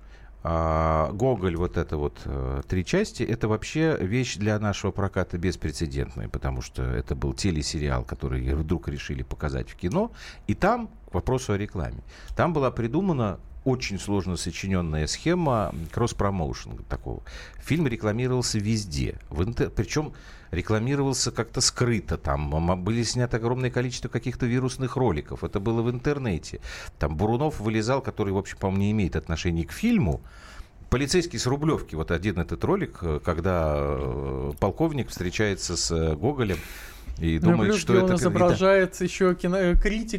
а, 0.49 1.11
Гоголь, 1.11 1.57
вот 1.57 1.77
это 1.77 1.97
вот 1.97 2.21
э, 2.25 2.63
три 2.69 2.85
части, 2.85 3.25
это 3.25 3.49
вообще 3.49 3.97
вещь 4.01 4.37
для 4.37 4.57
нашего 4.61 4.93
проката 4.93 5.37
беспрецедентная, 5.39 6.29
потому 6.29 6.63
что 6.63 6.85
это 6.85 7.17
был 7.17 7.35
телесериал, 7.35 8.05
который 8.05 8.55
вдруг 8.55 8.87
решили 8.87 9.25
показать 9.25 9.69
в 9.69 9.75
кино, 9.75 10.13
и 10.47 10.55
там, 10.55 10.89
к 11.11 11.15
вопросу 11.15 11.55
о 11.55 11.59
рекламе, 11.59 11.99
там 12.37 12.53
была 12.53 12.71
придумана 12.71 13.41
очень 13.65 13.99
сложно 13.99 14.37
сочиненная 14.37 15.09
схема 15.09 15.75
кросс-промоушен 15.91 16.79
такого. 16.89 17.25
Фильм 17.59 17.89
рекламировался 17.89 18.61
везде, 18.61 19.19
в 19.29 19.43
интер... 19.43 19.71
причем 19.71 20.13
рекламировался 20.51 21.31
как-то 21.31 21.61
скрыто, 21.61 22.17
там. 22.17 22.55
М- 22.55 22.83
были 22.83 23.03
сняты 23.03 23.37
огромное 23.37 23.71
количество 23.71 24.09
каких-то 24.09 24.47
вирусных 24.47 24.97
роликов, 24.97 25.45
это 25.45 25.61
было 25.61 25.83
в 25.83 25.91
интернете. 25.91 26.61
Там 26.99 27.17
Бурунов 27.17 27.61
вылезал, 27.61 28.01
который, 28.01 28.33
в 28.33 28.39
общем, 28.39 28.59
по-моему, 28.59 28.83
не 28.83 28.91
имеет 28.93 29.17
отношения 29.17 29.65
к 29.65 29.73
фильму, 29.73 30.23
Полицейский 30.89 31.41
с 31.41 31.47
Рублевки, 31.47 31.97
вот 31.97 32.13
один 32.13 32.39
этот 32.39 32.63
ролик, 32.63 32.99
э, 33.03 33.19
когда 33.25 33.75
э, 33.77 34.53
полковник 34.61 35.09
встречается 35.09 35.77
с 35.77 35.91
э, 35.91 36.15
Гоголем 36.15 36.59
и 37.19 37.39
Ну, 37.39 37.53
думает, 37.53 37.71
плюс, 37.71 37.81
что 37.81 37.95
это... 37.95 38.05
он 38.05 38.15
изображает 38.17 39.01
еще 39.01 39.35
кино, 39.35 39.57
э. 39.57 39.75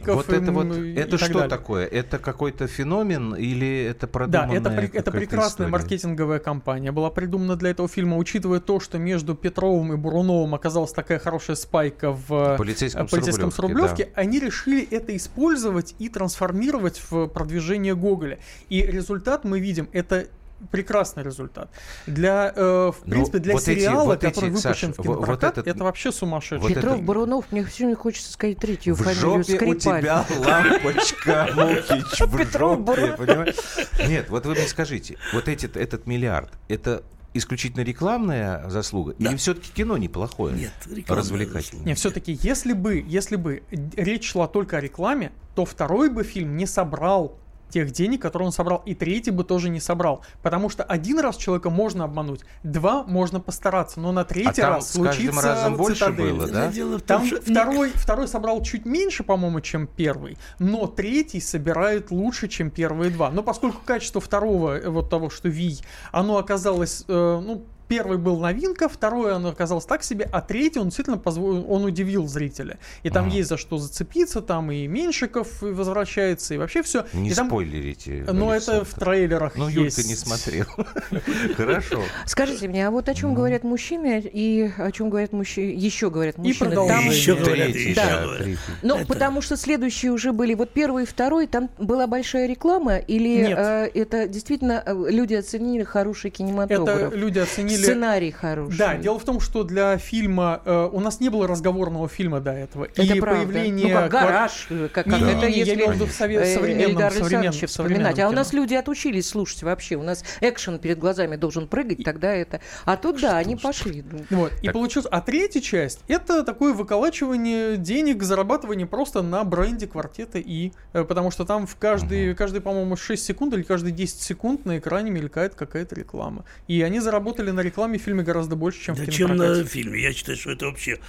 Вот 0.07 0.29
это 0.29 0.51
вот, 0.51 0.75
и 0.77 0.93
это 0.95 1.11
так 1.11 1.19
что 1.19 1.33
далее. 1.33 1.49
такое? 1.49 1.85
Это 1.85 2.17
какой-то 2.17 2.67
феномен 2.67 3.35
или 3.35 3.83
это 3.83 4.07
Да, 4.07 4.07
продуманная 4.07 4.57
это, 4.57 4.69
прек- 4.69 4.95
это 4.95 5.11
прекрасная 5.11 5.49
история? 5.67 5.69
маркетинговая 5.69 6.39
кампания. 6.39 6.91
Была 6.91 7.11
придумана 7.11 7.55
для 7.55 7.69
этого 7.69 7.87
фильма, 7.87 8.17
учитывая 8.17 8.59
то, 8.59 8.79
что 8.79 8.97
между 8.97 9.35
Петровым 9.35 9.93
и 9.93 9.95
Буруновым 9.95 10.55
оказалась 10.55 10.91
такая 10.91 11.19
хорошая 11.19 11.55
спайка 11.55 12.11
в 12.11 12.31
э, 12.53 12.57
Полицейском 12.57 13.07
с 13.07 13.11
полицейском 13.11 13.51
с 13.51 13.59
Рублевки, 13.59 13.81
Рублевки, 14.03 14.09
они 14.15 14.39
решили 14.39 14.87
это 14.89 15.15
использовать 15.15 15.93
и 15.99 16.09
трансформировать 16.09 17.01
в 17.11 17.27
продвижение 17.27 17.95
Гоголя. 17.95 18.39
И 18.69 18.81
результат 18.81 19.43
мы 19.43 19.59
видим, 19.59 19.87
это 19.91 20.27
прекрасный 20.71 21.23
результат. 21.23 21.69
Для, 22.07 22.51
э, 22.55 22.91
в 22.91 22.95
Ну, 23.05 23.11
принципе, 23.11 23.39
для 23.39 23.53
вот 23.53 23.61
эти- 23.67 23.79
сериала, 23.79 24.03
вот 24.05 24.23
эти, 24.23 24.33
который 24.33 24.49
выпущен 24.49 24.61
Саша, 24.73 24.87
в 24.93 24.97
во- 24.97 25.03
вот 25.03 25.13
кинопрокат, 25.17 25.57
этот- 25.59 25.67
это 25.67 25.83
вообще 25.83 26.11
сумасшедший. 26.11 26.59
вот 26.59 26.73
Петров, 26.73 26.93
это- 26.95 27.03
Бурунов, 27.03 27.45
мне 27.51 27.63
все 27.65 27.85
не 27.87 27.93
хочется 27.95 28.31
сказать 28.31 28.57
третью 28.57 28.95
В 28.95 28.99
фамилию 28.99 29.21
жопе 29.43 29.53
у 29.53 29.55
Скрипаль. 29.55 30.01
тебя 30.01 30.25
лампочка, 30.39 31.49
Мухич, 31.55 32.19
в 32.21 32.51
жопе? 32.57 34.07
Нет, 34.07 34.29
вот 34.29 34.45
вы 34.45 34.53
мне 34.55 34.67
скажите, 34.67 35.17
вот 35.33 35.47
эти, 35.47 35.65
этот 35.65 36.07
миллиард, 36.07 36.49
это 36.67 37.03
исключительно 37.33 37.83
рекламная 37.83 38.67
заслуга? 38.69 39.11
Или 39.19 39.35
все-таки 39.35 39.71
кино 39.71 39.97
неплохое? 39.97 40.55
Нет, 40.55 40.71
Развлекательное. 41.07 41.85
Не, 41.85 41.93
все-таки, 41.93 42.37
если 42.41 42.73
бы, 42.73 43.03
если 43.07 43.35
бы 43.35 43.63
речь 43.95 44.31
шла 44.31 44.47
только 44.47 44.77
о 44.77 44.81
рекламе, 44.81 45.31
то 45.55 45.65
второй 45.65 46.09
бы 46.09 46.23
фильм 46.23 46.55
не 46.57 46.65
собрал 46.65 47.37
тех 47.69 47.91
денег, 47.91 48.21
которые 48.21 48.47
он 48.47 48.51
собрал, 48.51 48.81
и 48.85 48.93
третий 48.93 49.31
бы 49.31 49.43
тоже 49.43 49.69
не 49.69 49.79
собрал. 49.79 50.23
Потому 50.41 50.69
что 50.69 50.83
один 50.83 51.19
раз 51.19 51.37
человека 51.37 51.69
можно 51.69 52.03
обмануть, 52.03 52.41
два 52.63 53.03
можно 53.03 53.39
постараться, 53.39 53.99
но 53.99 54.11
на 54.11 54.23
третий 54.23 54.61
А 54.61 54.65
там 54.65 54.73
раз 54.75 54.89
с 54.89 54.93
случится 54.93 55.41
разом 55.41 55.75
больше 55.75 55.99
цитадель. 55.99 56.33
было, 56.33 56.47
да? 56.47 56.71
Дело 56.71 56.97
в 56.97 57.01
том, 57.01 57.19
Там 57.19 57.27
что 57.27 57.41
второй, 57.41 57.91
второй 57.93 58.27
собрал 58.27 58.61
чуть 58.61 58.85
меньше, 58.85 59.23
по-моему, 59.23 59.61
чем 59.61 59.87
первый, 59.87 60.37
но 60.59 60.87
третий 60.87 61.39
собирает 61.39 62.11
лучше, 62.11 62.47
чем 62.47 62.69
первые 62.69 63.11
два. 63.11 63.29
Но 63.31 63.43
поскольку 63.43 63.81
качество 63.85 64.21
второго, 64.21 64.77
э, 64.77 64.89
вот 64.89 65.09
того, 65.09 65.29
что 65.29 65.49
Вий, 65.49 65.81
оно 66.11 66.37
оказалось, 66.37 67.03
э, 67.07 67.41
ну, 67.43 67.65
Первый 67.87 68.17
был 68.17 68.39
новинка, 68.39 68.89
второй 68.89 69.33
он 69.33 69.45
оказалось 69.45 69.85
так 69.85 70.03
себе, 70.03 70.27
а 70.31 70.41
третий 70.41 70.79
он 70.79 70.85
действительно 70.85 71.17
позволил, 71.17 71.65
он 71.71 71.85
удивил 71.85 72.27
зрителя. 72.27 72.79
И 73.03 73.09
там 73.09 73.29
есть 73.29 73.49
за 73.49 73.57
что 73.57 73.77
зацепиться, 73.77 74.41
там 74.41 74.71
и 74.71 74.87
Меньшиков 74.87 75.61
возвращается, 75.61 76.53
и 76.53 76.57
вообще 76.57 76.83
все. 76.83 77.05
Не 77.13 77.29
и 77.29 77.33
там, 77.33 77.47
спойлерите. 77.47 78.25
но 78.31 78.53
это 78.53 78.83
в 78.83 78.93
трейлерах 78.93 79.55
Ну, 79.55 79.69
есть. 79.69 79.97
Юлька 79.97 80.09
не 80.09 80.15
смотрел. 80.15 80.65
Хорошо. 81.55 82.01
Скажите 82.25 82.67
мне, 82.67 82.87
а 82.87 82.91
вот 82.91 83.07
о 83.09 83.13
чем 83.13 83.33
говорят 83.33 83.63
мужчины 83.63 84.21
и 84.21 84.69
о 84.77 84.91
чем 84.91 85.09
говорят 85.09 85.31
мужчины, 85.31 85.71
еще 85.71 86.09
говорят 86.09 86.37
мужчины? 86.37 86.69
Продолжение. 86.71 87.07
Еще 87.17 87.35
говорят, 87.35 88.57
ну, 88.81 89.05
потому 89.05 89.41
что 89.41 89.55
следующие 89.57 90.11
уже 90.11 90.31
были, 90.33 90.53
вот 90.53 90.71
первый 90.71 91.03
и 91.03 91.05
второй, 91.05 91.47
там 91.47 91.69
была 91.77 92.07
большая 92.07 92.47
реклама, 92.47 92.97
или 92.97 93.55
э, 93.55 93.89
это 93.93 94.27
действительно 94.27 94.83
э, 94.85 95.05
люди 95.09 95.33
оценили 95.33 95.83
хороший 95.83 96.31
кинематограф? 96.31 97.13
Это 97.13 97.15
люди 97.15 97.39
оценили 97.39 97.76
деле... 97.77 97.87
Сценарий 97.87 98.31
хороший. 98.31 98.77
Да, 98.77 98.95
дело 98.95 99.19
в 99.19 99.23
том, 99.23 99.39
что 99.39 99.63
для 99.63 99.97
фильма... 99.97 100.61
Э, 100.65 100.89
у 100.91 100.99
нас 100.99 101.19
не 101.19 101.29
было 101.29 101.47
разговорного 101.47 102.07
фильма 102.07 102.39
до 102.39 102.51
этого. 102.51 102.85
Это 102.85 103.01
и 103.01 103.19
правда. 103.19 103.45
появление... 103.45 103.87
Ну, 103.95 104.01
как 104.01 104.11
гараж. 104.11 104.67
э, 104.69 104.87
Как, 104.93 105.05
Не, 105.05 105.11
как 105.13 105.21
не, 105.21 105.31
это 105.31 105.45
не, 105.47 105.53
я 105.59 105.65
если 105.65 105.85
в 105.85 105.93
виду 105.93 106.05
в 106.05 106.09
сове- 106.09 106.39
э, 106.39 106.53
современном- 106.55 106.91
Эльдар 106.91 107.11
современном- 107.11 107.39
Александровича 107.47 107.67
вспоминать. 107.67 107.97
современном 107.97 108.25
А 108.25 108.29
у 108.29 108.35
нас 108.35 108.53
люди 108.53 108.73
отучились 108.75 109.27
слушать 109.27 109.63
вообще. 109.63 109.95
У 109.95 110.03
нас 110.03 110.23
экшен 110.41 110.79
перед 110.79 110.99
глазами 110.99 111.35
должен 111.35 111.67
прыгать, 111.67 112.03
тогда 112.03 112.33
это... 112.33 112.61
А 112.85 112.97
тут, 112.97 113.21
да, 113.21 113.37
они 113.37 113.55
пошли. 113.55 114.03
Вот. 114.29 114.51
И 114.61 114.69
получилось. 114.69 115.07
А 115.11 115.21
третья 115.21 115.61
часть 115.61 116.01
это 116.07 116.43
такое 116.43 116.73
выколачивание 116.73 117.77
денег, 117.77 118.23
зарабатывание 118.23 118.85
просто 118.87 119.21
на 119.21 119.43
бренде 119.43 119.87
квартета 119.87 120.39
И. 120.39 120.71
Э, 120.93 121.03
Потому 121.03 121.31
что 121.31 121.45
там 121.45 121.65
в 121.67 121.75
каждый, 121.77 122.35
каждый, 122.35 122.61
по-моему, 122.61 122.95
6 122.97 123.23
секунд 123.23 123.53
или 123.53 123.63
каждые 123.63 123.91
10 123.93 124.21
секунд 124.21 124.65
на 124.65 124.77
экране 124.77 125.09
мелькает 125.11 125.55
какая-то 125.55 125.95
реклама. 125.95 126.43
И 126.67 126.81
они 126.81 126.99
заработали 126.99 127.51
на 127.51 127.61
рекламе 127.67 127.99
в 127.99 128.01
фильме 128.01 128.23
гораздо 128.23 128.55
больше, 128.55 128.81
чем 128.83 128.95
в 128.95 128.99
Да 128.99 129.05
чем 129.05 129.27
кинопрокате. 129.29 129.61
на 129.63 129.67
фильме. 129.67 130.01
Я 130.01 130.13
считаю, 130.13 130.37
что 130.37 130.51
это 130.51 130.65
вообще 130.65 130.99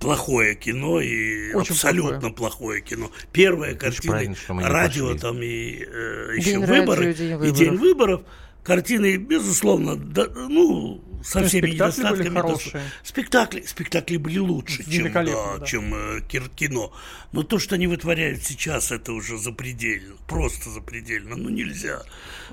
плохое 0.00 0.54
кино 0.56 1.00
и 1.00 1.52
Очень 1.54 1.72
абсолютно 1.72 2.30
плохое. 2.30 2.82
кино. 2.82 3.10
Первая 3.32 3.74
картина, 3.74 4.34
радио 4.48 5.06
пошли. 5.06 5.18
там 5.20 5.40
и 5.42 5.84
э, 5.86 6.32
День 6.38 6.60
еще 6.60 6.60
радио, 6.66 6.80
выборы, 6.80 7.14
день 7.14 7.30
и 7.30 7.34
выборов. 7.34 7.56
день 7.56 7.76
выборов. 7.76 8.22
Картины, 8.62 9.16
безусловно, 9.16 9.94
да, 9.96 10.26
ну, 10.34 11.00
со 11.24 11.40
Ну, 11.40 11.46
всеми 11.46 11.68
спектакли 11.70 11.70
были 11.70 11.74
недостатками. 11.74 12.34
да, 12.34 12.40
хорошие. 12.42 12.82
спектакли, 13.02 13.60
спектакли 13.62 14.16
были 14.16 14.38
лучше, 14.38 14.84
чем, 14.90 15.12
да, 15.12 15.58
да. 15.58 15.66
чем 15.66 15.94
э, 15.94 16.20
кино. 16.54 16.92
Но 17.32 17.42
то, 17.42 17.58
что 17.58 17.74
они 17.74 17.86
вытворяют 17.86 18.42
сейчас, 18.42 18.92
это 18.92 19.12
уже 19.12 19.38
запредельно. 19.38 20.14
Просто 20.26 20.70
запредельно. 20.70 21.36
Ну, 21.36 21.48
нельзя. 21.48 22.02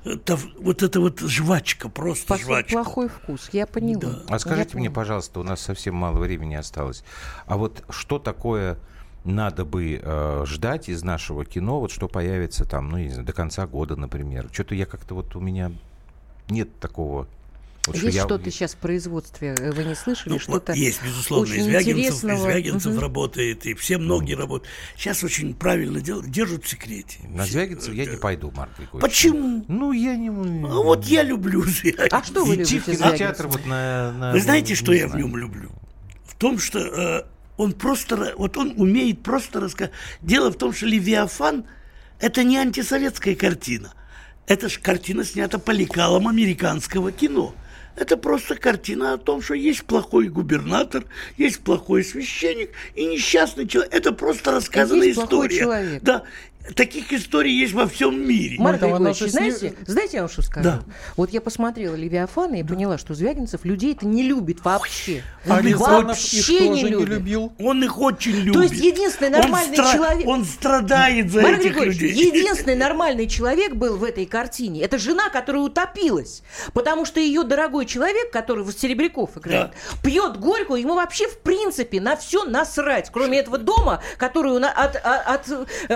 Это, 0.05 0.37
вот 0.57 0.83
это 0.83 0.99
вот 0.99 1.19
жвачка, 1.21 1.89
просто 1.89 2.27
Пошел 2.27 2.47
жвачка. 2.47 2.71
плохой 2.73 3.09
вкус, 3.09 3.49
я 3.53 3.65
поняла. 3.67 4.19
А 4.27 4.39
скажите 4.39 4.71
Я 4.73 4.79
мне, 4.79 4.89
поняла. 4.89 4.95
пожалуйста, 4.95 5.39
у 5.39 5.43
нас 5.43 5.61
совсем 5.61 5.95
мало 5.95 6.19
времени 6.19 6.55
осталось. 6.55 7.03
А 7.45 7.57
вот 7.57 7.83
что 7.89 8.19
такое 8.19 8.77
надо 9.23 9.63
бы 9.63 10.01
э, 10.03 10.43
ждать 10.45 10.89
из 10.89 11.01
нашего 11.03 11.45
кино, 11.45 11.79
вот 11.79 11.91
что 11.91 12.09
появится 12.09 12.65
там, 12.65 12.89
ну, 12.89 12.97
не 12.97 13.07
знаю, 13.09 13.25
до 13.25 13.31
конца 13.31 13.65
года, 13.67 13.95
например? 13.95 14.49
Что-то 14.51 14.75
я 14.75 14.85
как-то 14.85 15.15
вот 15.15 15.35
у 15.37 15.39
меня 15.39 15.71
нет 16.49 16.77
такого. 16.79 17.27
Вот 17.85 17.97
что 17.97 18.05
Есть 18.05 18.15
я- 18.17 18.23
что-то 18.23 18.49
сейчас 18.49 18.73
в 18.75 18.77
производстве, 18.77 19.55
э, 19.59 19.71
вы 19.73 19.83
не 19.83 19.93
слышали? 19.95 20.29
Ну, 20.33 20.39
что-то 20.39 20.71
есть, 20.71 21.03
безусловно, 21.03 21.51
очень 21.51 21.63
Звягинцев, 21.65 21.97
интересного. 21.97 22.51
Звягинцев 22.51 22.91
Мгм. 22.93 23.01
работает, 23.01 23.65
и 23.65 23.73
все 23.73 23.97
многие 23.97 24.35
работают. 24.35 24.71
Сейчас 24.95 25.21
очень 25.23 25.53
правильно 25.53 25.99
делают, 25.99 26.29
держат 26.31 26.63
в 26.63 26.69
секрете. 26.69 27.17
На. 27.27 27.45
Звягинцев 27.45 27.93
я 27.93 28.05
не 28.05 28.15
пойду, 28.15 28.51
Марк 28.55 28.71
Григорьевич. 28.77 29.01
Почему? 29.01 29.65
Ну, 29.67 29.91
я 29.91 30.15
не... 30.15 30.29
А 30.29 30.31
вот 30.81 31.03
я 31.05 31.23
люблю 31.23 31.61
Звягинцева. 31.67 32.07
А 32.11 32.23
что 32.23 32.45
вы 32.45 32.55
любите 32.55 32.79
кинотеатр 32.79 33.47
вот 33.47 33.65
на... 33.65 34.13
на- 34.13 34.31
Вы 34.31 34.39
знаете, 34.39 34.69
не 34.69 34.75
что 34.75 34.93
я 34.93 35.07
в 35.09 35.15
нем 35.17 35.35
люблю? 35.35 35.69
В 36.25 36.35
том, 36.35 36.59
что 36.59 36.79
э, 36.79 37.23
он 37.57 37.73
просто, 37.73 38.33
вот 38.37 38.55
он 38.55 38.75
умеет 38.77 39.23
просто 39.23 39.59
рассказать. 39.59 39.91
Дело 40.21 40.51
в 40.51 40.55
том, 40.55 40.71
что 40.73 40.85
Левиафан– 40.85 41.65
это 42.21 42.45
не 42.45 42.55
антисоветская 42.57 43.35
картина. 43.35 43.93
Это 44.47 44.69
же 44.69 44.79
картина 44.79 45.25
снята 45.25 45.59
по 45.59 45.71
лекалам 45.71 46.29
американского 46.29 47.11
кино. 47.11 47.53
Это 47.95 48.17
просто 48.17 48.55
картина 48.55 49.13
о 49.13 49.17
том, 49.17 49.41
что 49.41 49.53
есть 49.53 49.83
плохой 49.85 50.27
губернатор, 50.27 51.05
есть 51.37 51.59
плохой 51.59 52.03
священник 52.03 52.71
и 52.95 53.05
несчастный 53.05 53.67
человек. 53.67 53.93
Это 53.93 54.11
просто 54.11 54.51
рассказанная 54.51 55.07
есть 55.07 55.19
плохой 55.19 55.47
история. 55.47 55.59
человек. 55.59 56.03
Да, 56.03 56.23
таких 56.75 57.11
историй 57.13 57.53
есть 57.59 57.73
во 57.73 57.87
всем 57.87 58.25
мире. 58.27 58.55
Марк 58.59 58.79
Григорьевич, 58.81 59.19
знаете, 59.31 59.69
ней- 59.69 59.75
знаете, 59.85 60.17
я 60.17 60.21
вам 60.23 60.29
что 60.29 60.41
скажу? 60.41 60.63
Да. 60.69 60.79
Вот 61.17 61.31
я 61.31 61.41
посмотрела 61.41 61.95
Левиафана 61.95 62.55
и 62.55 62.63
поняла, 62.63 62.97
что 62.97 63.13
Звягинцев 63.13 63.65
людей-то 63.65 64.05
не 64.07 64.23
любит 64.23 64.63
вообще. 64.63 65.23
А 65.47 65.59
их 65.61 65.79
вообще 65.79 66.41
тоже 66.59 66.69
не 66.69 66.83
не 66.83 66.89
любит. 66.89 67.09
любил. 67.09 67.53
Он 67.59 67.83
их 67.83 67.97
очень 67.99 68.31
любит. 68.35 68.53
То 68.53 68.61
есть 68.61 68.75
единственный 68.75 69.29
нормальный 69.29 69.77
он 69.79 69.91
человек- 69.93 70.27
Он 70.27 70.45
страдает 70.45 71.31
за 71.31 71.41
Марк 71.41 71.59
этих 71.59 71.71
Григорьевич, 71.73 72.01
людей. 72.01 72.27
единственный 72.31 72.75
нормальный 72.75 73.27
человек 73.27 73.73
был 73.75 73.97
в 73.97 74.03
этой 74.03 74.25
картине. 74.25 74.81
Это 74.83 74.97
жена, 74.97 75.29
которая 75.29 75.63
утопилась. 75.63 76.43
Потому 76.73 77.05
что 77.05 77.19
ее 77.19 77.43
дорогой 77.43 77.85
человек, 77.85 78.31
который 78.31 78.63
вот 78.63 78.77
Серебряков 78.77 79.37
играет, 79.37 79.71
пьет 80.03 80.37
горькую, 80.39 80.81
ему 80.81 80.95
вообще 80.95 81.27
в 81.27 81.39
принципе 81.39 81.99
на 81.99 82.15
все 82.15 82.45
насрать, 82.45 83.09
кроме 83.11 83.39
этого 83.39 83.57
дома, 83.57 84.01
который 84.17 84.53
он 84.53 84.63
от- 84.65 84.95
от- 84.95 85.27
от- 85.27 85.69
э, 85.89 85.93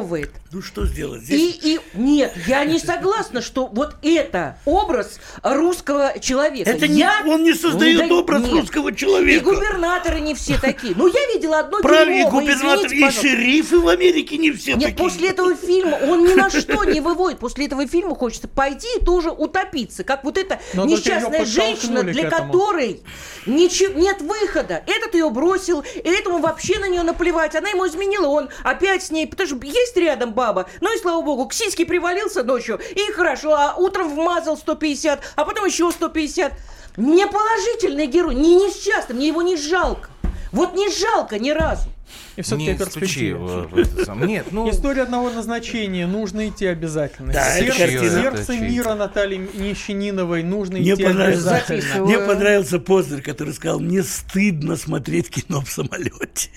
отвоевывает. 0.00 0.30
Ну 0.52 0.62
что 0.62 0.86
сделать? 0.86 1.22
Здесь 1.22 1.58
И, 1.62 1.74
и 1.74 1.80
нет, 1.94 2.32
я 2.46 2.64
не 2.64 2.78
согласна, 2.78 3.42
что 3.42 3.66
вот 3.66 3.96
это 4.02 4.58
образ 4.64 5.18
русского 5.42 6.18
человека. 6.20 6.70
Это 6.70 6.88
не- 6.88 7.00
Я- 7.00 7.22
он 7.26 7.42
не 7.42 7.52
создает 7.54 8.08
Да 8.08 8.14
образ 8.14 8.42
нет. 8.42 8.52
русского 8.52 8.94
человека. 8.94 9.36
И 9.50 9.54
губернаторы 9.54 10.20
не 10.20 10.34
все 10.34 10.58
такие. 10.58 10.94
Ну, 10.96 11.06
я 11.08 11.26
видела 11.34 11.58
одно 11.60 11.80
Правильно, 11.80 12.14
и 12.14 12.24
дерьмо, 12.24 12.30
губернатор, 12.40 12.86
извините, 12.86 12.96
и 12.96 13.00
пожалуйста. 13.00 13.28
шерифы 13.28 13.78
в 13.80 13.88
Америке 13.88 14.36
не 14.38 14.50
все 14.52 14.72
Нет, 14.74 14.90
такие. 14.90 14.96
после 14.96 15.28
этого 15.30 15.54
фильма 15.54 15.98
он 16.02 16.24
ни 16.24 16.34
на 16.34 16.48
что 16.48 16.84
не 16.84 17.00
выводит. 17.00 17.38
После 17.38 17.66
этого 17.66 17.86
фильма 17.86 18.14
хочется 18.14 18.48
пойти 18.48 18.86
и 19.00 19.04
тоже 19.04 19.30
утопиться. 19.30 20.04
Как 20.04 20.24
вот 20.24 20.38
эта 20.38 20.60
Но 20.74 20.84
несчастная 20.84 21.44
женщина, 21.44 22.02
для 22.02 22.30
которой 22.30 23.02
ничего, 23.46 23.92
нет 23.98 24.20
выхода. 24.22 24.82
Этот 24.86 25.14
ее 25.14 25.28
бросил, 25.30 25.80
и 25.94 25.98
этому 26.08 26.38
вообще 26.38 26.78
на 26.78 26.88
нее 26.88 27.02
наплевать. 27.02 27.54
Она 27.56 27.68
ему 27.70 27.86
изменила, 27.86 28.26
он 28.28 28.48
опять 28.62 29.02
с 29.04 29.10
ней, 29.10 29.26
потому 29.26 29.48
что 29.48 29.56
есть 29.66 29.85
рядом 29.96 30.32
баба. 30.32 30.66
Ну 30.80 30.94
и 30.94 30.98
слава 30.98 31.22
богу, 31.22 31.46
к 31.46 31.52
сиське 31.52 31.84
привалился 31.86 32.42
ночью, 32.42 32.80
и 32.94 33.12
хорошо, 33.12 33.54
а 33.54 33.74
утром 33.76 34.14
вмазал 34.14 34.56
150, 34.56 35.20
а 35.36 35.44
потом 35.44 35.66
еще 35.66 35.90
150. 35.92 36.52
Не 36.96 37.26
положительный 37.26 38.06
герой, 38.06 38.34
не 38.34 38.54
несчастный, 38.56 39.14
мне 39.14 39.28
его 39.28 39.42
не 39.42 39.56
жалко. 39.56 40.08
Вот 40.52 40.74
не 40.74 40.88
жалко 40.90 41.38
ни 41.38 41.50
разу. 41.50 41.90
И 42.36 42.42
все-таки 42.42 42.64
Не 42.66 42.70
о 42.72 42.76
стучи 42.76 43.00
перспективе. 43.00 43.34
в- 43.34 43.68
в 43.68 43.78
это 43.78 44.04
самое. 44.04 44.26
Нет, 44.28 44.46
ну... 44.50 44.70
История 44.70 45.02
одного 45.02 45.30
назначения, 45.30 46.06
нужно 46.06 46.48
идти 46.48 46.66
обязательно. 46.66 47.32
Да, 47.32 47.56
это 47.58 47.74
сердце 47.74 47.78
картина. 47.98 48.22
сердце 48.22 48.52
Это 48.54 48.62
мира 48.62 48.94
Натальи 48.94 49.50
Нищениновой 49.54 50.42
нужно 50.42 50.76
Мне 50.78 50.94
идти 50.94 51.04
понравился, 51.04 51.56
обязательно. 51.56 52.04
Мне 52.04 52.18
понравился 52.18 52.78
постер, 52.78 53.22
который 53.22 53.54
сказал, 53.54 53.80
мне 53.80 54.02
стыдно 54.02 54.76
смотреть 54.76 55.30
кино 55.30 55.62
в 55.62 55.70
самолете. 55.70 56.50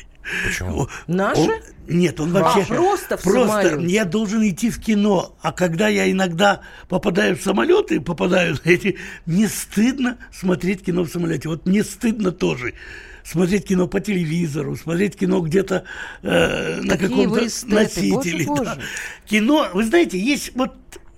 Почему? 0.45 0.88
Наши? 1.07 1.41
он- 1.41 1.51
нет, 1.88 2.19
он 2.19 2.32
вообще... 2.32 2.61
А, 2.61 2.65
просто 2.65 3.17
в 3.17 3.23
Просто 3.23 3.69
самолете. 3.69 3.93
я 3.93 4.05
должен 4.05 4.47
идти 4.47 4.69
в 4.69 4.80
кино, 4.80 5.36
а 5.41 5.51
когда 5.51 5.88
я 5.88 6.09
иногда 6.11 6.61
попадаю 6.88 7.36
в 7.36 7.41
самолеты, 7.41 7.99
попадаю 7.99 8.57
на 8.63 8.69
эти, 8.69 8.97
мне 9.25 9.47
стыдно 9.47 10.17
смотреть 10.32 10.84
кино 10.84 11.03
в 11.03 11.09
самолете. 11.09 11.49
Вот 11.49 11.65
мне 11.65 11.84
стыдно 11.84 12.32
тоже 12.32 12.75
смотреть 13.23 13.65
кино 13.65 13.88
по 13.88 13.99
телевизору, 13.99 14.75
смотреть 14.75 15.15
кино 15.15 15.41
где-то 15.41 15.84
э, 16.21 16.82
на 16.82 16.97
каком-то 16.97 17.41
носителе. 17.65 18.45
боже, 18.45 18.63
да. 18.65 18.75
боже. 18.75 18.82
Кино, 19.25 19.69
вы 19.73 19.84
знаете, 19.84 20.19
есть 20.19 20.51
вот, 20.55 20.73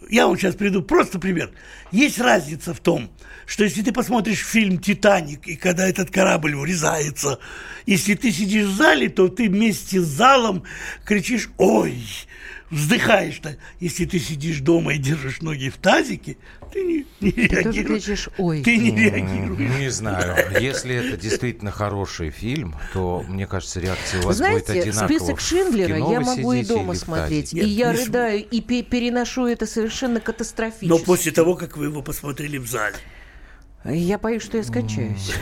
я 0.09 0.27
вам 0.27 0.37
сейчас 0.37 0.55
приду, 0.55 0.81
просто 0.81 1.19
пример. 1.19 1.51
Есть 1.91 2.19
разница 2.19 2.73
в 2.73 2.79
том, 2.79 3.09
что 3.51 3.65
если 3.65 3.81
ты 3.81 3.91
посмотришь 3.91 4.45
фильм 4.45 4.77
«Титаник», 4.79 5.45
и 5.45 5.57
когда 5.57 5.85
этот 5.85 6.09
корабль 6.09 6.55
врезается, 6.55 7.37
если 7.85 8.13
ты 8.13 8.31
сидишь 8.31 8.67
в 8.67 8.75
зале, 8.77 9.09
то 9.09 9.27
ты 9.27 9.49
вместе 9.49 9.99
с 9.99 10.05
залом 10.05 10.63
кричишь 11.03 11.49
«Ой!», 11.57 12.01
вздыхаешь-то. 12.69 13.57
Если 13.81 14.05
ты 14.05 14.19
сидишь 14.19 14.61
дома 14.61 14.93
и 14.93 14.97
держишь 14.97 15.41
ноги 15.41 15.67
в 15.67 15.75
тазике, 15.75 16.37
ты 16.71 16.81
не, 16.81 17.05
не 17.19 17.31
Ты 17.33 17.47
тоже 17.49 17.61
реагируешь. 17.63 18.03
кричишь 18.05 18.29
«Ой». 18.37 18.63
Ты 18.63 18.77
не 18.77 18.95
реагируешь. 18.95 19.79
Не 19.79 19.89
знаю. 19.89 20.61
Если 20.61 20.95
это 20.95 21.17
действительно 21.17 21.71
хороший 21.71 22.29
фильм, 22.29 22.77
то, 22.93 23.25
мне 23.27 23.47
кажется, 23.47 23.81
реакция 23.81 24.21
у 24.21 24.27
вас 24.27 24.37
будет 24.37 24.65
Знаете, 24.65 24.89
одинакова. 24.89 25.07
список 25.07 25.41
Шиндлера 25.41 25.97
я 25.97 26.21
могу 26.21 26.53
и 26.53 26.63
дома 26.63 26.95
смотреть. 26.95 27.49
тазике. 27.51 27.65
и 27.67 27.69
Нет, 27.69 27.77
я 27.77 27.91
рыдаю, 27.91 28.45
и 28.49 28.61
пе- 28.61 28.83
переношу 28.83 29.45
это 29.45 29.65
совершенно 29.65 30.21
катастрофически. 30.21 30.85
Но 30.85 30.99
после 30.99 31.33
того, 31.33 31.55
как 31.55 31.75
вы 31.75 31.87
его 31.87 32.01
посмотрели 32.01 32.57
в 32.57 32.69
зале. 32.69 32.95
Я 33.83 34.19
боюсь, 34.19 34.43
что 34.43 34.57
я 34.57 34.63
скачаюсь. 34.63 35.33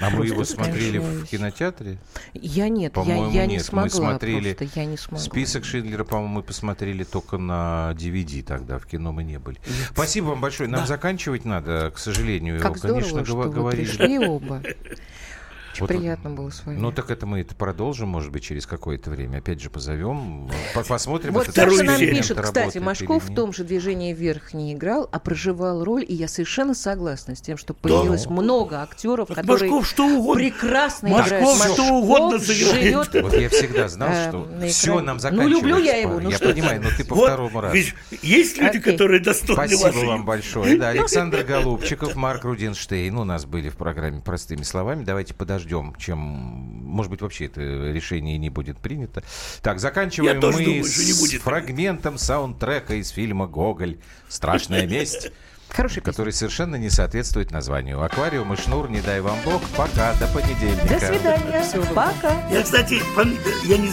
А 0.00 0.10
вы 0.10 0.26
его 0.26 0.44
смотрели 0.44 0.98
в 0.98 1.24
кинотеатре? 1.26 1.98
Я 2.34 2.68
нет, 2.68 2.92
я, 2.96 3.02
По-моему, 3.02 3.30
я 3.30 3.46
не 3.46 3.54
нет. 3.54 3.64
смогла 3.64 3.84
Мы 3.84 3.90
смотрели 3.90 4.52
просто, 4.54 4.78
я 4.80 4.86
не 4.86 4.96
смогла. 4.96 5.24
Список 5.24 5.64
Шиндлера, 5.64 6.04
по-моему, 6.04 6.34
мы 6.34 6.42
посмотрели 6.42 7.04
только 7.04 7.36
на 7.38 7.92
DVD 7.96 8.42
тогда, 8.42 8.78
в 8.78 8.86
кино 8.86 9.12
мы 9.12 9.24
не 9.24 9.38
были. 9.38 9.58
Спасибо 9.92 10.26
вам 10.26 10.40
большое. 10.40 10.68
Нам 10.68 10.86
заканчивать 10.86 11.44
надо, 11.44 11.90
к 11.94 11.98
сожалению. 11.98 12.60
Как 12.60 12.76
здорово, 12.76 13.00
Конечно, 13.00 13.24
что 13.24 13.34
гова- 13.34 13.44
вы 13.48 13.50
говорили. 13.52 13.84
пришли 13.86 14.18
оба. 14.18 14.62
Очень 15.78 15.94
Вот- 15.94 16.00
приятно 16.02 16.30
было 16.30 16.50
с 16.50 16.64
вами. 16.66 16.78
Ну, 16.78 16.90
так 16.92 17.10
это 17.10 17.24
мы 17.26 17.40
это 17.40 17.54
продолжим, 17.54 18.08
может 18.08 18.32
быть, 18.32 18.42
через 18.42 18.66
какое-то 18.66 19.10
время. 19.10 19.38
Опять 19.38 19.60
же 19.60 19.70
позовем, 19.70 20.50
по- 20.74 20.82
посмотрим. 20.82 21.32
Вот 21.34 21.48
это 21.48 21.52
Саша 21.70 21.84
нам 21.84 21.98
пишет, 21.98 22.40
кстати, 22.40 22.78
Машков 22.78 23.24
в 23.24 23.34
том 23.34 23.52
же 23.52 23.64
движении 23.64 24.12
вверх 24.12 24.54
не 24.54 24.72
играл, 24.74 25.08
а 25.12 25.18
проживал 25.20 25.84
роль, 25.84 26.04
и 26.08 26.14
я 26.14 26.26
совершенно 26.28 26.74
согласна 26.74 27.34
с 27.36 27.40
тем, 27.40 27.56
что 27.56 27.74
появилось 27.74 28.26
много 28.26 28.82
актеров, 28.82 29.28
которые 29.28 29.70
Машков 29.70 30.34
прекрасно 30.34 31.08
Машков 31.10 31.56
играют. 31.56 31.74
что 31.74 31.82
угодно 31.94 32.38
живет 32.38 33.08
Вот 33.22 33.34
я 33.34 33.48
всегда 33.48 33.88
знал, 33.88 34.10
э, 34.10 34.28
что 34.28 34.48
все 34.68 35.00
нам 35.00 35.16
Ну, 35.16 35.20
заканчивается. 35.20 35.56
люблю 35.66 35.78
я 35.78 35.96
его, 35.96 36.20
ну 36.20 36.30
я 36.30 36.36
что 36.36 36.48
понимаю, 36.50 36.82
но 36.82 36.88
ты 36.96 37.04
по 37.04 37.14
второму 37.14 37.60
разу. 37.60 37.76
есть 38.22 38.58
люди, 38.58 38.78
которые 38.80 39.20
достойны 39.20 39.76
Спасибо 39.76 40.06
вам 40.06 40.24
большое. 40.24 40.76
Да, 40.78 40.88
Александр 40.88 41.42
Голубчиков, 41.48 42.14
Марк 42.16 42.44
Рудинштейн 42.44 43.16
у 43.16 43.24
нас 43.24 43.44
были 43.44 43.68
в 43.68 43.76
программе 43.76 44.20
«Простыми 44.20 44.62
словами». 44.62 45.04
Давайте 45.04 45.34
подождем, 45.34 45.67
чем, 45.98 46.18
может 46.18 47.10
быть, 47.10 47.20
вообще 47.20 47.46
это 47.46 47.60
решение 47.60 48.38
не 48.38 48.50
будет 48.50 48.78
принято. 48.78 49.22
Так, 49.62 49.78
заканчиваем 49.80 50.36
мы 50.36 50.40
думаю, 50.42 50.84
с 50.84 51.20
будет. 51.20 51.42
фрагментом 51.42 52.18
саундтрека 52.18 52.94
из 52.94 53.10
фильма 53.10 53.46
«Гоголь. 53.46 53.98
Страшная 54.28 54.86
месть», 54.88 55.30
Хороший 55.70 55.96
песня. 55.96 56.02
который 56.12 56.32
совершенно 56.32 56.76
не 56.76 56.88
соответствует 56.90 57.50
названию. 57.50 58.02
«Аквариум» 58.02 58.52
и 58.54 58.56
«Шнур, 58.56 58.88
не 58.90 59.00
дай 59.00 59.20
вам 59.20 59.36
Бог». 59.44 59.62
Пока, 59.76 60.14
до 60.14 60.26
понедельника. 60.28 60.88
До 60.88 61.00
свидания. 61.00 61.92
Пока. 61.94 62.48
Я, 62.50 62.62
кстати, 62.62 62.94
пом- 63.16 63.36
я 63.66 63.76
не... 63.76 63.90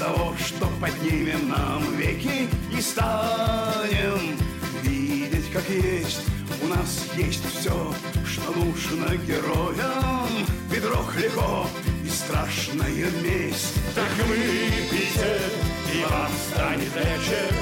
того, 0.00 0.34
что 0.38 0.66
поднимем 0.80 1.50
нам 1.50 1.94
веки 1.96 2.48
и 2.74 2.80
станем 2.80 4.34
видеть, 4.82 5.52
как 5.52 5.68
есть. 5.68 6.22
У 6.62 6.66
нас 6.68 7.06
есть 7.16 7.44
все, 7.44 7.94
что 8.24 8.50
нужно 8.52 9.14
героям. 9.16 10.26
Ведро 10.70 11.04
легко 11.18 11.66
и 12.02 12.08
страшная 12.08 13.10
месть. 13.22 13.74
Так 13.94 14.26
выпейте, 14.26 15.38
и 15.94 16.02
вам 16.10 16.30
станет 16.50 16.96
легче. 16.96 17.52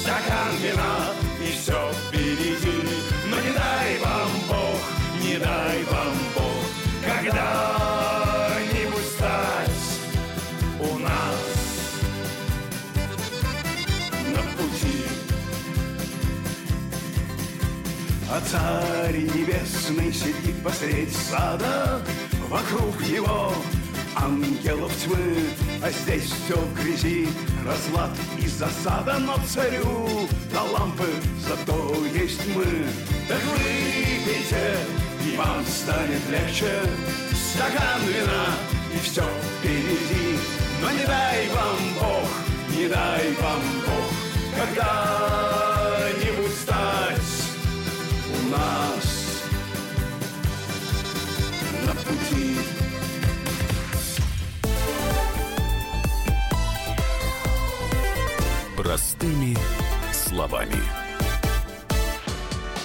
Стакан 0.00 0.56
вина, 0.62 1.12
и 1.46 1.52
все 1.52 1.92
впереди. 2.08 2.88
Но 3.28 3.36
не 3.40 3.52
дай 3.52 3.98
вам 3.98 4.30
Бог, 4.48 4.80
не 5.22 5.36
дай 5.36 5.84
вам 5.84 6.14
Бог, 6.34 6.64
когда-нибудь 7.04 7.93
А 18.36 18.40
царь 18.40 19.16
небесный 19.16 20.12
сидит 20.12 20.60
посредь 20.64 21.14
сада, 21.14 22.02
Вокруг 22.48 23.00
него 23.08 23.54
ангелов 24.16 24.92
тьмы, 25.04 25.36
А 25.80 25.88
здесь 25.92 26.32
все 26.32 26.56
в 26.56 26.74
грязи, 26.74 27.28
разлад 27.64 28.10
и 28.42 28.48
засада, 28.48 29.20
Но 29.20 29.36
царю 29.46 30.08
до 30.52 30.62
лампы 30.62 31.06
зато 31.46 31.94
есть 32.12 32.44
мы. 32.56 32.64
Так 33.28 33.40
выпейте, 33.52 34.78
и 35.24 35.36
вам 35.36 35.64
станет 35.64 36.28
легче, 36.28 36.82
Стакан 37.30 38.02
вина, 38.02 38.46
и 38.92 38.98
все 38.98 39.22
впереди. 39.22 40.40
Но 40.82 40.90
не 40.90 41.06
дай 41.06 41.48
вам 41.50 41.78
Бог, 42.00 42.28
не 42.76 42.88
дай 42.88 43.32
вам 43.40 43.62
Бог, 43.86 44.10
у 44.60 45.73
нас 48.56 49.42
на 51.86 51.92
пути. 51.94 52.58
Простыми 58.76 59.56
словами. 60.12 61.03